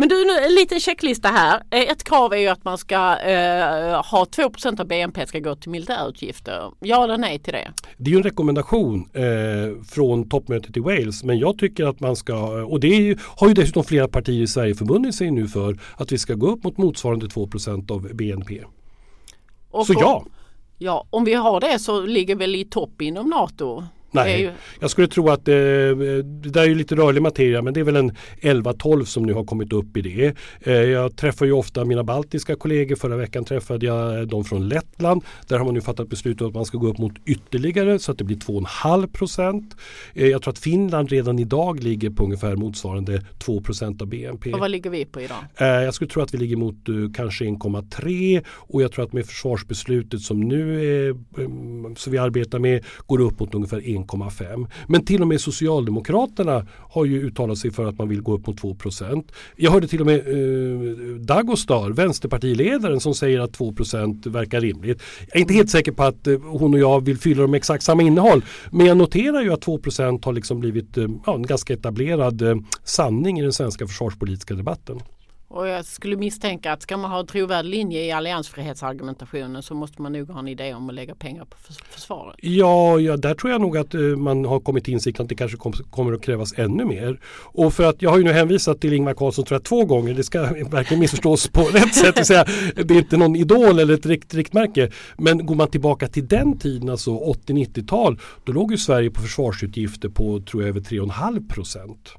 Men 0.00 0.08
du, 0.08 0.24
nu, 0.24 0.44
en 0.46 0.54
liten 0.54 0.80
checklista 0.80 1.28
här. 1.28 1.62
Eh, 1.70 1.80
Ett 1.80 2.04
krav 2.04 2.32
är 2.32 2.36
ju 2.36 2.48
att 2.48 2.64
man 2.64 2.78
ska 2.78 2.94
eh, 3.18 4.02
ha 4.10 4.24
2% 4.24 4.80
av 4.80 4.86
BNP 4.86 5.26
ska 5.26 5.38
gå 5.38 5.54
till 5.56 5.70
militärutgifter. 5.70 6.70
Ja 6.80 7.04
eller 7.04 7.18
nej 7.18 7.38
till 7.38 7.52
det? 7.52 7.72
Det 7.96 8.10
är 8.10 8.12
ju 8.12 8.16
en 8.16 8.22
rekommendation 8.22 9.08
eh, 9.14 9.82
från 9.88 10.28
toppmötet 10.28 10.76
i 10.76 10.80
Wales 10.80 11.24
men 11.24 11.38
jag 11.38 11.58
tycker 11.58 11.84
att 11.84 12.00
man 12.00 12.16
ska, 12.16 12.36
och 12.64 12.80
det 12.80 12.88
ju, 12.88 13.16
har 13.36 13.48
ju 13.48 13.54
dessutom 13.54 13.84
flera 13.84 14.08
partier 14.08 14.42
i 14.42 14.46
Sverige 14.46 14.74
förbundit 14.74 15.14
sig 15.14 15.30
nu 15.30 15.48
för 15.48 15.78
att 15.96 16.12
vi 16.12 16.18
ska 16.18 16.34
gå 16.34 16.46
upp 16.46 16.64
mot 16.64 16.78
motsvarande 16.78 17.26
2% 17.26 17.90
av 17.92 18.14
BNP. 18.14 18.60
Och 19.70 19.86
Så 19.86 19.92
om- 19.94 20.00
ja, 20.00 20.24
Ja, 20.80 21.06
om 21.10 21.24
vi 21.24 21.34
har 21.34 21.60
det 21.60 21.78
så 21.78 22.00
ligger 22.00 22.36
väl 22.36 22.54
i 22.54 22.64
topp 22.64 23.02
inom 23.02 23.28
NATO. 23.28 23.84
Nej, 24.10 24.40
ju- 24.42 24.50
jag 24.80 24.90
skulle 24.90 25.06
tro 25.06 25.28
att 25.30 25.48
eh, 25.48 25.54
det 25.54 26.22
där 26.50 26.62
är 26.62 26.66
ju 26.68 26.74
lite 26.74 26.94
rörlig 26.96 27.22
materia 27.22 27.62
men 27.62 27.74
det 27.74 27.80
är 27.80 27.84
väl 27.84 27.96
en 27.96 28.12
11-12 28.40 29.04
som 29.04 29.22
nu 29.22 29.32
har 29.32 29.44
kommit 29.44 29.72
upp 29.72 29.96
i 29.96 30.00
det. 30.02 30.34
Eh, 30.60 30.72
jag 30.74 31.16
träffar 31.16 31.46
ju 31.46 31.52
ofta 31.52 31.84
mina 31.84 32.04
baltiska 32.04 32.56
kollegor. 32.56 32.96
Förra 32.96 33.16
veckan 33.16 33.44
träffade 33.44 33.86
jag 33.86 34.28
de 34.28 34.44
från 34.44 34.68
Lettland. 34.68 35.24
Där 35.48 35.58
har 35.58 35.64
man 35.64 35.74
nu 35.74 35.80
fattat 35.80 36.08
beslut 36.08 36.40
om 36.40 36.46
att 36.48 36.54
man 36.54 36.64
ska 36.64 36.78
gå 36.78 36.86
upp 36.88 36.98
mot 36.98 37.12
ytterligare 37.26 37.98
så 37.98 38.12
att 38.12 38.18
det 38.18 38.24
blir 38.24 38.36
2,5 38.36 39.06
procent. 39.12 39.76
Eh, 40.14 40.26
jag 40.26 40.42
tror 40.42 40.52
att 40.52 40.58
Finland 40.58 41.08
redan 41.10 41.38
idag 41.38 41.82
ligger 41.82 42.10
på 42.10 42.24
ungefär 42.24 42.56
motsvarande 42.56 43.22
2 43.38 43.60
procent 43.60 44.02
av 44.02 44.08
BNP. 44.08 44.52
Och 44.52 44.60
vad 44.60 44.70
ligger 44.70 44.90
vi 44.90 45.04
på 45.04 45.20
idag? 45.20 45.38
Eh, 45.56 45.66
Jag 45.66 45.94
skulle 45.94 46.10
tro 46.10 46.22
att 46.22 46.34
vi 46.34 46.38
ligger 46.38 46.56
mot 46.56 46.88
eh, 46.88 46.94
kanske 47.14 47.44
1,3 47.44 48.42
och 48.48 48.82
jag 48.82 48.92
tror 48.92 49.04
att 49.04 49.12
med 49.12 49.26
försvarsbeslutet 49.26 50.20
som 50.20 50.40
nu 50.40 50.84
är, 51.04 51.08
eh, 51.10 51.14
som 51.96 52.12
vi 52.12 52.18
arbetar 52.18 52.58
med 52.58 52.84
går 53.06 53.20
upp 53.20 53.40
mot 53.40 53.54
ungefär 53.54 53.80
1,5. 54.06 54.66
Men 54.86 55.04
till 55.04 55.22
och 55.22 55.28
med 55.28 55.40
Socialdemokraterna 55.40 56.66
har 56.90 57.04
ju 57.04 57.26
uttalat 57.26 57.58
sig 57.58 57.70
för 57.70 57.86
att 57.86 57.98
man 57.98 58.08
vill 58.08 58.22
gå 58.22 58.34
upp 58.34 58.46
mot 58.46 58.60
2% 58.60 59.24
Jag 59.56 59.70
hörde 59.70 59.88
till 59.88 60.00
och 60.00 60.06
med 60.06 60.18
eh, 60.18 61.16
Dagostar, 61.20 61.90
vänsterpartiledaren 61.90 63.00
som 63.00 63.14
säger 63.14 63.40
att 63.40 63.58
2% 63.58 64.28
verkar 64.28 64.60
rimligt. 64.60 65.02
Jag 65.26 65.36
är 65.36 65.40
inte 65.40 65.54
helt 65.54 65.70
säker 65.70 65.92
på 65.92 66.02
att 66.02 66.26
eh, 66.26 66.38
hon 66.40 66.74
och 66.74 66.80
jag 66.80 67.04
vill 67.04 67.18
fylla 67.18 67.42
dem 67.42 67.50
med 67.50 67.58
exakt 67.58 67.84
samma 67.84 68.02
innehåll. 68.02 68.44
Men 68.70 68.86
jag 68.86 68.96
noterar 68.96 69.42
ju 69.42 69.52
att 69.52 69.66
2% 69.66 70.24
har 70.24 70.32
liksom 70.32 70.60
blivit 70.60 70.96
eh, 70.96 71.06
ja, 71.26 71.34
en 71.34 71.42
ganska 71.42 71.72
etablerad 71.72 72.42
eh, 72.42 72.56
sanning 72.84 73.38
i 73.38 73.42
den 73.42 73.52
svenska 73.52 73.86
försvarspolitiska 73.86 74.54
debatten. 74.54 75.00
Och 75.50 75.68
jag 75.68 75.84
skulle 75.84 76.16
misstänka 76.16 76.72
att 76.72 76.82
ska 76.82 76.96
man 76.96 77.10
ha 77.10 77.20
en 77.20 77.26
trovärdig 77.26 77.70
linje 77.70 78.04
i 78.04 78.12
alliansfrihetsargumentationen 78.12 79.62
så 79.62 79.74
måste 79.74 80.02
man 80.02 80.12
nog 80.12 80.30
ha 80.30 80.38
en 80.38 80.48
idé 80.48 80.74
om 80.74 80.88
att 80.88 80.94
lägga 80.94 81.14
pengar 81.14 81.44
på 81.44 81.56
försvaret. 81.90 82.36
Ja, 82.42 83.00
ja, 83.00 83.16
där 83.16 83.34
tror 83.34 83.52
jag 83.52 83.60
nog 83.60 83.78
att 83.78 83.94
eh, 83.94 84.00
man 84.00 84.44
har 84.44 84.60
kommit 84.60 84.84
till 84.84 84.94
insikt 84.94 85.20
att 85.20 85.28
det 85.28 85.34
kanske 85.34 85.56
kom, 85.56 85.72
kommer 85.72 86.12
att 86.12 86.22
krävas 86.22 86.58
ännu 86.58 86.84
mer. 86.84 87.20
Och 87.42 87.74
för 87.74 87.84
att 87.84 88.02
jag 88.02 88.10
har 88.10 88.18
ju 88.18 88.24
nu 88.24 88.32
hänvisat 88.32 88.80
till 88.80 88.92
Ingvar 88.92 89.14
Carlsson 89.14 89.44
tror 89.44 89.54
jag 89.54 89.64
två 89.64 89.84
gånger. 89.84 90.14
Det 90.14 90.24
ska 90.24 90.40
verkligen 90.70 91.00
missförstås 91.00 91.48
på 91.48 91.60
rätt 91.72 91.94
sätt. 91.94 92.16
Det, 92.16 92.24
säga, 92.24 92.44
det 92.74 92.94
är 92.94 92.98
inte 92.98 93.16
någon 93.16 93.36
idol 93.36 93.78
eller 93.78 93.94
ett 93.94 94.06
rikt, 94.06 94.34
riktmärke. 94.34 94.90
Men 95.18 95.46
går 95.46 95.54
man 95.54 95.68
tillbaka 95.68 96.08
till 96.08 96.28
den 96.28 96.58
tiden, 96.58 96.88
alltså 96.88 97.10
80-90-tal, 97.10 98.18
då 98.44 98.52
låg 98.52 98.70
ju 98.70 98.78
Sverige 98.78 99.10
på 99.10 99.20
försvarsutgifter 99.20 100.08
på 100.08 100.40
tror 100.40 100.62
jag 100.62 100.68
över 100.68 100.80
3,5 100.80 101.48
procent. 101.48 102.14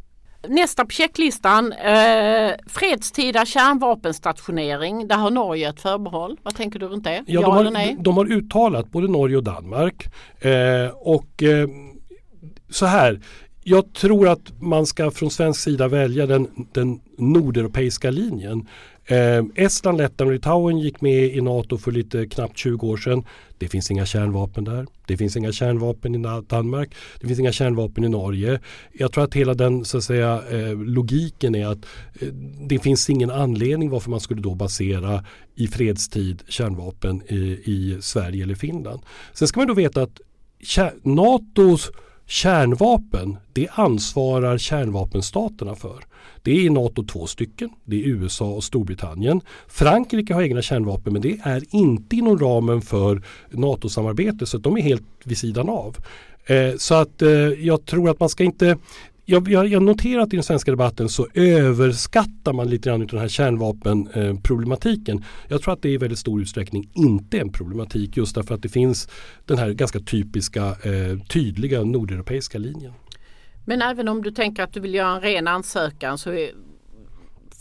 Nästa 0.48 0.86
på 0.86 0.90
checklistan, 0.90 1.72
eh, 1.72 2.52
fredstida 2.68 3.46
kärnvapenstationering. 3.46 5.08
Där 5.08 5.16
har 5.16 5.32
Norge 5.32 5.70
ett 5.70 5.82
förbehåll. 5.82 6.38
Vad 6.44 6.56
tänker 6.56 6.80
du 6.80 6.88
runt 6.88 7.04
det? 7.04 7.24
Ja, 7.28 7.42
Ja, 7.42 7.42
de, 7.42 7.58
eller 7.58 7.72
nej? 7.72 7.96
har, 7.96 8.04
de 8.04 8.18
har 8.18 8.32
uttalat, 8.32 8.92
både 8.92 9.08
Norge 9.08 9.38
och 9.38 9.44
Danmark. 9.44 10.06
Eh, 10.40 10.90
och 10.96 11.44
eh, 11.44 11.68
så 12.70 12.86
här, 12.86 13.20
jag 13.64 13.94
tror 13.94 14.28
att 14.28 14.62
man 14.62 14.86
ska 14.86 15.12
från 15.12 15.32
svensk 15.32 15.62
sida 15.62 15.88
välja 15.88 16.26
den, 16.26 16.48
den 16.74 17.00
nordeuropeiska 17.18 18.12
linjen. 18.12 18.68
Eh, 19.10 19.44
Estland, 19.56 19.98
Lettland 19.98 20.30
och 20.30 20.34
Litauen 20.34 20.80
gick 20.80 21.02
med 21.02 21.24
i 21.24 21.42
NATO 21.42 21.78
för 21.78 21.92
lite 21.92 22.28
knappt 22.28 22.58
20 22.58 22.88
år 22.88 22.98
sedan. 22.98 23.24
Det 23.58 23.68
finns 23.68 23.92
inga 23.92 24.06
kärnvapen 24.06 24.64
där. 24.64 24.88
Det 25.08 25.18
finns 25.18 25.38
inga 25.38 25.52
kärnvapen 25.52 26.16
i 26.16 26.42
Danmark. 26.48 26.96
Det 27.22 27.28
finns 27.28 27.40
inga 27.40 27.52
kärnvapen 27.52 28.04
i 28.04 28.10
Norge. 28.10 28.60
Jag 28.92 29.12
tror 29.12 29.24
att 29.24 29.34
hela 29.34 29.54
den 29.54 29.86
så 29.86 29.98
att 29.98 30.04
säga, 30.04 30.42
eh, 30.52 30.78
logiken 30.78 31.56
är 31.56 31.68
att 31.68 31.86
eh, 32.22 32.28
det 32.68 32.80
finns 32.80 33.10
ingen 33.10 33.30
anledning 33.30 33.90
varför 33.90 34.10
man 34.10 34.20
skulle 34.20 34.42
då 34.42 34.56
basera 34.56 35.26
i 35.56 35.68
fredstid 35.68 36.44
kärnvapen 36.48 37.22
i, 37.28 37.36
i 37.66 37.98
Sverige 38.02 38.44
eller 38.44 38.56
Finland. 38.56 39.02
Sen 39.34 39.48
ska 39.48 39.60
man 39.60 39.68
då 39.68 39.74
veta 39.74 40.02
att 40.02 40.22
kär, 40.62 40.94
NATOs 41.04 41.92
kärnvapen 42.30 43.38
det 43.54 43.68
ansvarar 43.72 44.58
kärnvapenstaterna 44.58 45.76
för. 45.76 46.04
Det 46.42 46.52
är 46.52 46.60
i 46.60 46.70
NATO 46.70 47.04
två 47.04 47.28
stycken. 47.28 47.70
Det 47.86 47.96
är 47.96 48.08
USA 48.08 48.46
och 48.46 48.64
Storbritannien. 48.64 49.42
Frankrike 49.68 50.34
har 50.34 50.42
egna 50.42 50.62
kärnvapen 50.62 51.14
men 51.14 51.22
det 51.22 51.40
är 51.44 51.64
inte 51.70 52.16
inom 52.16 52.40
ramen 52.40 52.82
för 52.82 53.22
NATO-samarbete 53.50 54.46
så 54.46 54.58
att 54.58 54.64
de 54.64 54.78
är 54.78 54.82
helt 54.82 55.04
vid 55.24 55.38
sidan 55.38 55.70
av. 55.70 55.98
Eh, 56.46 56.76
så 56.78 56.96
att 56.96 57.22
eh, 57.22 57.30
jag 57.40 57.86
tror 57.86 58.10
att 58.10 58.20
man 58.20 58.30
ska 58.30 58.44
inte 58.44 58.78
jag, 59.30 59.48
jag, 59.48 59.68
jag 59.68 59.84
noterar 59.84 60.22
att 60.22 60.34
i 60.34 60.36
den 60.36 60.44
svenska 60.44 60.72
debatten 60.72 61.10
så 61.10 61.28
överskattar 61.34 62.54
man 62.54 62.70
lite 62.70 62.90
grann 62.90 63.08
den 63.08 63.20
här 63.20 63.28
kärnvapenproblematiken. 63.28 65.24
Jag 65.48 65.62
tror 65.62 65.74
att 65.74 65.82
det 65.82 65.90
i 65.90 65.98
väldigt 65.98 66.20
stor 66.20 66.42
utsträckning 66.42 66.90
inte 66.94 67.38
är 67.38 67.42
en 67.42 67.52
problematik 67.52 68.18
just 68.18 68.36
därför 68.36 68.56
att 68.56 68.62
det 68.62 68.70
finns 68.70 69.10
den 69.46 69.58
här 69.58 69.70
ganska 69.70 70.00
typiska 70.00 70.66
eh, 70.66 71.20
tydliga 71.30 71.84
nordeuropeiska 71.84 72.58
linjen. 72.58 72.94
Men 73.66 73.82
även 73.82 74.08
om 74.08 74.24
du 74.24 74.32
tänker 74.32 74.64
att 74.64 74.74
du 74.74 74.80
vill 74.80 74.94
göra 74.94 75.16
en 75.16 75.22
ren 75.22 75.48
ansökan 75.48 76.18
så 76.18 76.50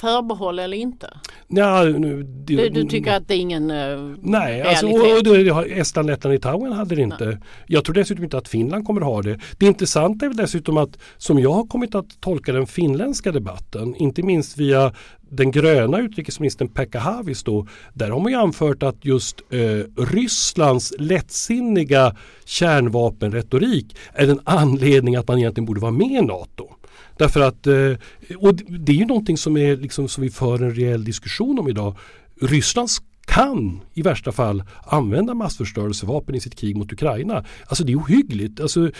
förbehåll 0.00 0.58
eller 0.58 0.76
inte? 0.76 1.10
Ja, 1.48 1.84
nu, 1.84 2.22
det, 2.22 2.56
Du, 2.56 2.68
du 2.68 2.84
tycker 2.84 3.12
att 3.12 3.28
det 3.28 3.34
är 3.34 3.38
ingen 3.38 3.70
eh, 3.70 4.16
Nej, 4.22 4.62
alltså, 4.62 4.86
och, 4.86 5.58
och 5.58 5.66
Estland, 5.66 6.06
Lettland, 6.06 6.32
Litauen 6.32 6.72
hade 6.72 6.94
det 6.94 7.02
inte. 7.02 7.38
Jag 7.66 7.84
tror 7.84 7.94
dessutom 7.94 8.24
inte 8.24 8.38
att 8.38 8.48
Finland 8.48 8.84
kommer 8.84 9.00
att 9.00 9.06
ha 9.06 9.22
det. 9.22 9.38
Det 9.58 9.66
intressanta 9.66 10.24
är 10.24 10.28
väl 10.28 10.36
dessutom 10.36 10.76
att 10.76 10.98
som 11.16 11.38
jag 11.38 11.52
har 11.52 11.66
kommit 11.66 11.94
att 11.94 12.20
tolka 12.20 12.52
den 12.52 12.66
finländska 12.66 13.32
debatten, 13.32 13.94
inte 13.96 14.22
minst 14.22 14.58
via 14.58 14.92
den 15.30 15.50
gröna 15.50 15.98
utrikesministern 15.98 16.68
Pekka 16.68 16.98
Haavisto, 16.98 17.66
där 17.94 18.10
har 18.10 18.20
man 18.20 18.32
ju 18.32 18.38
anfört 18.38 18.82
att 18.82 19.04
just 19.04 19.40
eh, 19.50 20.02
Rysslands 20.04 20.94
lättsinniga 20.98 22.16
kärnvapenretorik 22.44 23.96
är 24.12 24.28
en 24.28 24.40
anledning 24.44 25.16
att 25.16 25.28
man 25.28 25.38
egentligen 25.38 25.66
borde 25.66 25.80
vara 25.80 25.92
med 25.92 26.10
i 26.10 26.22
NATO. 26.22 26.68
Därför 27.18 27.40
att, 27.40 27.66
eh, 27.66 27.92
och 28.36 28.54
det 28.54 28.92
är 28.92 28.96
ju 28.96 29.06
någonting 29.06 29.36
som, 29.36 29.56
är 29.56 29.76
liksom, 29.76 30.08
som 30.08 30.22
vi 30.22 30.30
för 30.30 30.62
en 30.62 30.74
rejäl 30.74 31.04
diskussion 31.04 31.58
om 31.58 31.68
idag. 31.68 31.96
Ryssland 32.40 32.90
kan 33.28 33.80
i 33.94 34.02
värsta 34.02 34.32
fall 34.32 34.62
använda 34.84 35.34
massförstörelsevapen 35.34 36.34
i 36.34 36.40
sitt 36.40 36.54
krig 36.54 36.76
mot 36.76 36.92
Ukraina. 36.92 37.44
Alltså 37.66 37.84
det 37.84 37.92
är 37.92 37.96
ohyggligt. 37.96 38.60
Alltså, 38.60 38.90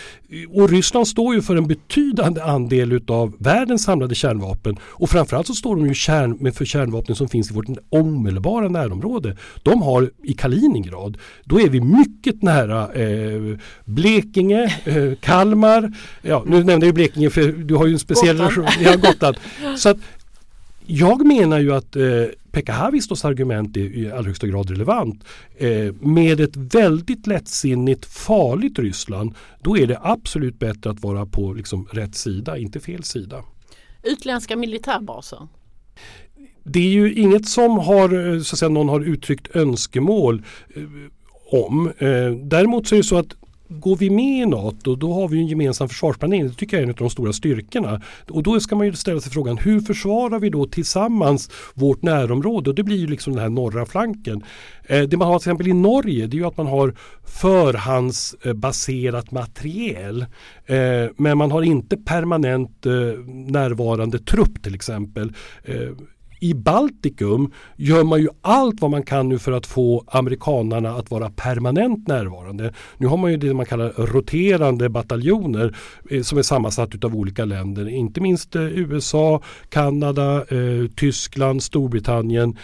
och 0.49 0.71
Ryssland 0.71 1.09
står 1.09 1.35
ju 1.35 1.43
för 1.43 1.57
en 1.57 1.67
betydande 1.67 2.43
andel 2.43 2.93
utav 2.93 3.37
världens 3.39 3.83
samlade 3.83 4.15
kärnvapen. 4.15 4.77
Och 4.83 5.11
framförallt 5.11 5.47
så 5.47 5.55
står 5.55 5.77
de 5.77 5.87
ju 5.87 5.95
kärn, 5.95 6.53
för 6.53 6.65
kärnvapen 6.65 7.17
som 7.17 7.29
finns 7.29 7.51
i 7.51 7.55
vårt 7.55 7.67
omedelbara 7.89 8.69
närområde. 8.69 9.37
De 9.63 9.83
har 9.83 10.11
i 10.23 10.33
Kaliningrad. 10.33 11.19
Då 11.45 11.61
är 11.61 11.69
vi 11.69 11.81
mycket 11.81 12.43
nära 12.43 12.93
eh, 12.93 13.59
Blekinge, 13.85 14.75
eh, 14.85 15.15
Kalmar. 15.21 15.93
Ja, 16.23 16.45
nu 16.47 16.65
nämnde 16.65 16.87
jag 16.87 16.95
Blekinge 16.95 17.31
för 17.31 17.53
du 17.53 17.75
har 17.75 17.87
ju 17.87 17.93
en 17.93 17.99
speciell 17.99 18.37
Gotland. 18.39 18.57
relation. 18.57 18.85
Ja, 18.85 19.11
Gotland. 19.11 19.37
Så 19.77 19.89
att, 19.89 19.97
jag 20.87 21.27
menar 21.27 21.59
ju 21.59 21.75
att 21.75 21.97
eh, 21.97 22.03
Pekka 22.59 22.73
Haavistos 22.73 23.25
argument 23.25 23.77
är 23.77 23.81
i 23.81 24.13
allra 24.13 24.27
högsta 24.27 24.47
grad 24.47 24.71
relevant. 24.71 25.25
Eh, 25.57 25.95
med 26.01 26.41
ett 26.41 26.57
väldigt 26.57 27.27
lättsinnigt 27.27 28.07
farligt 28.07 28.79
Ryssland 28.79 29.35
då 29.63 29.79
är 29.79 29.87
det 29.87 29.99
absolut 30.03 30.59
bättre 30.59 30.91
att 30.91 31.01
vara 31.01 31.27
på 31.27 31.53
liksom, 31.53 31.89
rätt 31.93 32.15
sida, 32.15 32.59
inte 32.59 32.81
fel 32.81 33.05
sida. 33.05 33.45
Utländska 34.03 34.57
militärbaser? 34.57 35.49
Det 36.65 36.79
är 36.79 36.91
ju 36.91 37.15
inget 37.15 37.49
som 37.49 37.79
har, 37.79 38.35
eh, 38.35 38.41
så 38.41 38.55
att 38.55 38.59
säga, 38.59 38.69
någon 38.69 38.89
har 38.89 39.01
uttryckt 39.01 39.57
önskemål 39.57 40.43
eh, 40.75 40.83
om. 41.51 41.93
Eh, 41.99 42.31
däremot 42.31 42.87
så 42.87 42.95
är 42.95 42.97
det 42.97 43.05
så 43.05 43.19
att 43.19 43.37
Går 43.69 43.97
vi 43.97 44.11
med 44.11 44.43
i 44.43 44.47
NATO 44.47 44.97
då 44.97 45.13
har 45.13 45.29
vi 45.29 45.39
en 45.39 45.47
gemensam 45.47 45.89
försvarsplanering. 45.89 46.49
Det 46.49 46.55
tycker 46.55 46.77
jag 46.77 46.83
är 46.83 46.85
en 46.85 46.91
av 46.91 46.97
de 46.97 47.11
stora 47.11 47.33
styrkorna. 47.33 48.03
Och 48.29 48.43
då 48.43 48.61
ska 48.61 48.77
man 48.77 48.87
ju 48.87 48.93
ställa 48.93 49.21
sig 49.21 49.33
frågan 49.33 49.59
hur 49.59 49.81
försvarar 49.81 50.39
vi 50.39 50.51
då 50.51 50.67
tillsammans 50.67 51.51
vårt 51.75 52.03
närområde? 52.03 52.71
Och 52.71 52.77
det 52.77 52.83
blir 52.83 52.97
ju 52.97 53.07
liksom 53.07 53.33
den 53.33 53.43
här 53.43 53.49
norra 53.49 53.87
flanken. 53.87 54.45
Eh, 54.85 55.03
det 55.03 55.17
man 55.17 55.29
har 55.29 55.39
till 55.39 55.49
exempel 55.49 55.69
i 55.69 55.73
Norge 55.73 56.27
det 56.27 56.37
är 56.37 56.39
ju 56.39 56.47
att 56.47 56.57
man 56.57 56.67
har 56.67 56.95
förhandsbaserat 57.25 59.31
materiel. 59.31 60.27
Eh, 60.67 61.07
men 61.17 61.39
man 61.39 61.51
har 61.51 61.63
inte 61.63 61.97
permanent 61.97 62.87
eh, 62.87 62.93
närvarande 63.29 64.19
trupp 64.19 64.63
till 64.63 64.75
exempel. 64.75 65.33
Eh, 65.65 65.91
i 66.41 66.55
Baltikum 66.55 67.53
gör 67.77 68.05
man 68.05 68.21
ju 68.21 68.29
allt 68.41 68.81
vad 68.81 68.91
man 68.91 69.03
kan 69.03 69.29
nu 69.29 69.39
för 69.39 69.53
att 69.53 69.67
få 69.67 70.05
amerikanarna 70.07 70.91
att 70.91 71.11
vara 71.11 71.31
permanent 71.31 72.09
närvarande. 72.09 72.73
Nu 72.97 73.07
har 73.07 73.17
man 73.17 73.31
ju 73.31 73.37
det 73.37 73.55
man 73.55 73.67
kallar 73.67 73.93
roterande 74.07 74.89
bataljoner 74.89 75.77
eh, 76.11 76.23
som 76.23 76.39
är 76.39 76.43
sammansatt 76.43 77.05
av 77.05 77.17
olika 77.17 77.45
länder. 77.45 77.89
Inte 77.89 78.21
minst 78.21 78.57
eh, 78.57 78.63
USA, 78.63 79.43
Kanada, 79.69 80.37
eh, 80.37 80.91
Tyskland, 80.97 81.63
Storbritannien 81.63 82.57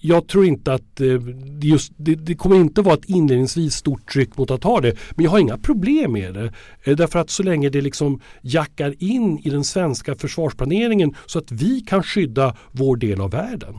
jag 0.00 0.28
tror 0.28 0.46
inte 0.46 0.72
att 0.72 1.00
eh, 1.00 1.14
det, 1.60 1.66
just, 1.66 1.92
det, 1.96 2.14
det, 2.14 2.34
kommer 2.34 2.56
inte 2.56 2.82
vara 2.82 2.94
ett 2.94 3.04
inledningsvis 3.04 3.74
stort 3.74 4.12
tryck 4.12 4.36
mot 4.36 4.50
att 4.50 4.64
ha 4.64 4.80
det. 4.80 4.96
Men 5.10 5.24
jag 5.24 5.30
har 5.30 5.38
inga 5.38 5.58
problem 5.58 6.12
med 6.12 6.34
det. 6.34 6.52
Eh, 6.84 6.96
därför 6.96 7.18
att 7.18 7.30
så 7.30 7.42
länge 7.42 7.68
det 7.68 7.80
liksom 7.80 8.20
jackar 8.42 8.94
in 8.98 9.38
i 9.38 9.50
den 9.50 9.64
svenska 9.64 10.14
försvarsplaneringen 10.14 11.14
så 11.26 11.38
att 11.38 11.52
vi 11.52 11.80
kan 11.80 12.02
skydda 12.02 12.56
vår 12.70 12.96
del 12.96 13.20
av 13.20 13.30
världen. 13.30 13.74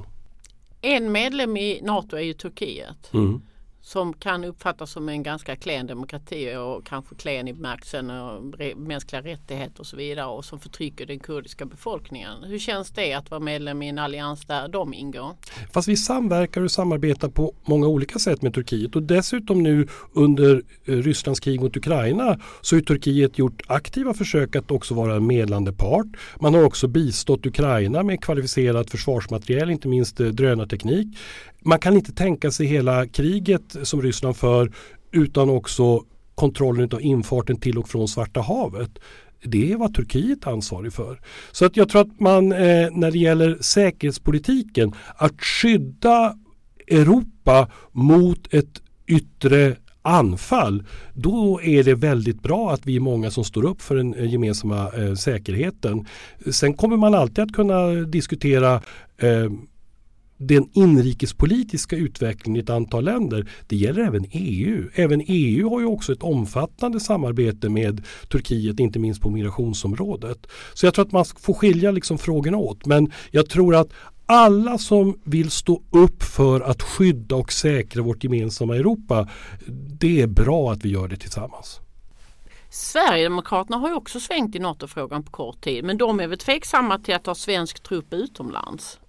En 0.81 1.11
medlem 1.11 1.57
i 1.57 1.81
NATO 1.83 2.15
är 2.15 2.21
ju 2.21 2.33
Turkiet. 2.33 3.13
Mm 3.13 3.41
som 3.85 4.13
kan 4.13 4.43
uppfattas 4.43 4.91
som 4.91 5.09
en 5.09 5.23
ganska 5.23 5.55
klen 5.55 5.87
demokrati 5.87 6.55
och 6.55 6.85
kanske 6.85 7.15
klen 7.15 7.47
i 7.47 7.53
bemärkelsen 7.53 8.11
mänskliga 8.75 9.21
rättigheter 9.21 9.79
och 9.79 9.85
så 9.85 9.97
vidare 9.97 10.25
och 10.25 10.45
som 10.45 10.59
förtrycker 10.59 11.05
den 11.05 11.19
kurdiska 11.19 11.65
befolkningen. 11.65 12.43
Hur 12.43 12.59
känns 12.59 12.89
det 12.89 13.13
att 13.13 13.31
vara 13.31 13.39
medlem 13.39 13.81
i 13.81 13.89
en 13.89 13.99
allians 13.99 14.45
där 14.45 14.67
de 14.67 14.93
ingår? 14.93 15.35
Fast 15.73 15.87
vi 15.87 15.97
samverkar 15.97 16.61
och 16.61 16.71
samarbetar 16.71 17.29
på 17.29 17.53
många 17.65 17.87
olika 17.87 18.19
sätt 18.19 18.41
med 18.41 18.53
Turkiet 18.53 18.95
och 18.95 19.03
dessutom 19.03 19.63
nu 19.63 19.87
under 20.13 20.63
eh, 20.85 20.95
Rysslands 20.95 21.39
krig 21.39 21.61
mot 21.61 21.77
Ukraina 21.77 22.39
så 22.61 22.75
har 22.75 22.81
Turkiet 22.81 23.37
gjort 23.37 23.61
aktiva 23.67 24.13
försök 24.13 24.55
att 24.55 24.71
också 24.71 24.93
vara 24.93 25.15
en 25.15 25.27
medlande 25.27 25.73
part. 25.73 26.07
Man 26.39 26.53
har 26.53 26.63
också 26.63 26.87
bistått 26.87 27.45
Ukraina 27.45 28.03
med 28.03 28.23
kvalificerat 28.23 28.89
försvarsmateriel, 28.89 29.69
inte 29.69 29.87
minst 29.87 30.19
eh, 30.19 30.27
drönarteknik 30.27 31.07
man 31.65 31.79
kan 31.79 31.93
inte 31.93 32.11
tänka 32.11 32.51
sig 32.51 32.65
hela 32.65 33.07
kriget 33.07 33.75
som 33.83 34.01
Ryssland 34.01 34.37
för 34.37 34.71
utan 35.11 35.49
också 35.49 36.03
kontrollen 36.35 36.89
av 36.93 37.01
infarten 37.01 37.57
till 37.57 37.77
och 37.77 37.89
från 37.89 38.07
Svarta 38.07 38.41
havet. 38.41 38.91
Det 39.43 39.71
är 39.71 39.77
vad 39.77 39.93
Turkiet 39.93 40.45
är 40.45 40.51
ansvarig 40.51 40.93
för. 40.93 41.21
Så 41.51 41.65
att 41.65 41.77
jag 41.77 41.89
tror 41.89 42.01
att 42.01 42.19
man 42.19 42.51
eh, 42.51 42.89
när 42.91 43.11
det 43.11 43.17
gäller 43.17 43.57
säkerhetspolitiken 43.61 44.93
att 45.15 45.41
skydda 45.41 46.37
Europa 46.87 47.71
mot 47.91 48.53
ett 48.53 48.81
yttre 49.07 49.75
anfall, 50.01 50.83
då 51.13 51.61
är 51.61 51.83
det 51.83 51.95
väldigt 51.95 52.41
bra 52.41 52.71
att 52.71 52.85
vi 52.85 52.95
är 52.95 52.99
många 52.99 53.31
som 53.31 53.43
står 53.43 53.65
upp 53.65 53.81
för 53.81 53.95
den 53.95 54.13
eh, 54.13 54.31
gemensamma 54.31 54.91
eh, 54.91 55.13
säkerheten. 55.13 56.05
Sen 56.51 56.73
kommer 56.73 56.97
man 56.97 57.15
alltid 57.15 57.43
att 57.43 57.53
kunna 57.53 57.87
diskutera 57.89 58.81
eh, 59.17 59.49
den 60.37 60.69
inrikespolitiska 60.73 61.95
utvecklingen 61.95 62.59
i 62.59 62.63
ett 62.63 62.69
antal 62.69 63.03
länder, 63.03 63.49
det 63.67 63.75
gäller 63.75 64.01
även 64.01 64.25
EU. 64.31 64.89
Även 64.93 65.21
EU 65.27 65.69
har 65.69 65.79
ju 65.79 65.85
också 65.85 66.13
ett 66.13 66.23
omfattande 66.23 66.99
samarbete 66.99 67.69
med 67.69 68.03
Turkiet, 68.31 68.79
inte 68.79 68.99
minst 68.99 69.21
på 69.21 69.29
migrationsområdet. 69.29 70.47
Så 70.73 70.85
jag 70.85 70.93
tror 70.93 71.05
att 71.05 71.11
man 71.11 71.25
får 71.25 71.53
skilja 71.53 71.91
liksom 71.91 72.17
frågorna 72.17 72.57
åt. 72.57 72.85
Men 72.85 73.11
jag 73.31 73.49
tror 73.49 73.75
att 73.75 73.89
alla 74.25 74.77
som 74.77 75.19
vill 75.23 75.51
stå 75.51 75.81
upp 75.91 76.23
för 76.23 76.61
att 76.61 76.81
skydda 76.81 77.35
och 77.35 77.51
säkra 77.51 78.01
vårt 78.01 78.23
gemensamma 78.23 78.75
Europa, 78.75 79.29
det 79.99 80.21
är 80.21 80.27
bra 80.27 80.71
att 80.71 80.85
vi 80.85 80.89
gör 80.89 81.07
det 81.07 81.17
tillsammans. 81.17 81.79
Sverigedemokraterna 82.69 83.77
har 83.77 83.89
ju 83.89 83.95
också 83.95 84.19
svängt 84.19 84.55
i 84.55 84.59
NATO-frågan 84.59 85.23
på 85.23 85.31
kort 85.31 85.61
tid 85.61 85.83
men 85.83 85.97
de 85.97 86.19
är 86.19 86.27
väl 86.27 86.37
tveksamma 86.37 86.99
till 86.99 87.15
att 87.15 87.25
ha 87.25 87.35
svensk 87.35 87.83
trupp 87.83 88.13
utomlands? 88.13 88.99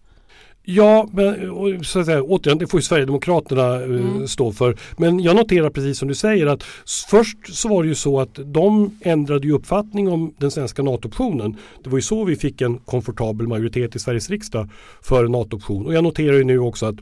Ja, 0.68 1.08
men 1.12 1.84
så 1.84 2.00
att 2.00 2.06
säga, 2.06 2.22
återigen, 2.22 2.58
det 2.58 2.66
får 2.66 2.78
ju 2.78 2.82
Sverigedemokraterna 2.82 3.74
eh, 3.74 3.84
mm. 3.84 4.28
stå 4.28 4.52
för. 4.52 4.76
Men 4.96 5.20
jag 5.20 5.36
noterar 5.36 5.70
precis 5.70 5.98
som 5.98 6.08
du 6.08 6.14
säger 6.14 6.46
att 6.46 6.62
först 7.10 7.38
så 7.56 7.68
var 7.68 7.82
det 7.82 7.88
ju 7.88 7.94
så 7.94 8.20
att 8.20 8.38
de 8.44 8.98
ändrade 9.00 9.46
ju 9.46 9.52
uppfattning 9.52 10.08
om 10.08 10.34
den 10.38 10.50
svenska 10.50 10.82
NATO-optionen. 10.82 11.56
Det 11.84 11.90
var 11.90 11.98
ju 11.98 12.02
så 12.02 12.24
vi 12.24 12.36
fick 12.36 12.60
en 12.60 12.78
komfortabel 12.78 13.48
majoritet 13.48 13.96
i 13.96 13.98
Sveriges 13.98 14.30
riksdag 14.30 14.70
för 15.02 15.28
NATO-option. 15.28 15.86
Och 15.86 15.94
jag 15.94 16.04
noterar 16.04 16.36
ju 16.36 16.44
nu 16.44 16.58
också 16.58 16.86
att 16.86 16.96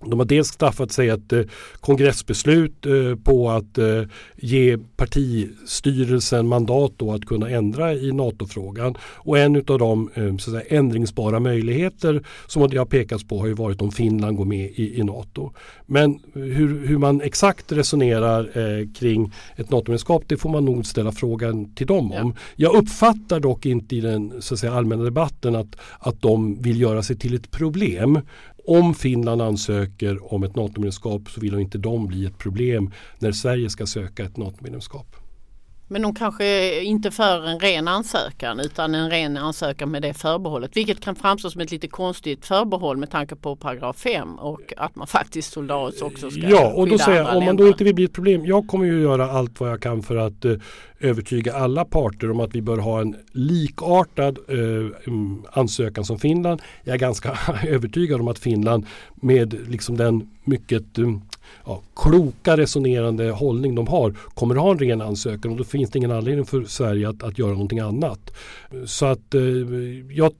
de 0.00 0.18
har 0.18 0.26
dels 0.26 0.48
straffat 0.48 0.92
sig 0.92 1.08
ett 1.08 1.32
eh, 1.32 1.42
kongressbeslut 1.80 2.86
eh, 2.86 3.16
på 3.24 3.50
att 3.50 3.78
eh, 3.78 4.02
ge 4.36 4.78
partistyrelsen 4.96 6.48
mandat 6.48 6.92
då 6.96 7.12
att 7.12 7.24
kunna 7.24 7.50
ändra 7.50 7.94
i 7.94 8.12
NATO-frågan. 8.12 8.96
Och 9.00 9.38
en 9.38 9.56
av 9.56 9.78
de 9.78 10.10
eh, 10.14 10.36
säga, 10.36 10.60
ändringsbara 10.68 11.40
möjligheter 11.40 12.22
som 12.46 12.70
det 12.70 12.76
har 12.76 12.86
pekats 12.86 13.24
på 13.24 13.38
har 13.38 13.46
ju 13.46 13.52
varit 13.52 13.82
om 13.82 13.92
Finland 13.92 14.36
går 14.36 14.44
med 14.44 14.70
i, 14.70 15.00
i 15.00 15.04
NATO. 15.04 15.52
Men 15.86 16.20
hur, 16.34 16.86
hur 16.86 16.98
man 16.98 17.20
exakt 17.20 17.72
resonerar 17.72 18.58
eh, 18.58 18.88
kring 18.98 19.32
ett 19.56 19.70
NATO-medlemskap 19.70 20.22
det 20.26 20.36
får 20.36 20.50
man 20.50 20.64
nog 20.64 20.86
ställa 20.86 21.12
frågan 21.12 21.74
till 21.74 21.86
dem 21.86 22.12
om. 22.12 22.34
Ja. 22.36 22.42
Jag 22.56 22.74
uppfattar 22.74 23.40
dock 23.40 23.66
inte 23.66 23.96
i 23.96 24.00
den 24.00 24.42
så 24.42 24.54
att 24.54 24.60
säga, 24.60 24.72
allmänna 24.72 25.04
debatten 25.04 25.56
att, 25.56 25.76
att 25.98 26.22
de 26.22 26.62
vill 26.62 26.80
göra 26.80 27.02
sig 27.02 27.16
till 27.16 27.34
ett 27.34 27.50
problem 27.50 28.20
om 28.66 28.94
Finland 28.94 29.42
ansöker 29.42 30.34
om 30.34 30.42
ett 30.42 30.56
NATO-medlemskap 30.56 31.28
så 31.28 31.40
vill 31.40 31.58
inte 31.58 31.78
de 31.78 32.06
bli 32.06 32.26
ett 32.26 32.38
problem 32.38 32.90
när 33.18 33.32
Sverige 33.32 33.70
ska 33.70 33.86
söka 33.86 34.24
ett 34.24 34.36
NATO-medlemskap. 34.36 35.25
Men 35.88 36.02
de 36.02 36.14
kanske 36.14 36.80
inte 36.82 37.10
för 37.10 37.46
en 37.46 37.60
ren 37.60 37.88
ansökan 37.88 38.60
utan 38.60 38.94
en 38.94 39.10
ren 39.10 39.36
ansökan 39.36 39.90
med 39.90 40.02
det 40.02 40.14
förbehållet. 40.14 40.76
Vilket 40.76 41.00
kan 41.00 41.16
framstå 41.16 41.50
som 41.50 41.60
ett 41.60 41.70
lite 41.70 41.88
konstigt 41.88 42.46
förbehåll 42.46 42.96
med 42.96 43.10
tanke 43.10 43.36
på 43.36 43.56
paragraf 43.56 43.96
5 43.96 44.38
och 44.38 44.72
att 44.76 44.96
man 44.96 45.06
faktiskt 45.06 45.52
solidariskt 45.52 46.02
också 46.02 46.30
ska 46.30 46.40
Ja 46.40 46.72
och 46.72 46.88
då 46.88 46.98
säger 46.98 47.18
jag 47.18 47.36
om 47.36 47.44
man 47.44 47.56
då 47.56 47.68
inte 47.68 47.84
vill 47.84 47.94
bli 47.94 48.04
ett 48.04 48.12
problem. 48.12 48.46
Jag 48.46 48.66
kommer 48.66 48.84
ju 48.84 49.02
göra 49.02 49.30
allt 49.30 49.60
vad 49.60 49.70
jag 49.70 49.82
kan 49.82 50.02
för 50.02 50.16
att 50.16 50.44
eh, 50.44 50.52
övertyga 51.00 51.54
alla 51.54 51.84
parter 51.84 52.30
om 52.30 52.40
att 52.40 52.54
vi 52.54 52.62
bör 52.62 52.78
ha 52.78 53.00
en 53.00 53.16
likartad 53.32 54.38
eh, 54.48 54.56
mm, 55.06 55.42
ansökan 55.52 56.04
som 56.04 56.18
Finland. 56.18 56.62
Jag 56.84 56.94
är 56.94 56.98
ganska 56.98 57.38
övertygad 57.68 58.20
om 58.20 58.28
att 58.28 58.38
Finland 58.38 58.86
med 59.14 59.70
liksom 59.70 59.96
den 59.96 60.30
mycket 60.44 60.98
um, 60.98 61.22
ja, 61.64 61.82
kloka 61.96 62.56
resonerande 62.56 63.30
hållning 63.30 63.74
de 63.74 63.86
har 63.86 64.14
kommer 64.34 64.54
att 64.54 64.60
ha 64.60 64.70
en 64.70 64.78
ren 64.78 65.00
ansökan 65.00 65.50
och 65.50 65.56
då 65.56 65.64
finns 65.64 65.90
det 65.90 65.98
ingen 65.98 66.10
anledning 66.10 66.46
för 66.46 66.64
Sverige 66.64 67.08
att, 67.08 67.22
att 67.22 67.38
göra 67.38 67.52
någonting 67.52 67.78
annat. 67.78 68.34
Så 68.86 69.06
att 69.06 69.34
eh, 69.34 69.42
jag, 70.10 70.32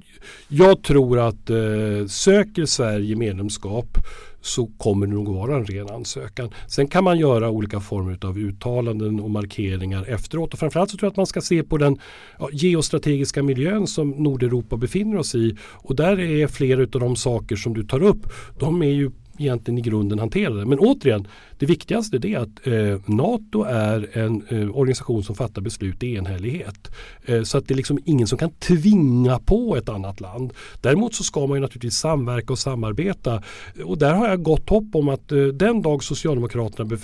jag, 0.49 0.83
tror 0.83 1.19
att 1.19 1.51
eh, 1.51 2.07
söker 2.09 2.67
Sverige 2.67 3.17
medlemskap 3.17 3.99
så 4.47 4.67
kommer 4.67 5.07
det 5.07 5.13
nog 5.13 5.29
vara 5.29 5.57
en 5.57 5.65
ren 5.65 5.91
ansökan. 5.91 6.51
Sen 6.69 6.89
kan 6.89 7.05
man 7.05 7.19
göra 7.19 7.51
olika 7.51 7.81
former 7.81 8.19
av 8.27 8.39
uttalanden 8.39 9.21
och 9.21 9.31
markeringar 9.31 10.05
efteråt. 10.05 10.53
Och 10.53 10.59
framförallt 10.59 10.91
så 10.91 10.97
tror 10.97 11.07
jag 11.07 11.11
att 11.11 11.17
man 11.17 11.27
ska 11.27 11.41
se 11.41 11.63
på 11.63 11.79
den 11.79 11.99
ja, 12.39 12.49
geostrategiska 12.53 13.43
miljön 13.43 13.87
som 13.87 14.11
Nordeuropa 14.11 14.77
befinner 14.77 15.19
oss 15.19 15.35
i. 15.35 15.57
Och 15.61 15.97
där 15.97 16.21
är 16.21 16.47
flera 16.47 16.81
av 16.81 17.01
de 17.01 17.17
saker 17.17 17.57
som 17.57 17.75
du 17.75 17.85
tar 17.85 18.03
upp, 18.03 18.33
de 18.59 18.83
är 18.83 18.91
ju 18.91 19.11
egentligen 19.39 19.79
i 19.79 19.81
grunden 19.81 20.19
hanterade. 20.19 20.67
Men 20.67 20.79
återigen, 20.79 21.29
det 21.59 21.67
viktigaste 21.67 22.17
är 22.17 22.39
att 22.39 22.67
eh, 22.67 23.15
NATO 23.15 23.63
är 23.63 24.19
en 24.19 24.43
eh, 24.49 24.77
organisation 24.77 25.25
som 25.25 25.35
fattar 25.35 25.63
beslut 25.63 26.03
i 26.03 26.15
enhällighet. 26.15 26.91
Eh, 27.25 27.43
så 27.43 27.59
att 27.59 27.69
det 27.69 27.75
är 27.75 27.77
liksom 27.77 27.99
ingen 28.05 28.27
som 28.27 28.39
kan 28.39 28.51
tvinga 28.51 29.39
på 29.39 29.77
ett 29.77 29.89
annat 29.89 30.21
land. 30.21 30.53
Däremot 30.81 31.15
så 31.15 31.25
ska 31.25 31.47
man 31.47 31.57
ju 31.57 31.61
naturligtvis 31.61 31.97
samverka 31.97 32.53
och 32.53 32.59
samarbeta. 32.59 33.43
Och 33.85 33.99
där 33.99 34.15
har 34.15 34.29
jag 34.29 34.43
gott 34.43 34.71
hopp 34.71 34.95
om 34.95 35.09
att 35.09 35.33
eh, 35.33 35.45
den 35.45 35.83
dag 35.83 36.05
Socialdemokraterna 36.05 36.97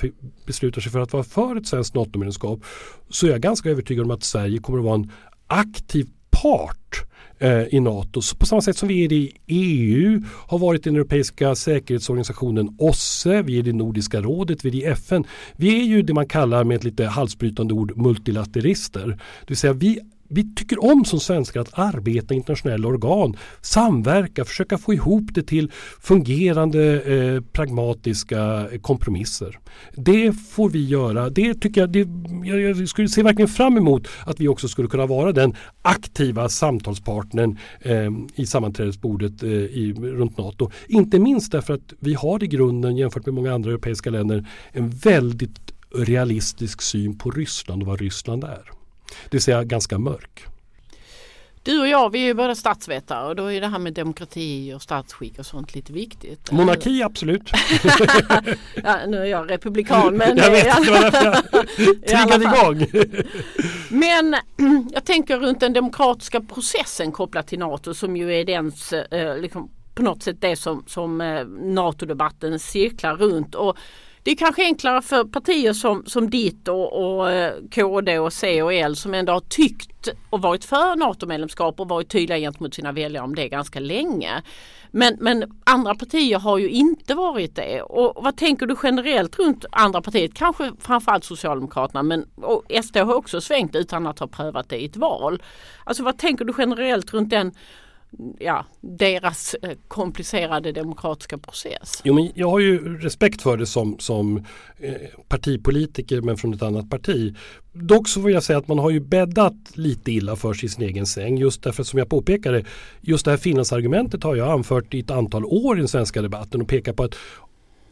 beslutar 0.46 0.80
sig 0.80 0.92
för 0.92 1.00
att 1.00 1.12
vara 1.12 1.24
för 1.24 1.56
ett 1.56 1.66
svenskt 1.66 1.94
NATO-medlemskap 1.94 2.64
så 3.08 3.26
är 3.26 3.30
jag 3.30 3.40
ganska 3.40 3.70
övertygad 3.70 4.04
om 4.04 4.10
att 4.10 4.22
Sverige 4.22 4.58
kommer 4.58 4.78
att 4.78 4.84
vara 4.84 4.94
en 4.94 5.10
aktiv 5.46 6.08
part 6.30 6.82
Eh, 6.92 7.11
Eh, 7.42 7.74
i 7.74 7.80
NATO. 7.80 8.22
Så 8.22 8.36
på 8.36 8.46
samma 8.46 8.62
sätt 8.62 8.76
som 8.76 8.88
vi 8.88 9.04
är 9.04 9.12
i 9.12 9.32
EU, 9.46 10.22
har 10.46 10.58
varit 10.58 10.86
i 10.86 10.90
den 10.90 10.96
europeiska 10.96 11.54
säkerhetsorganisationen 11.54 12.76
OSSE, 12.78 13.42
vi 13.42 13.58
är 13.58 13.68
i 13.68 13.72
Nordiska 13.72 14.20
rådet, 14.20 14.64
vi 14.64 14.68
är 14.68 14.74
i 14.74 14.84
FN. 14.84 15.24
Vi 15.56 15.80
är 15.80 15.84
ju 15.84 16.02
det 16.02 16.14
man 16.14 16.26
kallar 16.26 16.64
med 16.64 16.76
ett 16.76 16.84
lite 16.84 17.06
halsbrytande 17.06 17.74
ord 17.74 17.96
multilaterister. 17.96 19.06
Det 19.06 19.48
vill 19.48 19.56
säga 19.56 19.72
vi 19.72 20.00
vi 20.32 20.54
tycker 20.54 20.84
om 20.84 21.04
som 21.04 21.20
svenskar 21.20 21.60
att 21.60 21.78
arbeta 21.78 22.34
i 22.34 22.36
internationella 22.36 22.88
organ, 22.88 23.36
samverka, 23.60 24.44
försöka 24.44 24.78
få 24.78 24.94
ihop 24.94 25.24
det 25.30 25.42
till 25.42 25.70
fungerande 26.00 27.02
eh, 27.02 27.40
pragmatiska 27.52 28.68
eh, 28.72 28.80
kompromisser. 28.80 29.58
Det 29.96 30.32
får 30.32 30.68
vi 30.68 30.86
göra. 30.86 31.30
Det 31.30 31.54
tycker 31.54 31.80
jag, 31.80 31.90
det, 31.90 32.08
jag, 32.44 32.60
jag 32.60 32.88
skulle 32.88 33.08
se 33.08 33.22
verkligen 33.22 33.48
fram 33.48 33.76
emot 33.76 34.08
att 34.26 34.40
vi 34.40 34.48
också 34.48 34.68
skulle 34.68 34.88
kunna 34.88 35.06
vara 35.06 35.32
den 35.32 35.54
aktiva 35.82 36.48
samtalspartnern 36.48 37.58
eh, 37.80 38.10
i 38.34 38.46
sammanträdesbordet 38.46 39.42
eh, 39.42 39.50
i, 39.50 39.94
runt 40.00 40.38
NATO. 40.38 40.70
Inte 40.88 41.18
minst 41.18 41.52
därför 41.52 41.74
att 41.74 41.92
vi 42.00 42.14
har 42.14 42.44
i 42.44 42.46
grunden 42.46 42.96
jämfört 42.96 43.26
med 43.26 43.34
många 43.34 43.54
andra 43.54 43.70
europeiska 43.70 44.10
länder 44.10 44.46
en 44.72 44.90
väldigt 44.90 45.72
realistisk 45.94 46.82
syn 46.82 47.18
på 47.18 47.30
Ryssland 47.30 47.82
och 47.82 47.88
vad 47.88 48.00
Ryssland 48.00 48.44
är. 48.44 48.81
Det 49.24 49.32
vill 49.36 49.42
säga 49.42 49.64
ganska 49.64 49.98
mörk. 49.98 50.46
Du 51.64 51.80
och 51.80 51.88
jag 51.88 52.10
vi 52.10 52.18
är 52.22 52.24
ju 52.24 52.34
båda 52.34 52.54
statsvetare 52.54 53.28
och 53.28 53.36
då 53.36 53.52
är 53.52 53.60
det 53.60 53.66
här 53.66 53.78
med 53.78 53.92
demokrati 53.92 54.72
och 54.76 54.82
statsskick 54.82 55.38
och 55.38 55.46
sånt 55.46 55.74
lite 55.74 55.92
viktigt. 55.92 56.50
Monarki 56.50 57.02
absolut. 57.02 57.42
ja, 58.84 58.98
nu 59.06 59.16
är 59.16 59.24
jag 59.24 59.50
republikan 59.50 60.16
men... 60.16 60.36
jag 60.36 60.50
vet, 60.50 60.84
det 60.84 60.90
var 60.90 61.00
därför 61.00 61.24
jag 61.24 62.06
triggade 62.06 62.44
igång. 62.44 62.86
men 63.88 64.36
jag 64.92 65.04
tänker 65.04 65.38
runt 65.38 65.60
den 65.60 65.72
demokratiska 65.72 66.40
processen 66.40 67.12
kopplat 67.12 67.46
till 67.46 67.58
NATO 67.58 67.94
som 67.94 68.16
ju 68.16 68.34
är 68.34 68.44
dens 68.44 68.92
eh, 68.92 69.38
liksom, 69.38 69.70
på 69.94 70.02
något 70.02 70.22
sätt 70.22 70.36
det 70.40 70.56
som, 70.56 70.84
som 70.86 71.20
eh, 71.20 71.46
NATO-debatten 71.46 72.58
cirklar 72.58 73.16
runt. 73.16 73.54
Och 73.54 73.76
det 74.22 74.30
är 74.30 74.36
kanske 74.36 74.62
enklare 74.62 75.02
för 75.02 75.24
partier 75.24 75.72
som, 75.72 76.04
som 76.06 76.30
ditt 76.30 76.68
och, 76.68 77.16
och 77.16 77.30
eh, 77.30 77.52
KD 77.74 78.18
och 78.18 78.32
C 78.32 78.62
och 78.62 78.72
L 78.72 78.96
som 78.96 79.14
ändå 79.14 79.32
har 79.32 79.40
tyckt 79.40 80.08
och 80.30 80.42
varit 80.42 80.64
för 80.64 80.96
NATO-medlemskap 80.96 81.80
och 81.80 81.88
varit 81.88 82.08
tydliga 82.08 82.38
gentemot 82.38 82.74
sina 82.74 82.92
väljare 82.92 83.24
om 83.24 83.34
det 83.34 83.48
ganska 83.48 83.80
länge. 83.80 84.42
Men, 84.90 85.16
men 85.20 85.60
andra 85.64 85.94
partier 85.94 86.38
har 86.38 86.58
ju 86.58 86.68
inte 86.70 87.14
varit 87.14 87.56
det. 87.56 87.82
Och 87.82 88.24
vad 88.24 88.36
tänker 88.36 88.66
du 88.66 88.76
generellt 88.82 89.38
runt 89.38 89.64
andra 89.72 90.02
partier? 90.02 90.28
Kanske 90.34 90.72
framförallt 90.78 91.24
Socialdemokraterna 91.24 92.02
men 92.02 92.24
och 92.34 92.64
SD 92.84 92.96
har 92.96 93.14
också 93.14 93.40
svängt 93.40 93.76
utan 93.76 94.06
att 94.06 94.18
ha 94.18 94.26
prövat 94.26 94.68
det 94.68 94.82
i 94.82 94.84
ett 94.84 94.96
val. 94.96 95.42
Alltså 95.84 96.02
vad 96.02 96.18
tänker 96.18 96.44
du 96.44 96.52
generellt 96.58 97.14
runt 97.14 97.30
den 97.30 97.52
ja, 98.38 98.66
deras 98.80 99.54
eh, 99.62 99.70
komplicerade 99.88 100.72
demokratiska 100.72 101.38
process. 101.38 102.00
Jo, 102.04 102.14
men 102.14 102.30
jag 102.34 102.50
har 102.50 102.58
ju 102.58 102.98
respekt 102.98 103.42
för 103.42 103.56
det 103.56 103.66
som, 103.66 103.96
som 103.98 104.36
eh, 104.78 104.92
partipolitiker 105.28 106.20
men 106.20 106.36
från 106.36 106.54
ett 106.54 106.62
annat 106.62 106.90
parti. 106.90 107.36
Dock 107.72 108.08
så 108.08 108.20
vill 108.20 108.34
jag 108.34 108.42
säga 108.42 108.58
att 108.58 108.68
man 108.68 108.78
har 108.78 108.90
ju 108.90 109.00
bäddat 109.00 109.54
lite 109.74 110.12
illa 110.12 110.36
för 110.36 110.54
sig 110.54 110.66
i 110.66 110.68
sin 110.68 110.84
egen 110.84 111.06
säng. 111.06 111.38
Just 111.38 111.62
därför 111.62 111.82
som 111.82 111.98
jag 111.98 112.08
påpekade, 112.08 112.64
just 113.00 113.24
det 113.24 113.30
här 113.30 113.38
Finlandsargumentet 113.38 114.22
har 114.22 114.36
jag 114.36 114.48
anfört 114.48 114.94
i 114.94 115.00
ett 115.00 115.10
antal 115.10 115.44
år 115.44 115.76
i 115.76 115.78
den 115.78 115.88
svenska 115.88 116.22
debatten 116.22 116.62
och 116.62 116.68
pekat 116.68 116.96
på 116.96 117.04
att 117.04 117.14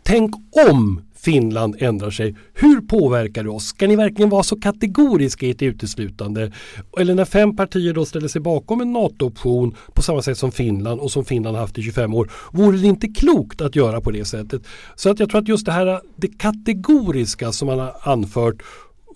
tänk 0.03 0.35
om 0.69 1.03
Finland 1.23 1.77
ändrar 1.79 2.11
sig. 2.11 2.37
Hur 2.55 2.81
påverkar 2.81 3.45
det 3.45 3.51
oss? 3.51 3.67
Ska 3.67 3.87
ni 3.87 3.97
verkligen 3.97 4.31
vara 4.31 4.43
så 4.43 4.61
kategoriska 4.61 5.47
i 5.47 5.51
ett 5.51 5.63
uteslutande? 5.63 6.53
Eller 6.99 7.15
när 7.15 7.25
fem 7.25 7.57
partier 7.57 7.93
då 7.93 8.05
ställer 8.05 8.29
sig 8.29 8.41
bakom 8.41 8.81
en 8.81 8.93
NATO-option 8.93 9.77
på 9.95 10.03
samma 10.03 10.23
sätt 10.23 10.39
som 10.39 10.53
Finland 10.53 11.01
och 11.01 11.11
som 11.11 11.25
Finland 11.25 11.57
haft 11.57 11.79
i 11.79 11.83
25 11.83 12.15
år. 12.15 12.31
Vore 12.53 12.77
det 12.77 12.87
inte 12.87 13.09
klokt 13.09 13.61
att 13.61 13.77
göra 13.77 14.01
på 14.01 14.11
det 14.11 14.25
sättet? 14.25 14.63
Så 14.95 15.11
att 15.11 15.21
jag 15.21 15.31
tror 15.31 15.41
att 15.41 15.49
just 15.49 15.67
det 15.67 15.73
här 15.73 16.01
det 16.17 16.39
kategoriska 16.39 17.53
som 17.53 17.67
man 17.67 17.79
har 17.79 17.97
anfört 18.03 18.63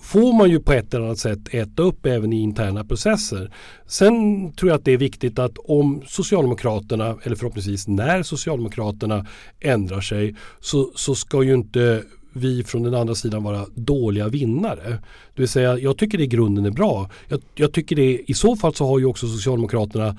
får 0.05 0.33
man 0.33 0.51
ju 0.51 0.61
på 0.61 0.73
ett 0.73 0.95
eller 0.95 1.05
annat 1.05 1.19
sätt 1.19 1.55
äta 1.55 1.83
upp 1.83 2.07
även 2.07 2.33
i 2.33 2.41
interna 2.41 2.85
processer. 2.85 3.53
Sen 3.87 4.15
tror 4.53 4.71
jag 4.71 4.79
att 4.79 4.85
det 4.85 4.93
är 4.93 4.99
viktigt 4.99 5.39
att 5.39 5.59
om 5.59 6.03
Socialdemokraterna, 6.07 7.17
eller 7.23 7.37
förhoppningsvis 7.37 7.89
när 7.89 8.23
Socialdemokraterna 8.23 9.27
ändrar 9.61 10.01
sig 10.01 10.35
så, 10.61 10.91
så 10.95 11.15
ska 11.15 11.43
ju 11.43 11.55
inte 11.55 12.03
vi 12.33 12.65
från 12.65 12.83
den 12.83 12.95
andra 12.95 13.15
sidan 13.15 13.43
vara 13.43 13.67
dåliga 13.75 14.29
vinnare. 14.29 14.91
Det 15.35 15.43
vill 15.43 15.49
säga, 15.49 15.79
jag 15.79 15.99
tycker 15.99 16.19
det 16.19 16.25
i 16.25 16.27
grunden 16.27 16.65
är 16.65 16.71
bra. 16.71 17.11
Jag, 17.29 17.41
jag 17.55 17.73
tycker 17.73 17.97
det, 17.97 18.31
i 18.31 18.35
så 18.35 18.57
fall 18.57 18.75
så 18.75 18.87
har 18.87 18.99
ju 18.99 19.05
också 19.05 19.29
Socialdemokraterna 19.29 20.17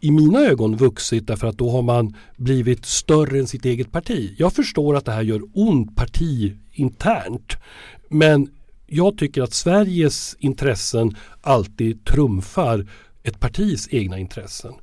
i 0.00 0.10
mina 0.10 0.40
ögon 0.40 0.76
vuxit 0.76 1.26
därför 1.26 1.46
att 1.46 1.58
då 1.58 1.70
har 1.70 1.82
man 1.82 2.16
blivit 2.36 2.86
större 2.86 3.38
än 3.38 3.46
sitt 3.46 3.64
eget 3.64 3.92
parti. 3.92 4.34
Jag 4.38 4.52
förstår 4.52 4.96
att 4.96 5.04
det 5.04 5.12
här 5.12 5.22
gör 5.22 5.42
ont 5.54 5.96
partiinternt. 5.96 7.56
Men 8.08 8.48
jag 8.92 9.18
tycker 9.18 9.42
att 9.42 9.52
Sveriges 9.52 10.36
intressen 10.38 11.16
alltid 11.40 12.04
trumfar 12.04 12.86
ett 13.22 13.40
partis 13.40 13.88
egna 13.90 14.18
intressen. 14.18 14.74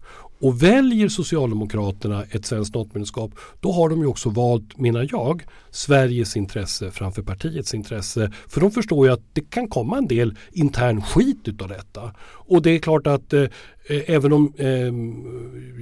Och 0.42 0.64
väljer 0.64 1.10
Socialdemokraterna 1.10 2.24
ett 2.32 2.46
svenskt 2.46 2.76
NATO-medlemskap 2.76 3.32
då 3.60 3.72
har 3.72 3.90
de 3.90 4.00
ju 4.00 4.08
också 4.08 4.30
valt, 4.30 4.78
menar 4.78 5.08
jag, 5.12 5.44
Sveriges 5.72 6.38
intresse 6.38 6.92
framför 6.92 7.22
partiets 7.22 7.74
intresse. 7.74 8.32
För 8.48 8.62
de 8.62 8.72
förstår 8.72 9.08
ju 9.08 9.14
att 9.14 9.22
det 9.34 9.42
kan 9.42 9.68
komma 9.68 9.98
en 9.98 10.08
del 10.08 10.38
intern 10.52 11.02
skit 11.02 11.48
utav 11.48 11.68
detta. 11.68 12.12
Och 12.22 12.62
det 12.62 12.70
är 12.70 12.80
klart 12.80 13.08
att 13.08 13.34
eh, 13.34 13.46
även 13.90 14.34
om 14.34 14.54
eh, 14.58 14.94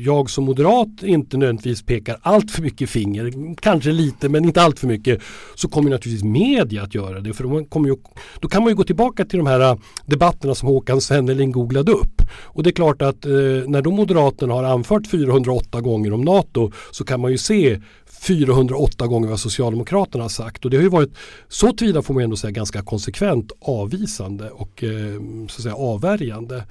jag 0.04 0.30
som 0.30 0.44
moderat 0.44 1.04
inte 1.04 1.38
nödvändigtvis 1.38 1.84
pekar 1.84 2.20
allt 2.22 2.52
för 2.52 2.62
mycket 2.62 2.90
finger, 2.90 3.56
kanske 3.62 3.92
lite 3.92 4.30
men 4.30 4.46
inte 4.46 4.62
allt 4.62 4.80
för 4.80 4.88
mycket, 4.88 5.22
så 5.56 5.70
kommer 5.70 5.90
naturligtvis 5.90 6.24
media 6.24 6.84
att 6.84 6.96
göra 6.96 7.20
det. 7.20 7.34
För 7.34 7.44
de 7.44 7.66
kommer 7.66 7.90
ju, 7.90 7.96
då 8.40 8.48
kan 8.48 8.64
man 8.64 8.72
ju 8.72 8.76
gå 8.76 8.84
tillbaka 8.84 9.26
till 9.26 9.38
de 9.38 9.48
här 9.48 9.60
eh, 9.60 9.78
debatterna 10.06 10.56
som 10.56 10.68
Håkan 10.68 11.02
Svenneling 11.02 11.52
googlade 11.52 11.92
upp. 11.92 12.17
Och 12.34 12.64
det 12.64 12.70
är 12.70 12.72
klart 12.72 13.02
att 13.02 13.26
eh, 13.26 13.32
när 13.68 13.82
då 13.82 13.92
Moderaterna 13.92 14.54
har 14.54 14.64
anfört 14.64 15.08
408 15.08 15.82
gånger 15.82 16.14
om 16.14 16.22
NATO 16.22 16.72
så 16.92 17.04
kan 17.04 17.22
man 17.22 17.32
ju 17.32 17.38
se 17.38 17.82
408 18.22 19.08
gånger 19.08 19.30
vad 19.30 19.40
Socialdemokraterna 19.40 20.24
har 20.24 20.30
sagt. 20.30 20.66
Och 20.66 20.72
det 20.72 20.78
har 20.78 20.84
ju 20.84 20.90
varit, 20.90 21.14
så 21.48 21.74
tillvida 21.74 22.02
får 22.02 22.14
man 22.14 22.24
ändå 22.24 22.36
säga, 22.36 22.52
ganska 22.52 22.82
konsekvent 22.82 23.52
avvisande 23.62 24.50
och 24.50 24.84
eh, 24.84 25.22
så 25.48 25.56
att 25.58 25.64
säga, 25.64 25.76
avvärjande. 25.76 26.64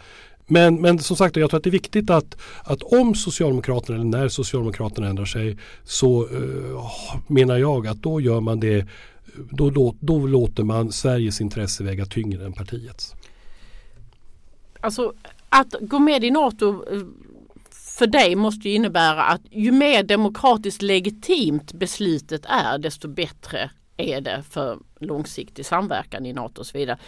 Men, 0.47 0.81
men 0.81 0.99
som 0.99 1.17
sagt, 1.17 1.37
jag 1.37 1.51
tror 1.51 1.59
att 1.59 1.65
det 1.65 1.71
är 1.71 1.73
viktigt 1.73 2.11
att, 2.11 2.37
att 2.65 2.83
om 2.83 3.15
Socialdemokraterna 3.15 3.99
eller 3.99 4.19
när 4.19 4.29
Socialdemokraterna 4.29 5.09
ändrar 5.09 5.25
sig 5.25 5.57
så 5.85 6.23
eh, 6.23 7.21
menar 7.27 7.57
jag 7.57 7.87
att 7.87 8.03
då 8.03 8.21
gör 8.21 8.41
man 8.41 8.61
det 8.61 8.87
då, 9.51 9.71
då, 9.71 9.95
då 10.01 10.27
låter 10.27 10.65
man 10.65 10.93
Sveriges 10.93 11.41
intresse 11.41 11.85
väga 11.85 12.07
tyngre 12.07 12.45
än 12.45 12.53
partiets. 12.53 13.15
Alltså 14.81 15.13
att 15.61 15.75
gå 15.81 15.99
med 15.99 16.25
i 16.25 16.31
NATO 16.31 16.85
eh, 16.93 17.01
för 17.99 18.07
dig 18.07 18.37
måste 18.37 18.69
ju 18.69 18.75
innebära 18.75 19.25
att 19.25 19.41
ju 19.51 19.73
mer 19.73 20.03
demokratiskt 20.03 20.83
legitimt 20.83 21.73
beslutet 21.73 22.47
är 22.47 22.79
desto 22.79 23.09
bättre 23.09 23.71
är 23.97 24.21
det 24.21 24.43
för 24.51 24.79
långsiktig 25.01 25.67
samverkan 25.67 26.27
i 26.27 26.33
NATO 26.33 26.61
och 26.61 26.67
så 26.67 26.79
vidare. 26.79 26.99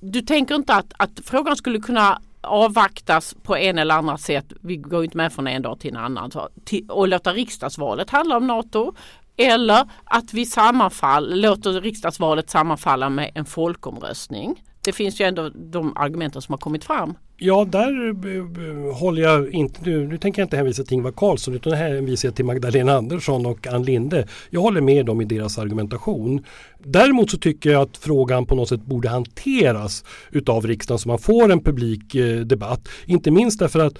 Du 0.00 0.20
tänker 0.20 0.54
inte 0.54 0.74
att, 0.74 0.92
att 0.96 1.20
frågan 1.24 1.56
skulle 1.56 1.78
kunna 1.78 2.20
avvaktas 2.40 3.34
på 3.42 3.56
en 3.56 3.78
eller 3.78 3.94
annat 3.94 4.20
sätt. 4.20 4.52
Vi 4.60 4.76
går 4.76 5.04
inte 5.04 5.16
med 5.16 5.32
från 5.32 5.46
en 5.46 5.62
dag 5.62 5.80
till 5.80 5.90
en 5.90 5.96
annan. 5.96 6.30
Så, 6.30 6.48
till, 6.64 6.90
och 6.90 7.08
låta 7.08 7.32
riksdagsvalet 7.32 8.10
handla 8.10 8.36
om 8.36 8.46
NATO. 8.46 8.94
Eller 9.36 9.88
att 10.04 10.34
vi 10.34 10.46
sammanfall, 10.46 11.40
låter 11.40 11.80
riksdagsvalet 11.80 12.50
sammanfalla 12.50 13.08
med 13.08 13.30
en 13.34 13.44
folkomröstning. 13.44 14.62
Det 14.84 14.92
finns 14.92 15.20
ju 15.20 15.24
ändå 15.24 15.48
de 15.48 15.96
argumenten 15.96 16.42
som 16.42 16.52
har 16.52 16.58
kommit 16.58 16.84
fram. 16.84 17.14
Ja, 17.40 17.64
där 17.64 18.08
eh, 18.08 18.94
håller 18.94 19.22
jag 19.22 19.54
inte, 19.54 19.80
nu, 19.84 20.06
nu 20.06 20.18
tänker 20.18 20.42
jag 20.42 20.46
inte 20.46 20.56
hänvisa 20.56 20.84
till 20.84 20.94
Ingvar 20.94 21.12
Carlsson 21.12 21.54
utan 21.54 21.72
här 21.72 21.94
hänvisar 21.94 22.28
jag 22.28 22.36
till 22.36 22.44
Magdalena 22.44 22.92
Andersson 22.92 23.46
och 23.46 23.66
Ann 23.66 23.82
Linde. 23.82 24.26
Jag 24.50 24.60
håller 24.60 24.80
med 24.80 25.06
dem 25.06 25.20
i 25.20 25.24
deras 25.24 25.58
argumentation. 25.58 26.44
Däremot 26.78 27.30
så 27.30 27.38
tycker 27.38 27.70
jag 27.70 27.82
att 27.82 27.96
frågan 27.96 28.46
på 28.46 28.54
något 28.54 28.68
sätt 28.68 28.84
borde 28.84 29.08
hanteras 29.08 30.04
utav 30.30 30.66
riksdagen 30.66 30.98
så 30.98 31.08
man 31.08 31.18
får 31.18 31.52
en 31.52 31.60
publik 31.60 32.14
eh, 32.14 32.40
debatt. 32.40 32.88
Inte 33.06 33.30
minst 33.30 33.58
därför 33.58 33.80
att 33.80 33.98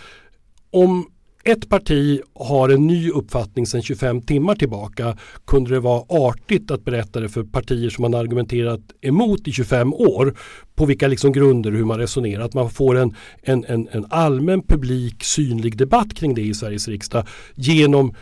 om 0.71 1.07
ett 1.49 1.69
parti 1.69 2.21
har 2.35 2.69
en 2.69 2.87
ny 2.87 3.11
uppfattning 3.11 3.67
sedan 3.67 3.83
25 3.83 4.23
timmar 4.23 4.55
tillbaka 4.55 5.17
kunde 5.47 5.71
det 5.71 5.81
vara 5.81 6.03
artigt 6.09 6.71
att 6.71 6.85
berätta 6.85 7.21
det 7.21 7.29
för 7.29 7.43
partier 7.43 7.91
som 7.91 8.03
man 8.03 8.15
argumenterat 8.15 8.81
emot 9.01 9.49
i 9.49 9.53
25 9.53 9.95
år 9.95 10.37
på 10.75 10.87
vilka 10.87 11.09
liksom 11.09 11.33
grunder 11.33 11.73
hur 11.73 11.85
man 11.85 11.99
resonerar. 11.99 12.45
Att 12.45 12.55
man 12.55 12.71
får 12.71 12.97
en, 12.97 13.15
en, 13.43 13.65
en, 13.65 13.89
en 13.93 14.07
allmän 14.11 14.63
publik 14.63 15.25
synlig 15.25 15.79
debatt 15.79 16.15
kring 16.15 16.35
det 16.35 16.43
i 16.43 16.55
Sveriges 16.55 16.89
riksdag 16.89 17.27
genom 17.55 18.15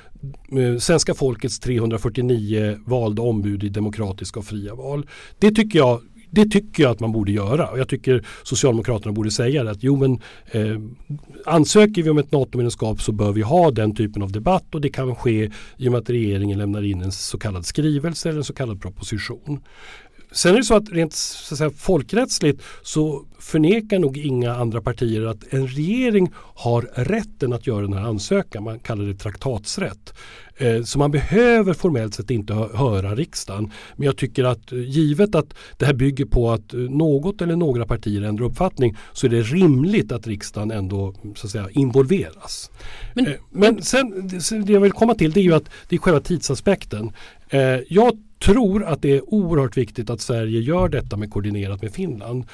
eh, 0.53 0.79
svenska 0.79 1.15
folkets 1.15 1.61
349 1.61 2.79
valda 2.87 3.23
ombud 3.23 3.65
i 3.65 3.69
demokratiska 3.69 4.41
och 4.41 4.47
fria 4.47 4.75
val. 4.75 5.07
Det 5.39 5.51
tycker 5.51 5.79
jag 5.79 6.01
det 6.37 6.51
tycker 6.51 6.83
jag 6.83 6.93
att 6.93 7.01
man 7.01 7.13
borde 7.13 7.33
göra. 7.33 7.69
Och 7.69 7.79
jag 7.79 7.89
tycker 7.89 8.27
Socialdemokraterna 8.43 9.13
borde 9.13 9.31
säga 9.31 9.65
det 9.65 9.71
att 9.71 9.83
jo 9.83 9.97
men 9.97 10.21
eh, 10.51 10.81
ansöker 11.47 12.03
vi 12.03 12.11
om 12.11 12.19
ett 12.19 12.33
NATO-medlemskap 12.33 13.03
så 13.03 13.13
bör 13.13 13.33
vi 13.33 13.43
ha 13.43 13.71
den 13.71 13.95
typen 13.95 14.23
av 14.23 14.33
debatt 14.33 14.75
och 14.75 14.81
det 14.81 14.89
kan 14.89 15.15
ske 15.15 15.51
i 15.77 15.89
och 15.89 15.93
med 15.93 16.01
att 16.01 16.11
regeringen 16.11 16.59
lämnar 16.59 16.83
in 16.83 17.03
en 17.03 17.13
så 17.13 17.39
kallad 17.39 17.67
skrivelse 17.67 18.29
eller 18.29 18.39
en 18.39 18.45
så 18.45 18.55
kallad 18.55 18.81
proposition. 18.81 19.61
Sen 20.33 20.55
är 20.55 20.59
det 20.59 20.65
så 20.65 20.77
att 20.77 20.91
rent 20.91 21.13
så 21.13 21.55
att 21.55 21.59
säga, 21.59 21.71
folkrättsligt 21.71 22.63
så 22.83 23.27
förnekar 23.39 23.99
nog 23.99 24.19
inga 24.19 24.55
andra 24.55 24.81
partier 24.81 25.27
att 25.27 25.53
en 25.53 25.67
regering 25.67 26.33
har 26.55 26.83
rätten 26.95 27.53
att 27.53 27.67
göra 27.67 27.81
den 27.81 27.93
här 27.93 28.05
ansökan. 28.05 28.65
Man 28.65 28.79
kallar 28.79 29.05
det 29.05 29.15
traktatsrätt. 29.15 30.15
Eh, 30.57 30.83
så 30.83 30.99
man 30.99 31.11
behöver 31.11 31.73
formellt 31.73 32.15
sett 32.15 32.31
inte 32.31 32.55
höra 32.55 33.15
riksdagen. 33.15 33.73
Men 33.97 34.07
jag 34.07 34.17
tycker 34.17 34.45
att 34.45 34.73
eh, 34.73 34.79
givet 34.79 35.35
att 35.35 35.55
det 35.79 35.87
här 35.87 35.95
bygger 35.95 36.25
på 36.25 36.51
att 36.51 36.75
eh, 36.75 36.81
något 36.81 37.43
eller 37.43 37.57
några 37.57 37.87
partier 37.87 38.23
ändrar 38.23 38.47
uppfattning 38.47 38.97
så 39.13 39.27
är 39.27 39.31
det 39.31 39.43
rimligt 39.43 40.13
att 40.13 40.27
riksdagen 40.27 40.71
ändå 40.71 41.15
så 41.35 41.47
att 41.47 41.51
säga, 41.51 41.69
involveras. 41.71 42.71
Men, 43.15 43.35
men 43.51 43.83
sen, 43.83 44.29
det 44.65 44.73
jag 44.73 44.81
vill 44.81 44.93
komma 44.93 45.15
till 45.15 45.33
det 45.33 45.41
är 45.41 45.45
ju 45.45 45.55
att 45.55 45.71
det 45.89 45.97
är 45.97 46.01
själva 46.01 46.21
tidsaspekten. 46.21 47.13
Jag 47.89 48.19
tror 48.39 48.85
att 48.85 49.03
det 49.03 49.17
är 49.17 49.35
oerhört 49.35 49.77
viktigt 49.77 50.11
att 50.11 50.21
Sverige 50.21 50.61
gör 50.61 50.89
detta 50.89 51.17
med 51.17 51.31
koordinerat 51.31 51.83
med 51.83 51.93
Finland. 51.93 52.45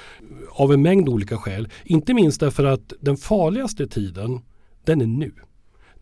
Av 0.51 0.73
en 0.73 0.83
mängd 0.83 1.09
olika 1.09 1.37
skäl. 1.37 1.68
Inte 1.85 2.14
minst 2.14 2.40
därför 2.40 2.64
att 2.64 2.92
den 3.01 3.16
farligaste 3.16 3.87
tiden, 3.87 4.40
den 4.85 5.01
är 5.01 5.07
nu. 5.07 5.33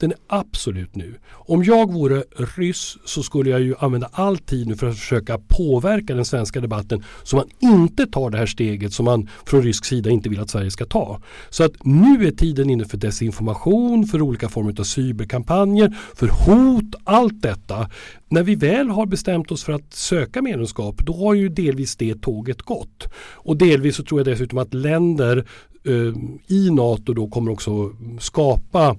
Den 0.01 0.13
är 0.13 0.19
absolut 0.27 0.97
nu. 0.97 1.15
Om 1.31 1.65
jag 1.65 1.93
vore 1.93 2.25
ryss 2.57 2.97
så 3.05 3.23
skulle 3.23 3.51
jag 3.51 3.61
ju 3.61 3.75
använda 3.79 4.11
all 4.13 4.39
tid 4.39 4.69
nu 4.69 4.77
för 4.77 4.87
att 4.87 4.99
försöka 4.99 5.39
påverka 5.49 6.15
den 6.15 6.25
svenska 6.25 6.61
debatten 6.61 7.05
så 7.23 7.37
man 7.37 7.49
inte 7.61 8.07
tar 8.07 8.31
det 8.31 8.39
här 8.39 8.47
steget 8.47 8.93
som 8.93 9.05
man 9.05 9.29
från 9.47 9.63
rysk 9.63 9.85
sida 9.85 10.11
inte 10.11 10.29
vill 10.29 10.41
att 10.41 10.51
Sverige 10.51 10.71
ska 10.71 10.87
ta. 10.87 11.21
Så 11.51 11.65
att 11.65 11.73
nu 11.85 12.27
är 12.27 12.31
tiden 12.31 12.71
inne 12.71 12.85
för 12.85 12.97
desinformation, 12.97 14.07
för 14.07 14.23
olika 14.23 14.49
former 14.49 14.81
av 14.81 14.85
cyberkampanjer, 14.85 15.97
för 16.15 16.29
hot, 16.29 16.95
allt 17.05 17.43
detta. 17.43 17.91
När 18.29 18.43
vi 18.43 18.55
väl 18.55 18.89
har 18.89 19.07
bestämt 19.07 19.51
oss 19.51 19.65
för 19.65 19.73
att 19.73 19.95
söka 19.95 20.43
medlemskap 20.43 20.97
då 20.99 21.17
har 21.17 21.35
ju 21.35 21.49
delvis 21.49 21.97
det 21.97 22.23
tåget 22.23 22.63
gått. 22.63 23.09
Och 23.35 23.57
delvis 23.57 23.97
så 23.97 24.05
tror 24.05 24.21
jag 24.21 24.27
dessutom 24.27 24.59
att 24.59 24.75
länder 24.75 25.47
eh, 25.85 26.15
i 26.57 26.71
NATO 26.71 27.15
då 27.15 27.29
kommer 27.29 27.53
också 27.53 27.93
skapa 28.21 28.97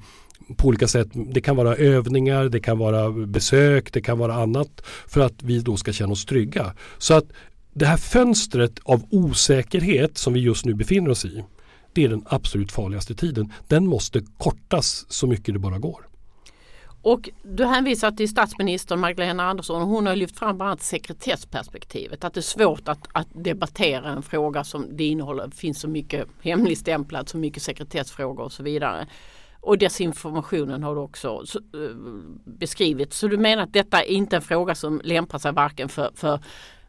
på 0.58 0.68
olika 0.68 0.88
sätt. 0.88 1.08
Det 1.14 1.42
kan 1.42 1.56
vara 1.56 1.76
övningar, 1.76 2.46
det 2.46 2.60
kan 2.60 2.78
vara 2.78 3.12
besök, 3.12 3.94
det 3.94 4.02
kan 4.02 4.18
vara 4.18 4.34
annat 4.34 4.82
för 5.08 5.22
att 5.22 5.44
vi 5.44 5.60
då 5.60 5.78
ska 5.78 5.94
känna 5.94 6.12
oss 6.12 6.26
trygga. 6.26 6.74
Så 6.98 7.14
att 7.14 7.26
det 7.74 7.86
här 7.86 7.98
fönstret 7.98 8.80
av 8.84 9.04
osäkerhet 9.10 10.18
som 10.18 10.34
vi 10.34 10.40
just 10.40 10.66
nu 10.66 10.74
befinner 10.74 11.10
oss 11.10 11.26
i 11.26 11.44
det 11.94 12.04
är 12.04 12.10
den 12.10 12.26
absolut 12.26 12.72
farligaste 12.72 13.16
tiden. 13.16 13.54
Den 13.68 13.88
måste 13.88 14.22
kortas 14.38 15.06
så 15.10 15.28
mycket 15.28 15.54
det 15.54 15.60
bara 15.60 15.80
går. 15.80 16.08
Och 17.04 17.30
du 17.44 17.66
hänvisar 17.66 18.12
till 18.12 18.30
statsminister 18.30 18.96
Magdalena 18.96 19.44
Andersson 19.44 19.82
och 19.82 19.88
hon 19.88 20.08
har 20.08 20.16
lyft 20.16 20.40
fram 20.40 20.58
bland 20.58 20.68
annat 20.68 20.82
sekretessperspektivet. 20.82 22.24
Att 22.24 22.34
det 22.34 22.40
är 22.40 22.42
svårt 22.42 22.88
att, 22.88 23.08
att 23.12 23.28
debattera 23.34 24.10
en 24.10 24.24
fråga 24.24 24.64
som 24.64 24.98
det 24.98 25.04
innehåller, 25.04 25.50
finns 25.50 25.80
så 25.80 25.88
mycket 25.88 26.28
hemligstämplat, 26.42 27.30
så 27.30 27.38
mycket 27.38 27.64
sekretessfrågor 27.64 28.44
och 28.44 28.52
så 28.52 28.64
vidare. 28.64 29.08
Och 29.62 29.78
desinformationen 29.78 30.84
har 30.84 30.96
du 30.96 31.02
också 31.02 31.46
så, 31.46 31.60
uh, 31.60 31.96
beskrivit. 32.46 33.14
Så 33.14 33.28
du 33.28 33.38
menar 33.38 33.64
att 33.64 33.74
detta 33.74 34.04
är 34.04 34.12
inte 34.12 34.36
en 34.36 34.42
fråga 34.42 34.76
som 34.76 35.02
lämpar 35.04 35.40
sig 35.40 35.52
varken 35.52 35.90
för, 35.90 36.12
för 36.16 36.40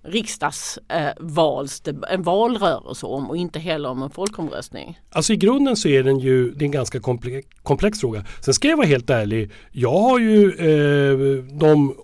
riksdagsvals, 0.02 1.82
eh, 1.86 1.94
en 2.10 2.22
valrörelse 2.22 3.06
om 3.06 3.30
och 3.30 3.36
inte 3.36 3.58
heller 3.58 3.88
om 3.88 4.02
en 4.02 4.10
folkomröstning? 4.10 5.00
Alltså 5.10 5.32
i 5.32 5.36
grunden 5.36 5.76
så 5.76 5.88
är 5.88 6.02
den 6.02 6.18
ju 6.18 6.50
det 6.50 6.64
är 6.64 6.66
en 6.66 6.70
ganska 6.70 7.00
komplex, 7.00 7.48
komplex 7.62 8.00
fråga. 8.00 8.24
Sen 8.40 8.54
ska 8.54 8.68
jag 8.68 8.76
vara 8.76 8.86
helt 8.86 9.10
ärlig, 9.10 9.50
jag 9.70 9.98
har 9.98 10.18
ju 10.18 10.48
eh, 10.48 11.44
de 11.58 11.94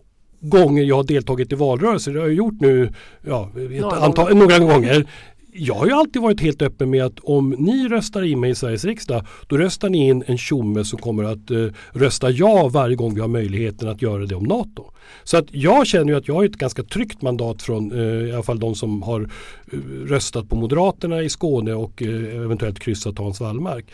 gånger 0.41 0.83
jag 0.83 0.97
har 0.97 1.05
deltagit 1.05 1.53
i 1.53 1.55
valrörelser, 1.55 2.13
det 2.13 2.21
har 2.21 2.27
jag 2.27 2.37
gjort 2.37 2.61
nu 2.61 2.93
ja, 3.23 3.51
några, 3.55 3.97
antal, 3.97 4.29
gånger. 4.29 4.41
några 4.41 4.59
gånger 4.59 5.07
jag 5.53 5.75
har 5.75 5.87
ju 5.87 5.93
alltid 5.93 6.23
varit 6.23 6.41
helt 6.41 6.63
öppen 6.63 6.91
med 6.91 7.05
att 7.05 7.19
om 7.21 7.51
ni 7.51 7.89
röstar 7.89 8.23
in 8.23 8.41
mig 8.41 8.51
i 8.51 8.55
Sveriges 8.55 8.85
riksdag 8.85 9.27
då 9.47 9.59
röstar 9.59 9.89
ni 9.89 10.09
in 10.09 10.25
en 10.27 10.39
tjomme 10.39 10.85
som 10.85 10.99
kommer 10.99 11.25
att 11.25 11.51
eh, 11.51 11.67
rösta 11.93 12.31
ja 12.31 12.69
varje 12.69 12.97
gång 12.97 13.15
vi 13.15 13.21
har 13.21 13.29
möjligheten 13.29 13.89
att 13.89 14.03
göra 14.03 14.27
det 14.27 14.35
om 14.35 14.45
NATO. 14.45 14.85
Så 15.25 15.37
att 15.37 15.47
jag 15.51 15.87
känner 15.87 16.13
ju 16.13 16.19
att 16.19 16.29
jag 16.29 16.35
har 16.35 16.45
ett 16.45 16.57
ganska 16.57 16.83
tryggt 16.83 17.23
mandat 17.23 17.63
från 17.63 17.93
eh, 17.93 18.29
i 18.29 18.33
alla 18.33 18.43
fall 18.43 18.61
de 18.61 18.75
som 18.75 19.03
har 19.03 19.21
eh, 19.21 19.79
röstat 20.07 20.49
på 20.49 20.57
Moderaterna 20.57 21.23
i 21.23 21.29
Skåne 21.29 21.75
och 21.75 22.03
eh, 22.03 22.45
eventuellt 22.45 22.79
kryssat 22.79 23.19
Hans 23.19 23.41
Wallmark. 23.41 23.87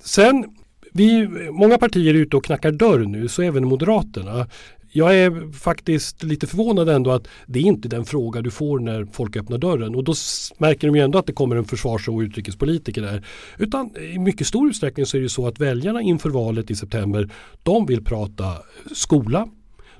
Sen 0.00 0.44
vi, 0.92 1.28
många 1.50 1.78
partier 1.78 2.14
är 2.14 2.18
ute 2.18 2.36
och 2.36 2.44
knackar 2.44 2.72
dörr 2.72 2.98
nu, 2.98 3.28
så 3.28 3.42
även 3.42 3.68
Moderaterna 3.68 4.46
jag 4.92 5.18
är 5.18 5.52
faktiskt 5.52 6.22
lite 6.22 6.46
förvånad 6.46 6.88
ändå 6.88 7.10
att 7.10 7.28
det 7.46 7.58
är 7.58 7.62
inte 7.62 7.88
den 7.88 8.04
fråga 8.04 8.40
du 8.40 8.50
får 8.50 8.78
när 8.78 9.04
folk 9.04 9.36
öppnar 9.36 9.58
dörren. 9.58 9.94
Och 9.94 10.04
då 10.04 10.14
märker 10.58 10.86
de 10.86 10.96
ju 10.96 11.02
ändå 11.02 11.18
att 11.18 11.26
det 11.26 11.32
kommer 11.32 11.56
en 11.56 11.64
försvars 11.64 12.08
och 12.08 12.18
utrikespolitiker 12.18 13.02
där. 13.02 13.26
Utan 13.58 13.96
i 13.96 14.18
mycket 14.18 14.46
stor 14.46 14.68
utsträckning 14.68 15.06
så 15.06 15.16
är 15.16 15.20
det 15.20 15.28
så 15.28 15.46
att 15.46 15.60
väljarna 15.60 16.02
inför 16.02 16.30
valet 16.30 16.70
i 16.70 16.76
september 16.76 17.30
de 17.62 17.86
vill 17.86 18.04
prata 18.04 18.44
eh, 18.44 18.58
skola, 18.94 19.48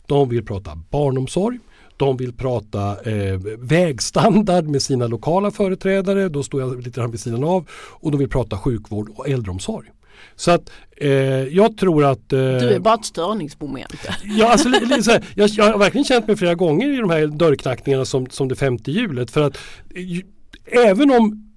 de 0.06 0.28
vill 0.28 0.44
prata 0.44 0.76
barnomsorg, 0.90 1.58
de 1.96 2.16
vill 2.16 2.32
prata 2.32 3.10
eh, 3.10 3.40
vägstandard 3.58 4.64
med 4.64 4.82
sina 4.82 5.06
lokala 5.06 5.50
företrädare, 5.50 6.28
då 6.28 6.42
står 6.42 6.60
jag 6.60 6.76
lite 6.76 7.00
grann 7.00 7.10
vid 7.10 7.20
sidan 7.20 7.44
av. 7.44 7.68
Och 7.72 8.10
de 8.10 8.18
vill 8.18 8.28
prata 8.28 8.58
sjukvård 8.58 9.10
och 9.14 9.28
äldreomsorg. 9.28 9.88
Så 10.36 10.50
att 10.50 10.70
eh, 10.96 11.10
jag 11.48 11.76
tror 11.76 12.04
att... 12.04 12.32
Eh, 12.32 12.38
du 12.38 12.68
är 12.68 12.78
bara 12.78 12.94
ett 12.94 13.04
störningsmoment. 13.04 14.08
ja, 14.24 14.52
alltså, 14.52 14.68
här, 14.68 15.24
jag, 15.34 15.50
jag, 15.50 15.72
har 15.72 15.78
verkligen 15.78 16.04
känt 16.04 16.26
mig 16.26 16.36
flera 16.36 16.54
gånger 16.54 16.92
i 16.92 16.96
de 16.96 17.10
här 17.10 17.26
dörrknackningarna 17.26 18.04
som, 18.04 18.26
som 18.30 18.48
det 18.48 18.56
femte 18.56 18.92
hjulet. 18.92 19.30
För 19.30 19.42
att 19.42 19.58
eh, 19.94 20.88
även 20.88 21.10
om 21.10 21.52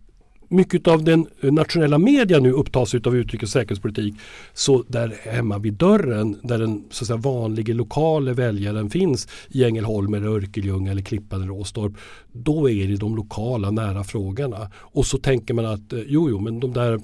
mycket 0.49 0.87
av 0.87 1.03
den 1.03 1.27
nationella 1.41 1.97
media 1.97 2.39
nu 2.39 2.51
upptas 2.51 2.95
av 2.95 3.15
utrikes 3.15 3.49
och 3.49 3.53
säkerhetspolitik 3.53 4.15
så 4.53 4.83
där 4.87 5.15
hemma 5.23 5.57
vid 5.57 5.73
dörren 5.73 6.39
där 6.43 6.59
den 6.59 6.83
så 6.89 7.03
att 7.03 7.07
säga, 7.07 7.17
vanliga 7.17 7.73
lokala 7.73 8.33
väljaren 8.33 8.89
finns 8.89 9.27
i 9.49 9.63
Ängelholm 9.63 10.13
eller 10.13 10.27
Örkelljunga 10.27 10.91
eller 10.91 11.01
Klippan 11.01 11.41
eller 11.41 11.51
Åstorp 11.51 11.93
då 12.31 12.69
är 12.69 12.87
det 12.87 12.95
de 12.95 13.15
lokala 13.15 13.71
nära 13.71 14.03
frågorna. 14.03 14.71
Och 14.75 15.05
så 15.05 15.17
tänker 15.17 15.53
man 15.53 15.65
att 15.65 15.93
eh, 15.93 15.99
jo, 16.07 16.29
jo, 16.29 16.39
men 16.39 16.59
de 16.59 16.73
där 16.73 17.01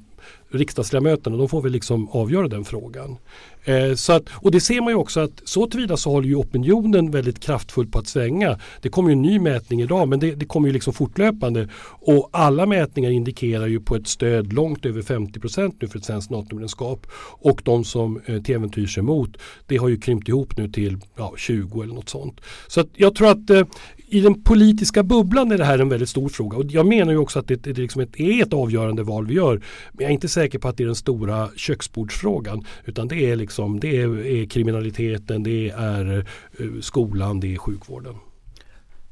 riksdagsledamöterna 0.51 1.37
de 1.37 1.49
får 1.49 1.61
väl 1.61 1.71
liksom 1.71 2.09
avgöra 2.09 2.47
den 2.47 2.65
frågan. 2.65 3.17
Eh, 3.63 3.95
så 3.95 4.13
att, 4.13 4.23
och 4.33 4.51
det 4.51 4.59
ser 4.59 4.81
man 4.81 4.89
ju 4.89 4.95
också 4.95 5.19
att 5.19 5.41
så 5.43 5.67
tillvida 5.67 5.97
så 5.97 6.09
håller 6.09 6.27
ju 6.27 6.35
opinionen 6.35 7.11
väldigt 7.11 7.39
kraftfullt 7.39 7.91
på 7.91 7.99
att 7.99 8.07
svänga. 8.07 8.59
Det 8.81 8.89
kommer 8.89 9.09
ju 9.09 9.13
en 9.13 9.21
ny 9.21 9.39
mätning 9.39 9.81
idag 9.81 10.07
men 10.07 10.19
det, 10.19 10.35
det 10.35 10.45
kommer 10.45 10.67
ju 10.67 10.73
liksom 10.73 10.93
fortlöpande 10.93 11.69
och 11.83 12.29
alla 12.31 12.65
mätningar 12.65 13.09
indikerar 13.09 13.67
ju 13.67 13.79
på 13.79 13.95
ett 13.95 14.07
stöd 14.07 14.53
långt 14.53 14.85
över 14.85 15.01
50% 15.01 15.75
nu 15.79 15.87
för 15.87 15.97
ett 15.97 16.05
svenskt 16.05 16.31
NATO-medlemskap 16.31 17.07
och 17.39 17.61
de 17.65 17.83
som 17.83 18.21
eh, 18.25 18.41
till 18.41 18.55
äventyrs 18.55 18.97
är 18.97 19.01
emot 19.01 19.37
det 19.67 19.77
har 19.77 19.89
ju 19.89 19.97
krympt 19.97 20.27
ihop 20.27 20.57
nu 20.57 20.69
till 20.69 20.97
ja, 21.17 21.33
20 21.37 21.81
eller 21.83 21.93
något 21.93 22.09
sånt. 22.09 22.41
Så 22.67 22.81
att 22.81 22.89
jag 22.95 23.15
tror 23.15 23.29
att 23.29 23.49
eh, 23.49 23.63
i 24.11 24.19
den 24.21 24.43
politiska 24.43 25.03
bubblan 25.03 25.51
är 25.51 25.57
det 25.57 25.65
här 25.65 25.79
en 25.79 25.89
väldigt 25.89 26.09
stor 26.09 26.29
fråga 26.29 26.57
och 26.57 26.65
jag 26.65 26.85
menar 26.85 27.11
ju 27.11 27.17
också 27.17 27.39
att 27.39 27.47
det, 27.47 27.55
det 27.55 27.77
liksom 27.77 28.01
ett, 28.01 28.19
är 28.19 28.43
ett 28.43 28.53
avgörande 28.53 29.03
val 29.03 29.27
vi 29.27 29.33
gör. 29.33 29.61
Men 29.91 30.03
jag 30.03 30.09
är 30.09 30.13
inte 30.13 30.27
säker 30.27 30.59
på 30.59 30.67
att 30.67 30.77
det 30.77 30.83
är 30.83 30.85
den 30.85 30.95
stora 30.95 31.49
köksbordsfrågan 31.55 32.65
utan 32.85 33.07
det 33.07 33.31
är, 33.31 33.35
liksom, 33.35 33.79
det 33.79 34.01
är, 34.01 34.25
är 34.25 34.45
kriminaliteten, 34.45 35.43
det 35.43 35.69
är 35.69 36.25
eh, 36.59 36.65
skolan, 36.81 37.39
det 37.39 37.53
är 37.53 37.57
sjukvården. 37.57 38.15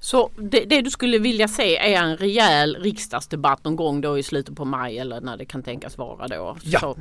Så 0.02 0.30
det, 0.38 0.66
det, 0.66 0.82
du 0.82 0.90
skulle 0.90 1.18
vilja 1.18 1.48
se 1.48 1.78
är 1.78 2.04
en 2.04 2.18
rejäl 2.18 2.76
riksdagsdebatt 2.76 3.64
någon 3.64 3.76
gång 3.76 4.02
då 4.02 4.18
i 4.18 4.24
slutet 4.24 4.56
på 4.56 4.66
maj 4.66 4.98
eller 4.98 5.22
när 5.22 5.38
det 5.38 5.46
kan 5.46 5.64
tänkas 5.64 5.98
vara 5.98 6.28
då? 6.28 6.58
Ja, 6.64 6.80
så, 6.80 6.98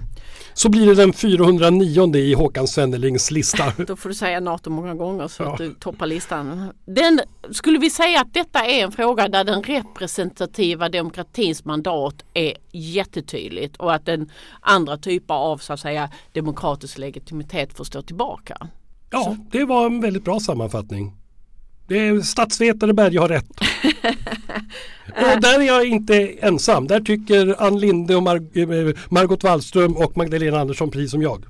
så 0.55 0.69
blir 0.69 0.87
det 0.87 0.95
den 0.95 1.13
409 1.13 2.17
i 2.17 2.35
Håkan 2.35 2.69
Svennelings 2.69 3.31
lista. 3.31 3.73
då 3.87 3.97
får 3.97 4.09
du 4.09 4.15
säga 4.15 4.41
NATO 4.41 4.71
många 4.71 4.95
gånger 4.95 5.29
så 5.29 5.43
ja. 5.43 5.53
att 5.53 5.59
du 5.59 5.75
toppar 5.75 6.07
listan. 6.07 6.73
Den, 6.85 7.21
skulle 7.51 7.79
vi 7.79 7.91
säga 7.91 8.21
att 8.21 8.35
detta 8.35 8.65
är 8.65 8.85
en 8.85 8.93
fråga 8.93 9.29
där 9.29 9.45
den 9.45 9.63
representativa 9.63 10.89
demokratins 10.89 11.65
mandat 11.65 12.25
är 12.35 12.55
jättetydligt 12.73 13.77
och 13.77 13.95
att 13.95 14.07
den 14.07 14.31
andra 14.61 14.97
typer 14.97 15.35
av 15.35 15.59
så 15.59 15.73
att 15.73 15.81
säga 15.81 16.11
demokratisk 16.33 16.99
legitimitet 16.99 17.77
får 17.77 17.85
stå 17.85 18.03
tillbaka? 18.03 18.69
Ja, 19.11 19.25
så. 19.25 19.37
det 19.51 19.65
var 19.65 19.87
en 19.87 20.01
väldigt 20.01 20.25
bra 20.25 20.41
sammanfattning. 20.41 21.18
Det 21.89 21.99
är 21.99 22.21
statsvetare 22.21 22.93
Berge 22.93 23.21
har 23.21 23.29
rätt. 23.29 23.51
och 25.07 25.41
där 25.41 25.61
är 25.61 25.67
jag 25.67 25.87
inte 25.87 26.29
ensam. 26.41 26.87
Där 26.87 27.01
tycker 27.01 27.63
Ann 27.63 27.81
Linde 27.81 28.17
och 28.17 28.23
Mar 28.23 28.37
eh, 28.37 28.95
Margot 29.09 29.45
Wallström 29.45 29.97
och 29.97 30.17
Magdalena 30.17 30.61
Andersson 30.61 30.91
precis 30.91 31.11
som 31.11 31.23
jag. 31.23 31.45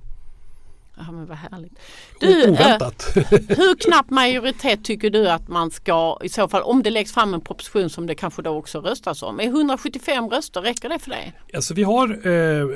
Ja 1.06 1.12
men 1.12 1.26
vad 1.26 1.36
härligt. 1.36 1.78
Du, 2.20 2.50
Oväntat. 2.50 3.16
Eh, 3.16 3.22
hur 3.30 3.74
knapp 3.74 4.10
majoritet 4.10 4.84
tycker 4.84 5.10
du 5.10 5.30
att 5.30 5.48
man 5.48 5.70
ska 5.70 6.18
i 6.22 6.28
så 6.28 6.48
fall 6.48 6.62
om 6.62 6.82
det 6.82 6.90
läggs 6.90 7.12
fram 7.12 7.34
en 7.34 7.40
proposition 7.40 7.90
som 7.90 8.06
det 8.06 8.14
kanske 8.14 8.42
då 8.42 8.50
också 8.50 8.80
röstas 8.80 9.22
om. 9.22 9.40
Är 9.40 9.44
175 9.44 10.28
röster, 10.28 10.60
räcker 10.60 10.88
det 10.88 10.98
för 10.98 11.10
det? 11.10 11.32
Alltså 11.54 11.74
vi 11.74 11.82
har 11.82 12.08
eh, 12.26 12.66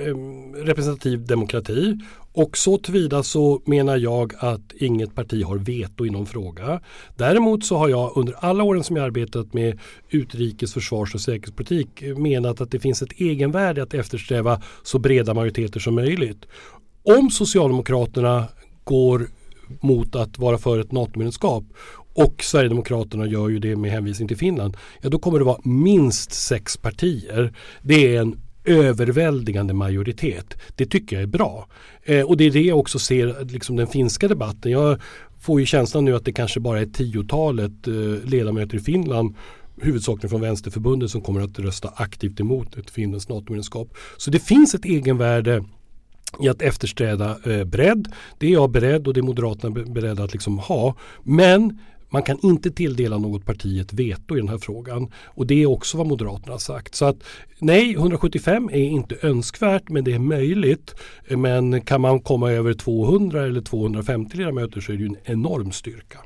representativ 0.65 1.27
demokrati 1.27 1.99
och 2.35 2.57
så 2.57 2.79
tillvida 2.79 3.23
så 3.23 3.63
menar 3.65 3.97
jag 3.97 4.33
att 4.39 4.73
inget 4.73 5.15
parti 5.15 5.45
har 5.45 5.59
veto 5.59 6.07
i 6.07 6.11
någon 6.11 6.27
fråga. 6.27 6.81
Däremot 7.17 7.65
så 7.65 7.77
har 7.77 7.89
jag 7.89 8.13
under 8.17 8.33
alla 8.33 8.65
åren 8.65 8.85
som 8.85 8.97
jag 8.97 9.05
arbetat 9.05 9.55
med 9.55 9.79
utrikes, 10.11 10.75
försvars 10.75 11.15
och 11.15 11.21
säkerhetspolitik 11.21 12.03
menat 12.17 12.61
att 12.61 12.71
det 12.71 12.81
finns 12.81 13.03
ett 13.03 13.13
egenvärde 13.13 13.83
att 13.83 13.95
eftersträva 13.95 14.63
så 14.83 14.99
breda 14.99 15.35
majoriteter 15.35 15.81
som 15.81 15.95
möjligt. 15.95 16.47
Om 17.05 17.31
Socialdemokraterna 17.31 18.49
går 18.85 19.29
mot 19.81 20.17
att 20.17 20.39
vara 20.39 20.59
för 20.59 20.79
ett 20.79 20.93
NATO-medlemskap 20.93 21.65
och 22.15 22.43
Sverigedemokraterna 22.43 23.27
gör 23.27 23.49
ju 23.49 23.59
det 23.59 23.77
med 23.77 23.91
hänvisning 23.91 24.29
till 24.29 24.37
Finland. 24.37 24.77
Ja, 25.01 25.09
då 25.09 25.19
kommer 25.19 25.39
det 25.39 25.45
vara 25.45 25.61
minst 25.65 26.33
sex 26.33 26.77
partier. 26.77 27.55
Det 27.83 28.17
är 28.17 28.21
en 28.21 28.41
överväldigande 28.65 29.75
majoritet. 29.75 30.55
Det 30.77 30.87
tycker 30.87 31.17
jag 31.17 31.23
är 31.23 31.27
bra. 31.27 31.69
Eh, 32.03 32.27
och 32.27 32.37
det 32.37 32.45
är 32.45 32.51
det 32.51 32.63
jag 32.63 32.79
också 32.79 32.99
ser 32.99 33.45
liksom 33.45 33.77
den 33.77 33.87
finska 33.87 34.29
debatten. 34.29 34.73
Jag 34.73 35.01
får 35.41 35.61
ju 35.61 35.67
känslan 35.67 36.05
nu 36.05 36.17
att 36.17 36.25
det 36.25 36.33
kanske 36.33 36.61
bara 36.61 36.81
är 36.81 36.87
tiotalet 36.87 37.89
eh, 37.89 38.29
ledamöter 38.31 38.77
i 38.77 38.81
Finland 38.81 39.37
huvudsakligen 39.81 40.31
från 40.31 40.41
Vänsterförbundet 40.41 41.11
som 41.11 41.21
kommer 41.21 41.41
att 41.41 41.59
rösta 41.59 41.93
aktivt 41.97 42.41
emot 42.41 42.77
ett 42.77 42.91
finländskt 42.91 43.31
NATO-medlemskap. 43.31 43.89
Så 44.17 44.31
det 44.31 44.39
finns 44.39 44.75
ett 44.75 44.85
egenvärde 44.85 45.65
i 46.41 46.49
att 46.49 46.63
eftersträda 46.63 47.37
eh, 47.45 47.65
bredd. 47.65 48.13
Det 48.39 48.47
är 48.47 48.53
jag 48.53 48.71
beredd 48.71 49.07
och 49.09 49.15
det 49.15 49.21
är 49.21 49.23
Moderaterna 49.23 49.85
beredda 49.85 50.25
att 50.25 50.33
liksom 50.33 50.59
ha. 50.59 50.95
Men 51.23 51.79
man 52.13 52.23
kan 52.23 52.39
inte 52.43 52.71
tilldela 52.71 53.19
något 53.19 53.45
parti 53.45 53.81
ett 53.81 53.93
veto 53.93 54.37
i 54.37 54.41
den 54.41 54.49
här 54.49 54.59
frågan. 54.59 55.13
Och 55.27 55.47
det 55.47 55.63
är 55.63 55.67
också 55.67 55.99
vad 55.99 56.07
Moderaterna 56.07 56.53
har 56.53 56.59
sagt. 56.59 56.95
Så 56.95 57.05
att 57.05 57.17
nej, 57.59 57.93
175 57.93 58.71
är 58.73 58.85
inte 58.85 59.17
önskvärt 59.23 59.89
men 59.89 60.05
det 60.05 60.13
är 60.13 60.19
möjligt. 60.19 60.95
Men 61.29 61.81
kan 61.81 62.01
man 62.01 62.21
komma 62.21 62.53
över 62.53 62.75
200 62.75 63.47
eller 63.47 63.61
250 63.61 64.37
ledamöter 64.37 64.81
så 64.81 64.93
är 64.93 64.97
det 64.97 65.03
ju 65.03 65.09
en 65.09 65.17
enorm 65.25 65.73
styrka. 65.73 66.19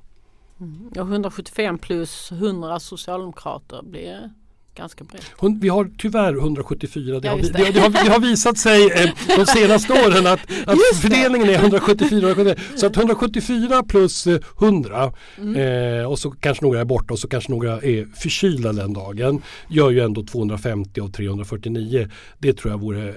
Mm. 0.61 0.89
Och 0.89 0.97
175 0.97 1.79
plus 1.79 2.33
100 2.33 2.81
socialdemokrater 2.81 3.83
blir 3.83 4.31
ganska 4.77 5.05
brett. 5.05 5.33
Vi 5.61 5.69
har 5.69 5.91
tyvärr 5.99 6.37
174. 6.37 7.21
Det, 7.21 7.27
ja, 7.27 7.33
har, 7.33 7.39
det. 7.39 7.53
Det, 7.53 7.71
det, 7.71 7.81
har, 7.81 7.91
det 7.91 8.11
har, 8.11 8.21
visat 8.21 8.59
sig 8.59 8.91
eh, 8.93 9.11
de 9.37 9.47
senaste 9.47 9.93
åren 9.93 10.27
att, 10.27 10.41
att 10.67 10.79
fördelningen 11.03 11.49
är 11.49 11.55
174. 11.55 12.55
Så 12.77 12.87
att 12.87 12.97
174 12.97 13.83
plus 13.83 14.27
100 14.61 15.05
eh, 15.05 15.13
mm. 15.43 16.01
eh, 16.01 16.11
och 16.11 16.19
så 16.19 16.31
kanske 16.31 16.65
några 16.65 16.81
är 16.81 16.85
borta 16.85 17.13
och 17.13 17.19
så 17.19 17.29
kanske 17.29 17.53
några 17.53 17.73
är 17.73 18.17
förkylda 18.17 18.73
den 18.73 18.93
dagen 18.93 19.43
gör 19.69 19.91
ju 19.91 20.01
ändå 20.01 20.25
250 20.25 21.01
av 21.01 21.09
349. 21.09 22.09
Det 22.39 22.53
tror 22.53 22.73
jag 22.73 22.81
vore 22.81 23.15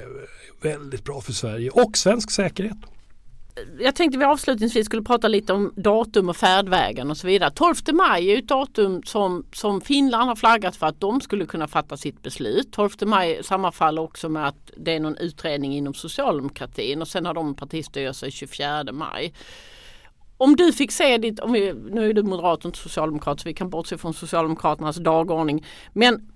väldigt 0.62 1.04
bra 1.04 1.22
för 1.22 1.34
Sverige 1.34 1.70
och 1.70 1.98
svensk 1.98 2.32
säkerhet 2.32 2.78
jag 3.80 3.96
tänkte 3.96 4.20
vi 4.20 4.26
avslutningsvis 4.26 4.86
skulle 4.86 5.02
prata 5.02 5.28
lite 5.28 5.54
om 5.54 5.74
datum 5.76 6.30
och 6.30 6.38
färdvägen 6.38 7.10
och 7.10 7.18
så 7.18 7.28
vidare. 7.28 7.52
12 7.52 7.76
maj 7.94 8.32
är 8.32 8.38
ett 8.38 8.48
datum 8.48 9.04
som, 9.04 9.46
som 9.54 9.82
Finland 9.82 10.28
har 10.30 10.36
flaggat 10.36 10.76
för 10.76 10.88
att 10.88 11.02
de 11.02 11.22
skulle 11.22 11.46
kunna 11.46 11.68
fatta 11.68 11.98
sitt 11.98 12.24
beslut. 12.24 12.72
12 12.72 12.90
maj 13.06 13.44
sammanfaller 13.44 14.02
också 14.02 14.30
med 14.30 14.48
att 14.48 14.72
det 14.78 14.96
är 14.96 15.00
någon 15.00 15.18
utredning 15.18 15.76
inom 15.76 15.94
socialdemokratin 15.94 17.02
och 17.02 17.08
sen 17.08 17.26
har 17.26 17.34
de 17.34 17.56
partistyrelse 17.56 18.32
24 18.32 18.84
maj. 18.92 19.34
Om 20.38 20.56
du 20.56 20.74
fick 20.74 20.92
se 20.92 21.18
ditt, 21.18 21.40
om 21.40 21.52
vi, 21.52 21.74
nu 21.74 22.10
är 22.10 22.14
du 22.14 22.24
moderat 22.24 22.60
och 22.60 22.66
inte 22.66 22.80
socialdemokrat 22.80 23.40
så 23.40 23.50
vi 23.50 23.54
kan 23.54 23.70
bortse 23.70 23.98
från 23.98 24.14
Socialdemokraternas 24.14 24.98
dagordning. 24.98 25.66
Men 25.94 26.32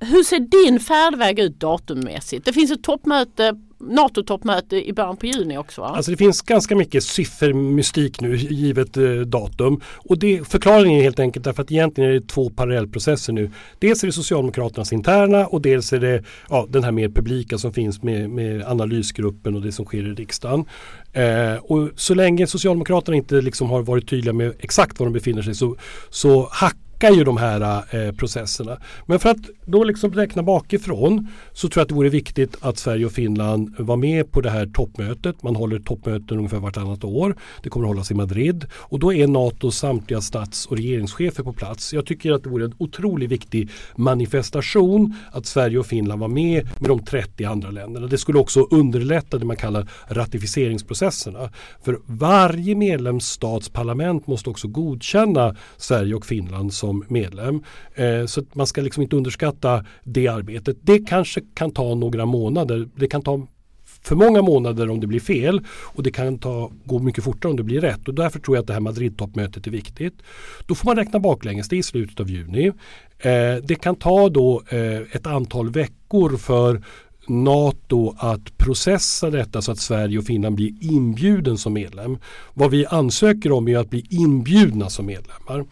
hur 0.00 0.22
ser 0.22 0.38
din 0.38 0.80
färdväg 0.80 1.38
ut 1.38 1.60
datummässigt? 1.60 2.44
Det 2.44 2.52
finns 2.52 2.70
ett 2.70 2.82
toppmöte 2.82 3.60
NATO-toppmöte 3.78 4.88
i 4.88 4.92
början 4.92 5.16
på 5.16 5.26
juni 5.26 5.58
också 5.58 5.80
va? 5.80 5.88
Alltså 5.88 6.10
det 6.10 6.16
finns 6.16 6.42
ganska 6.42 6.76
mycket 6.76 7.04
siffermystik 7.04 8.20
nu 8.20 8.36
givet 8.36 8.96
eh, 8.96 9.04
datum. 9.04 9.80
Och 9.96 10.18
det, 10.18 10.48
förklaringen 10.48 10.98
är 10.98 11.02
helt 11.02 11.18
enkelt 11.18 11.44
därför 11.44 11.62
att 11.62 11.72
egentligen 11.72 12.10
är 12.10 12.14
det 12.14 12.28
två 12.28 12.50
parallellprocesser 12.50 13.32
nu. 13.32 13.50
Dels 13.78 14.02
är 14.02 14.06
det 14.06 14.12
Socialdemokraternas 14.12 14.92
interna 14.92 15.46
och 15.46 15.62
dels 15.62 15.92
är 15.92 15.98
det 15.98 16.24
ja, 16.48 16.66
den 16.68 16.84
här 16.84 16.92
mer 16.92 17.08
publika 17.08 17.58
som 17.58 17.72
finns 17.72 18.02
med, 18.02 18.30
med 18.30 18.62
analysgruppen 18.62 19.54
och 19.56 19.62
det 19.62 19.72
som 19.72 19.84
sker 19.84 19.98
i 19.98 20.14
riksdagen. 20.14 20.64
Eh, 21.12 21.54
och 21.56 21.88
så 21.96 22.14
länge 22.14 22.46
Socialdemokraterna 22.46 23.16
inte 23.16 23.40
liksom 23.40 23.70
har 23.70 23.82
varit 23.82 24.08
tydliga 24.08 24.32
med 24.32 24.52
exakt 24.58 24.98
var 24.98 25.06
de 25.06 25.12
befinner 25.12 25.42
sig 25.42 25.54
så, 25.54 25.76
så 26.10 26.48
hack 26.50 26.76
backar 27.00 27.16
ju 27.16 27.24
de 27.24 27.36
här 27.36 27.84
eh, 27.90 28.12
processerna. 28.12 28.78
Men 29.06 29.18
för 29.18 29.28
att 29.28 29.50
då 29.64 29.84
liksom 29.84 30.12
räkna 30.12 30.42
bakifrån 30.42 31.28
så 31.52 31.68
tror 31.68 31.80
jag 31.80 31.82
att 31.82 31.88
det 31.88 31.94
vore 31.94 32.08
viktigt 32.08 32.56
att 32.60 32.78
Sverige 32.78 33.06
och 33.06 33.12
Finland 33.12 33.74
var 33.78 33.96
med 33.96 34.32
på 34.32 34.40
det 34.40 34.50
här 34.50 34.66
toppmötet. 34.66 35.42
Man 35.42 35.56
håller 35.56 35.78
toppmöten 35.78 36.36
ungefär 36.36 36.58
vartannat 36.58 37.04
år. 37.04 37.36
Det 37.62 37.68
kommer 37.68 37.86
att 37.86 37.90
hållas 37.90 38.10
i 38.10 38.14
Madrid 38.14 38.66
och 38.74 38.98
då 38.98 39.12
är 39.12 39.26
NATOs 39.26 39.78
samtliga 39.78 40.20
stats 40.20 40.66
och 40.66 40.76
regeringschefer 40.76 41.42
på 41.42 41.52
plats. 41.52 41.92
Jag 41.92 42.06
tycker 42.06 42.32
att 42.32 42.42
det 42.42 42.48
vore 42.48 42.64
en 42.64 42.74
otroligt 42.78 43.30
viktig 43.30 43.70
manifestation 43.96 45.14
att 45.32 45.46
Sverige 45.46 45.78
och 45.78 45.86
Finland 45.86 46.20
var 46.20 46.28
med 46.28 46.68
med 46.78 46.90
de 46.90 47.04
30 47.04 47.44
andra 47.44 47.70
länderna. 47.70 48.06
Det 48.06 48.18
skulle 48.18 48.38
också 48.38 48.66
underlätta 48.70 49.38
det 49.38 49.44
man 49.44 49.56
kallar 49.56 49.88
ratificeringsprocesserna. 50.08 51.50
För 51.84 51.98
varje 52.06 52.74
medlemsstats 52.74 53.68
parlament 53.68 54.26
måste 54.26 54.50
också 54.50 54.68
godkänna 54.68 55.56
Sverige 55.76 56.14
och 56.14 56.26
Finland 56.26 56.72
som 56.86 57.04
medlem. 57.08 57.62
Eh, 57.94 58.26
så 58.26 58.42
man 58.52 58.66
ska 58.66 58.80
liksom 58.80 59.02
inte 59.02 59.16
underskatta 59.16 59.84
det 60.04 60.28
arbetet. 60.28 60.76
Det 60.82 60.98
kanske 60.98 61.40
kan 61.54 61.70
ta 61.70 61.94
några 61.94 62.26
månader. 62.26 62.88
Det 62.96 63.06
kan 63.06 63.22
ta 63.22 63.46
för 64.02 64.16
många 64.16 64.42
månader 64.42 64.90
om 64.90 65.00
det 65.00 65.06
blir 65.06 65.20
fel 65.20 65.60
och 65.68 66.02
det 66.02 66.10
kan 66.10 66.38
ta, 66.38 66.70
gå 66.84 66.98
mycket 66.98 67.24
fortare 67.24 67.50
om 67.50 67.56
det 67.56 67.62
blir 67.62 67.80
rätt. 67.80 68.08
Och 68.08 68.14
därför 68.14 68.40
tror 68.40 68.56
jag 68.56 68.62
att 68.62 68.66
det 68.66 68.72
här 68.72 68.80
Madrid-toppmötet 68.80 69.66
är 69.66 69.70
viktigt. 69.70 70.14
Då 70.66 70.74
får 70.74 70.86
man 70.86 70.96
räkna 70.96 71.18
baklänges, 71.18 71.68
det 71.68 71.76
är 71.76 71.78
i 71.78 71.82
slutet 71.82 72.20
av 72.20 72.30
juni. 72.30 72.66
Eh, 73.18 73.54
det 73.62 73.74
kan 73.80 73.96
ta 73.96 74.28
då 74.28 74.62
eh, 74.68 75.00
ett 75.12 75.26
antal 75.26 75.70
veckor 75.70 76.36
för 76.36 76.82
NATO 77.28 78.14
att 78.18 78.58
processa 78.58 79.30
detta 79.30 79.62
så 79.62 79.72
att 79.72 79.78
Sverige 79.78 80.18
och 80.18 80.24
Finland 80.24 80.56
blir 80.56 80.72
inbjuden 80.80 81.58
som 81.58 81.72
medlem. 81.72 82.18
Vad 82.54 82.70
vi 82.70 82.86
ansöker 82.86 83.52
om 83.52 83.68
är 83.68 83.78
att 83.78 83.90
bli 83.90 84.06
inbjudna 84.10 84.90
som 84.90 85.06
medlemmar. 85.06 85.64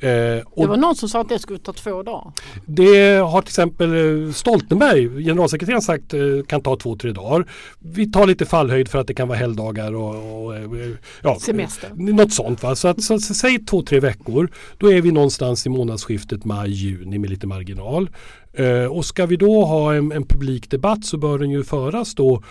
Eh, 0.00 0.08
det 0.56 0.66
var 0.66 0.76
någon 0.76 0.96
som 0.96 1.08
sa 1.08 1.20
att 1.20 1.28
det 1.28 1.38
skulle 1.38 1.58
ta 1.58 1.72
två 1.72 2.02
dagar. 2.02 2.32
Det 2.66 3.16
har 3.16 3.42
till 3.42 3.48
exempel 3.48 4.26
eh, 4.26 4.32
Stoltenberg, 4.32 5.24
generalsekreteraren 5.24 5.82
sagt 5.82 6.14
eh, 6.14 6.20
kan 6.48 6.60
ta 6.60 6.76
två, 6.76 6.96
tre 6.96 7.12
dagar. 7.12 7.46
Vi 7.78 8.12
tar 8.12 8.26
lite 8.26 8.46
fallhöjd 8.46 8.88
för 8.88 8.98
att 8.98 9.06
det 9.06 9.14
kan 9.14 9.28
vara 9.28 9.38
helgdagar 9.38 9.94
och, 9.94 10.44
och 10.44 10.56
eh, 10.56 10.90
ja, 11.22 11.38
Semester. 11.40 11.90
Något 11.94 12.32
sånt. 12.32 12.62
Va? 12.62 12.76
Så, 12.76 12.88
att, 12.88 13.02
så, 13.02 13.18
så, 13.18 13.34
säg 13.34 13.64
två, 13.66 13.82
tre 13.82 14.00
veckor. 14.00 14.50
Då 14.78 14.92
är 14.92 15.02
vi 15.02 15.12
någonstans 15.12 15.66
i 15.66 15.68
månadsskiftet 15.68 16.44
maj-juni 16.44 17.18
med 17.18 17.30
lite 17.30 17.46
marginal. 17.46 18.10
Eh, 18.52 18.84
och 18.84 19.04
ska 19.04 19.26
vi 19.26 19.36
då 19.36 19.64
ha 19.64 19.94
en, 19.94 20.12
en 20.12 20.26
publik 20.26 20.70
debatt 20.70 21.04
så 21.04 21.16
bör 21.16 21.38
den 21.38 21.50
ju 21.50 21.64
föras 21.64 22.14
då 22.14 22.42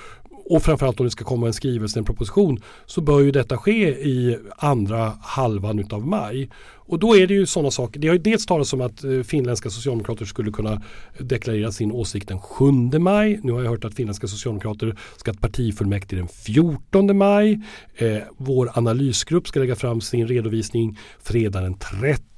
och 0.50 0.64
framförallt 0.64 1.00
om 1.00 1.06
det 1.06 1.12
ska 1.12 1.26
komma 1.26 1.48
en 1.48 1.54
skrivelse, 1.54 2.00
en 2.00 2.06
proposition, 2.06 2.62
så 2.86 3.02
bör 3.02 3.20
ju 3.20 3.32
detta 3.32 3.58
ske 3.58 3.90
i 3.90 4.38
andra 4.58 5.14
halvan 5.22 5.80
utav 5.80 6.08
maj. 6.08 6.50
Och 6.90 7.00
då 7.00 7.18
är 7.18 7.28
det 7.28 7.34
ju 7.34 7.46
sådana 7.46 7.72
saker. 7.72 8.00
Det 8.00 8.08
har 8.08 8.16
ju 8.16 8.22
dels 8.22 8.46
talats 8.46 8.74
om 8.74 8.82
att 8.82 9.04
eh, 9.04 9.22
finländska 9.22 9.70
socialdemokrater 9.70 10.26
skulle 10.26 10.52
kunna 10.52 10.82
deklarera 11.20 11.72
sin 11.72 11.92
åsikt 11.92 12.28
den 12.28 12.40
7 12.40 12.72
maj. 13.00 13.40
Nu 13.44 13.52
har 13.52 13.64
jag 13.64 13.70
hört 13.70 13.86
att 13.86 13.96
finländska 13.96 14.28
socialdemokrater 14.28 14.98
ska 15.18 15.32
ha 15.32 15.38
partifullmäktige 15.38 16.20
den 16.20 16.28
14 16.28 17.18
maj. 17.18 17.62
Eh, 17.96 18.18
vår 18.38 18.72
analysgrupp 18.74 19.48
ska 19.48 19.60
lägga 19.60 19.76
fram 19.76 20.02
sin 20.02 20.28
redovisning 20.28 20.98
fredag 21.20 21.62
den 21.62 21.74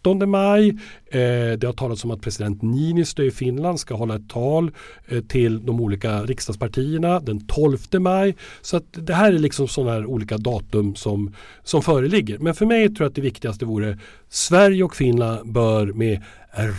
13 0.04 0.30
maj. 0.30 0.70
Eh, 1.12 1.58
det 1.58 1.64
har 1.64 1.74
talats 1.74 2.04
om 2.04 2.12
att 2.12 2.22
president 2.22 2.62
Niinistö 2.62 3.24
i 3.24 3.32
Finland 3.32 3.80
ska 3.80 3.96
hålla 3.96 4.16
ett 4.16 4.30
tal 4.30 4.72
eh, 5.08 5.22
till 5.22 5.66
de 5.66 5.82
olika 5.82 6.24
riksdagspartierna 6.24 7.20
den 7.20 7.48
12 7.48 7.78
maj. 8.00 8.36
Så 8.62 8.78
att 8.78 8.86
det 8.92 9.14
här 9.14 9.34
är 9.34 9.40
liksom 9.40 9.68
sådana 9.68 9.92
här 9.92 10.06
olika 10.06 10.38
datum 10.38 10.96
som, 10.96 11.36
som 11.64 11.82
föreligger. 11.82 12.38
Men 12.38 12.56
för 12.56 12.66
mig 12.66 12.88
tror 12.88 13.06
jag 13.06 13.10
att 13.10 13.16
det 13.16 13.22
viktigaste 13.22 13.66
vore 13.66 13.98
Sverige 14.30 14.84
och 14.84 14.96
Finland 14.96 15.52
bör 15.52 15.88
med 15.88 16.24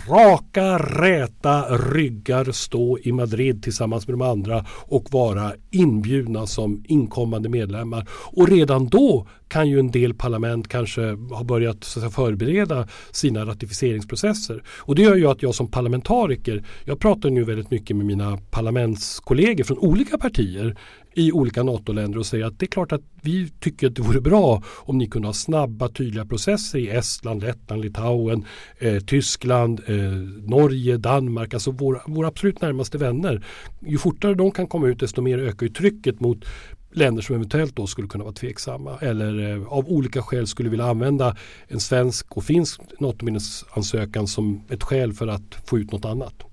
raka, 0.07 0.77
räta 0.77 1.77
ryggar 1.77 2.51
stå 2.51 2.99
i 2.99 3.11
Madrid 3.11 3.63
tillsammans 3.63 4.07
med 4.07 4.13
de 4.13 4.21
andra 4.21 4.65
och 4.69 5.07
vara 5.11 5.53
inbjudna 5.71 6.47
som 6.47 6.83
inkommande 6.87 7.49
medlemmar. 7.49 8.07
Och 8.11 8.49
redan 8.49 8.87
då 8.87 9.27
kan 9.47 9.69
ju 9.69 9.79
en 9.79 9.91
del 9.91 10.13
parlament 10.13 10.67
kanske 10.67 11.01
ha 11.11 11.43
börjat 11.43 11.83
säga, 11.83 12.09
förbereda 12.09 12.87
sina 13.11 13.45
ratificeringsprocesser. 13.45 14.63
Och 14.67 14.95
det 14.95 15.01
gör 15.01 15.15
ju 15.15 15.27
att 15.27 15.43
jag 15.43 15.55
som 15.55 15.71
parlamentariker, 15.71 16.63
jag 16.85 16.99
pratar 16.99 17.29
nu 17.29 17.43
väldigt 17.43 17.71
mycket 17.71 17.95
med 17.95 18.05
mina 18.05 18.37
parlamentskollegor 18.51 19.63
från 19.63 19.77
olika 19.77 20.17
partier 20.17 20.77
i 21.13 21.31
olika 21.31 21.63
NATO-länder 21.63 22.19
och 22.19 22.25
säger 22.25 22.45
att 22.45 22.59
det 22.59 22.65
är 22.65 22.67
klart 22.67 22.91
att 22.91 23.01
vi 23.21 23.49
tycker 23.59 23.87
att 23.87 23.95
det 23.95 24.01
vore 24.01 24.21
bra 24.21 24.63
om 24.67 24.97
ni 24.97 25.07
kunde 25.07 25.27
ha 25.27 25.33
snabba 25.33 25.89
tydliga 25.89 26.25
processer 26.25 26.79
i 26.79 26.89
Estland, 26.89 27.43
Lettland, 27.43 27.81
Litauen, 27.81 28.45
eh, 28.79 28.99
Tyskland, 28.99 29.81
eh, 29.87 29.95
Norge, 30.49 30.97
Danmark, 30.97 31.53
alltså 31.53 31.71
våra, 31.71 32.01
våra 32.05 32.27
absolut 32.27 32.61
närmaste 32.61 32.97
vänner. 32.97 33.45
Ju 33.79 33.97
fortare 33.97 34.33
de 34.33 34.51
kan 34.51 34.67
komma 34.67 34.87
ut 34.87 34.99
desto 34.99 35.21
mer 35.21 35.39
ökar 35.39 35.65
ju 35.65 35.73
trycket 35.73 36.19
mot 36.19 36.45
länder 36.93 37.21
som 37.21 37.35
eventuellt 37.35 37.75
då 37.75 37.87
skulle 37.87 38.07
kunna 38.07 38.23
vara 38.23 38.33
tveksamma 38.33 38.97
eller 39.01 39.51
eh, 39.51 39.67
av 39.67 39.87
olika 39.87 40.21
skäl 40.21 40.47
skulle 40.47 40.69
vilja 40.69 40.85
använda 40.85 41.35
en 41.67 41.79
svensk 41.79 42.37
och 42.37 42.43
finsk 42.43 42.81
NATO-ansökan 42.99 44.27
som 44.27 44.63
ett 44.69 44.83
skäl 44.83 45.13
för 45.13 45.27
att 45.27 45.55
få 45.65 45.79
ut 45.79 45.91
något 45.91 46.05
annat. 46.05 46.50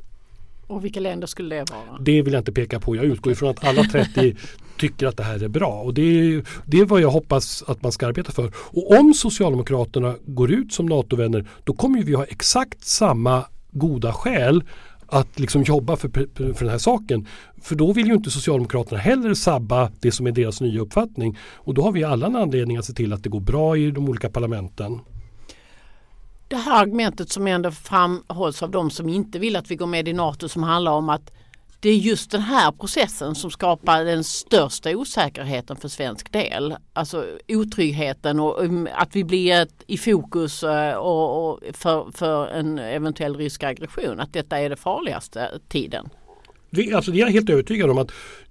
Och 0.69 0.85
vilka 0.85 1.01
länder 1.01 1.27
skulle 1.27 1.57
det 1.57 1.71
vara? 1.71 1.99
Det 2.01 2.23
vill 2.23 2.33
jag 2.33 2.41
inte 2.41 2.53
peka 2.53 2.81
på. 2.81 2.97
Jag 2.97 3.05
utgår 3.05 3.33
ifrån 3.33 3.51
att 3.51 3.65
alla 3.65 3.83
30 3.83 4.37
tycker 4.79 5.07
att 5.07 5.17
det 5.17 5.23
här 5.23 5.43
är 5.45 5.49
bra. 5.49 5.83
Och 5.83 5.95
det 5.95 6.03
är, 6.03 6.45
det 6.65 6.79
är 6.79 6.85
vad 6.85 7.01
jag 7.01 7.11
hoppas 7.11 7.65
att 7.67 7.83
man 7.83 7.93
ska 7.93 8.07
arbeta 8.07 8.33
för. 8.33 8.53
Och 8.57 8.99
om 8.99 9.15
Socialdemokraterna 9.15 10.15
går 10.27 10.53
ut 10.53 10.73
som 10.73 10.87
NATO-vänner 10.87 11.49
då 11.65 11.73
kommer 11.73 12.03
vi 12.03 12.15
ha 12.15 12.25
exakt 12.25 12.85
samma 12.85 13.45
goda 13.71 14.13
skäl 14.13 14.63
att 15.07 15.39
liksom 15.39 15.63
jobba 15.63 15.97
för, 15.97 16.09
för 16.35 16.65
den 16.65 16.69
här 16.69 16.79
saken. 16.79 17.27
För 17.63 17.75
då 17.75 17.93
vill 17.93 18.07
ju 18.07 18.15
inte 18.15 18.31
Socialdemokraterna 18.31 19.01
heller 19.01 19.35
sabba 19.35 19.91
det 20.01 20.13
som 20.13 20.27
är 20.27 20.33
deras 20.33 20.61
nya 20.61 20.81
uppfattning. 20.81 21.39
Och 21.55 21.75
då 21.75 21.83
har 21.83 21.93
vi 21.93 22.05
alla 22.05 22.27
en 22.27 22.37
anledning 22.37 22.77
att 22.77 22.85
se 22.85 22.93
till 22.93 23.13
att 23.13 23.23
det 23.23 23.29
går 23.29 23.41
bra 23.41 23.77
i 23.77 23.91
de 23.91 24.09
olika 24.09 24.31
parlamenten. 24.31 25.01
Det 26.49 26.57
här 26.57 26.83
argumentet 26.83 27.31
som 27.31 27.47
ändå 27.47 27.71
framhålls 27.71 28.63
av 28.63 28.71
de 28.71 28.91
som 28.91 29.09
inte 29.09 29.39
vill 29.39 29.57
att 29.57 29.71
vi 29.71 29.77
går 29.77 29.87
med 29.87 30.09
i 30.09 30.13
NATO 30.13 30.49
som 30.49 30.63
handlar 30.63 30.93
om 30.93 31.09
att 31.09 31.33
det 31.81 31.89
är 31.91 31.97
just 31.97 32.31
den 32.31 32.41
här 32.41 32.73
processen 32.73 33.35
som 33.35 33.51
skapar 33.51 34.05
den 34.05 34.25
största 34.25 34.97
osäkerheten 34.97 35.77
för 35.77 35.89
svensk 35.89 36.33
del. 36.33 36.77
Alltså 36.93 37.27
otryggheten 37.49 38.41
och 38.41 38.65
um, 38.65 38.89
att 38.95 39.17
vi 39.17 39.25
blir 39.25 39.53
ett, 39.53 39.83
i 39.87 39.99
fokus 39.99 40.63
eh, 40.63 40.95
och, 40.95 41.51
och 41.51 41.61
för, 41.73 42.11
för 42.15 42.47
en 42.47 42.79
eventuell 42.79 43.37
rysk 43.37 43.63
aggression. 43.63 44.21
Att 44.21 44.33
detta 44.33 44.59
är 44.59 44.71
det 44.71 44.77
farligaste 44.77 45.51
tiden. 45.69 46.09
Det, 46.71 46.93
alltså 46.93 47.11
det 47.11 47.19
är 47.19 47.21
jag 47.21 47.31
helt 47.31 47.51
övertygad 47.51 47.91
om 47.91 47.99
att 47.99 48.11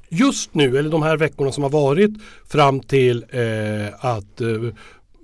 just 0.09 0.53
nu, 0.53 0.77
eller 0.77 0.89
de 0.89 1.03
här 1.03 1.17
veckorna 1.17 1.51
som 1.51 1.63
har 1.63 1.69
varit 1.69 2.11
fram 2.47 2.79
till 2.79 3.25
eh, 3.29 4.05
att 4.05 4.41
eh, 4.41 4.47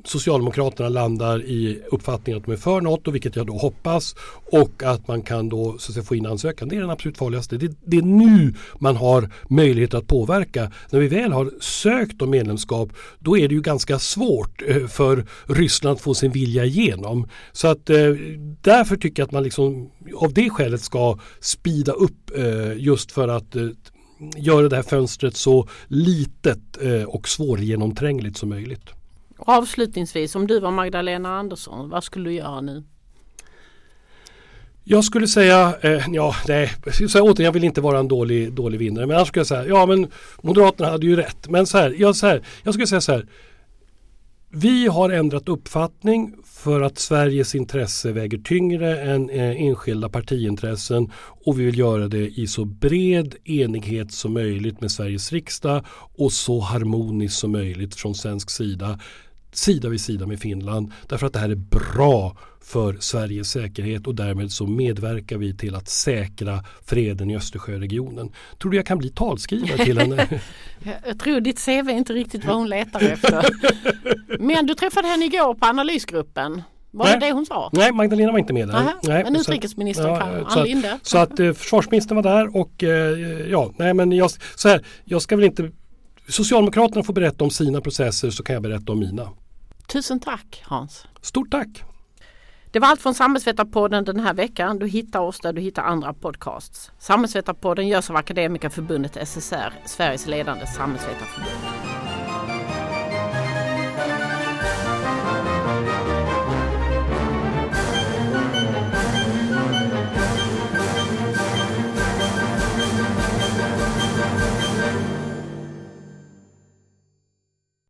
Socialdemokraterna 0.04 0.90
landar 0.90 1.44
i 1.44 1.82
uppfattningen 1.92 2.38
att 2.38 2.46
de 2.46 2.52
är 2.52 2.58
för 2.58 2.82
NATO, 2.82 3.12
vilket 3.12 3.36
jag 3.36 3.48
då 3.48 3.58
hoppas. 3.58 4.16
Och 4.52 4.84
att 4.84 5.08
man 5.08 5.22
kan 5.22 5.50
då 5.50 5.78
så 5.78 5.92
att 5.92 5.94
säga, 5.94 6.04
få 6.04 6.16
in 6.16 6.26
ansökan. 6.26 6.70
Det 6.70 6.76
är 6.76 6.82
den 6.82 6.90
absolut 6.90 7.18
farligaste. 7.18 7.58
Det, 7.58 7.72
det, 7.86 7.98
är 7.98 8.02
nu 8.02 8.54
man 8.80 8.96
har 8.96 9.30
möjlighet 9.50 9.94
att 9.94 10.08
påverka. 10.08 10.72
När 10.90 11.00
vi 11.00 11.08
väl 11.08 11.32
har 11.32 11.52
sökt 11.62 12.22
om 12.22 12.30
medlemskap 12.30 12.90
då 13.20 13.38
är 13.38 13.48
det 13.48 13.56
ju 13.56 13.62
ganska 13.62 14.00
svårt 14.00 14.62
eh, 14.68 14.88
för 14.88 15.26
Ryssland 15.46 15.96
att 15.96 16.02
få 16.02 16.14
sin 16.14 16.32
vilja 16.32 16.66
igenom. 16.66 17.28
Så 17.52 17.68
att 17.68 17.90
eh, 17.90 18.10
därför 18.62 18.96
tycker 18.96 19.22
jag 19.22 19.28
att 19.28 19.32
man 19.32 19.44
liksom 19.44 19.92
av 20.16 20.34
det 20.34 20.50
skälet 20.50 20.82
ska 20.82 21.20
spida 21.40 21.92
upp 21.92 22.32
eh, 22.38 22.78
just 22.78 23.12
för 23.12 23.28
att 23.28 23.56
göra 24.38 24.70
det 24.70 24.76
här 24.76 24.84
fönstret 24.84 25.36
så 25.36 25.68
litet 25.88 26.78
och 27.08 27.30
svårgenomträngligt 27.30 28.38
som 28.38 28.50
möjligt. 28.50 28.94
Avslutningsvis, 29.46 30.36
om 30.36 30.48
du 30.48 30.60
var 30.60 30.72
Magdalena 30.72 31.38
Andersson, 31.38 31.90
vad 31.90 32.04
skulle 32.04 32.30
du 32.30 32.36
göra 32.36 32.62
nu? 32.62 32.84
Jag 34.84 35.04
skulle 35.04 35.28
säga, 35.28 35.76
eh, 35.82 36.04
ja 36.12 36.36
nej, 36.48 36.72
så 37.10 37.22
återigen 37.22 37.46
jag 37.46 37.52
vill 37.52 37.64
inte 37.64 37.82
vara 37.82 38.00
en 38.00 38.08
dålig, 38.08 38.54
dålig 38.54 38.80
vinnare 38.80 39.06
men 39.06 39.16
annars 39.16 39.28
skulle 39.28 39.40
jag 39.40 39.48
säga, 39.48 39.68
ja 39.68 39.86
men 39.86 40.08
Moderaterna 40.42 40.90
hade 40.90 41.06
ju 41.06 41.16
rätt. 41.16 41.50
Men 41.50 41.68
så 41.68 41.78
här, 41.78 41.96
jag, 41.98 42.16
så 42.16 42.28
här, 42.28 42.42
jag 42.64 42.74
skulle 42.74 42.88
säga 42.88 43.02
så 43.02 43.12
här, 43.12 43.28
vi 44.50 44.88
har 44.88 45.10
ändrat 45.10 45.50
uppfattning 45.50 46.36
för 46.46 46.82
att 46.82 47.00
Sveriges 47.00 47.56
intresse 47.56 48.12
väger 48.12 48.38
tyngre 48.38 49.02
än 49.02 49.30
eh, 49.30 49.62
enskilda 49.62 50.10
partiintressen 50.10 51.12
och 51.16 51.60
vi 51.60 51.66
vill 51.66 51.80
göra 51.80 52.08
det 52.08 52.40
i 52.40 52.48
så 52.48 52.66
bred 52.66 53.36
enighet 53.44 54.12
som 54.12 54.34
möjligt 54.34 54.82
med 54.82 54.92
Sveriges 54.92 55.32
riksdag 55.32 55.86
och 56.18 56.32
så 56.32 56.60
harmoniskt 56.60 57.40
som 57.40 57.52
möjligt 57.52 57.96
från 57.96 58.16
svensk 58.16 58.50
sida 58.50 59.00
sida 59.54 59.90
vid 59.90 60.02
sida 60.02 60.28
med 60.28 60.40
Finland 60.40 60.92
därför 61.08 61.28
att 61.28 61.34
det 61.34 61.40
här 61.40 61.50
är 61.50 61.56
bra 61.56 62.38
för 62.62 62.98
Sveriges 63.00 63.52
säkerhet 63.52 64.08
och 64.08 64.16
därmed 64.16 64.52
så 64.52 64.68
medverkar 64.68 65.38
vi 65.38 65.58
till 65.58 65.76
att 65.76 65.90
säkra 65.90 66.64
freden 66.86 67.30
i 67.30 67.36
Östersjöregionen. 67.36 68.32
Tror 68.62 68.72
du 68.72 68.78
jag 68.78 68.86
kan 68.86 68.98
bli 68.98 69.10
talskrivare 69.10 69.86
till 69.86 70.00
henne? 70.00 70.28
jag 71.06 71.20
tror 71.20 71.40
ditt 71.40 71.66
CV 71.66 71.70
är 71.70 71.90
inte 71.90 72.14
riktigt 72.14 72.46
vad 72.46 72.56
hon 72.56 72.70
letar 72.70 73.02
efter. 73.02 73.46
Men 74.40 74.66
du 74.66 74.76
träffade 74.76 75.08
henne 75.08 75.26
igår 75.26 75.54
på 75.54 75.66
analysgruppen. 75.66 76.62
Var 76.92 77.06
Nej. 77.06 77.20
det 77.20 77.26
det 77.26 77.32
hon 77.32 77.46
sa? 77.46 77.70
Nej, 77.74 77.92
Magdalena 77.92 78.32
var 78.32 78.40
inte 78.40 78.54
med 78.54 78.68
där. 78.68 78.84
Nej, 79.04 79.24
men 79.24 79.36
utrikesministern 79.36 80.08
ja, 80.08 80.46
Ann 80.48 80.64
Linde. 80.64 81.00
Så 81.02 81.18
att 81.18 81.40
eh, 81.40 81.54
försvarsministern 81.54 82.16
var 82.16 82.24
där 82.24 82.58
och 82.58 82.84
eh, 82.84 83.50
ja, 83.52 83.72
nej 83.78 83.94
men 83.94 84.12
jag, 84.12 84.32
så 84.56 84.70
här, 84.70 84.86
jag 85.04 85.22
ska 85.22 85.36
väl 85.36 85.46
inte 85.46 85.72
Socialdemokraterna 86.28 87.04
får 87.04 87.14
berätta 87.14 87.44
om 87.44 87.50
sina 87.50 87.82
processer 87.82 88.30
så 88.30 88.44
kan 88.44 88.54
jag 88.54 88.64
berätta 88.64 88.92
om 88.92 89.00
mina. 89.00 89.30
Tusen 89.88 90.20
tack 90.20 90.64
Hans. 90.66 91.08
Stort 91.22 91.52
tack. 91.52 91.84
Det 92.72 92.80
var 92.80 92.88
allt 92.88 93.02
från 93.02 93.14
Samhällsvetarpodden 93.14 94.04
den 94.04 94.20
här 94.20 94.34
veckan. 94.34 94.80
Du 94.80 94.88
hittar 94.88 95.20
oss 95.20 95.40
där 95.40 95.54
du 95.54 95.62
hittar 95.62 95.84
andra 95.84 96.14
podcasts. 96.14 96.92
Samhällsvetarpodden 97.00 97.88
görs 97.88 98.10
av 98.10 98.16
Akademikerförbundet 98.16 99.28
SSR, 99.28 99.74
Sveriges 99.86 100.28
ledande 100.28 100.68
samhällsvetarförbund. 100.68 102.03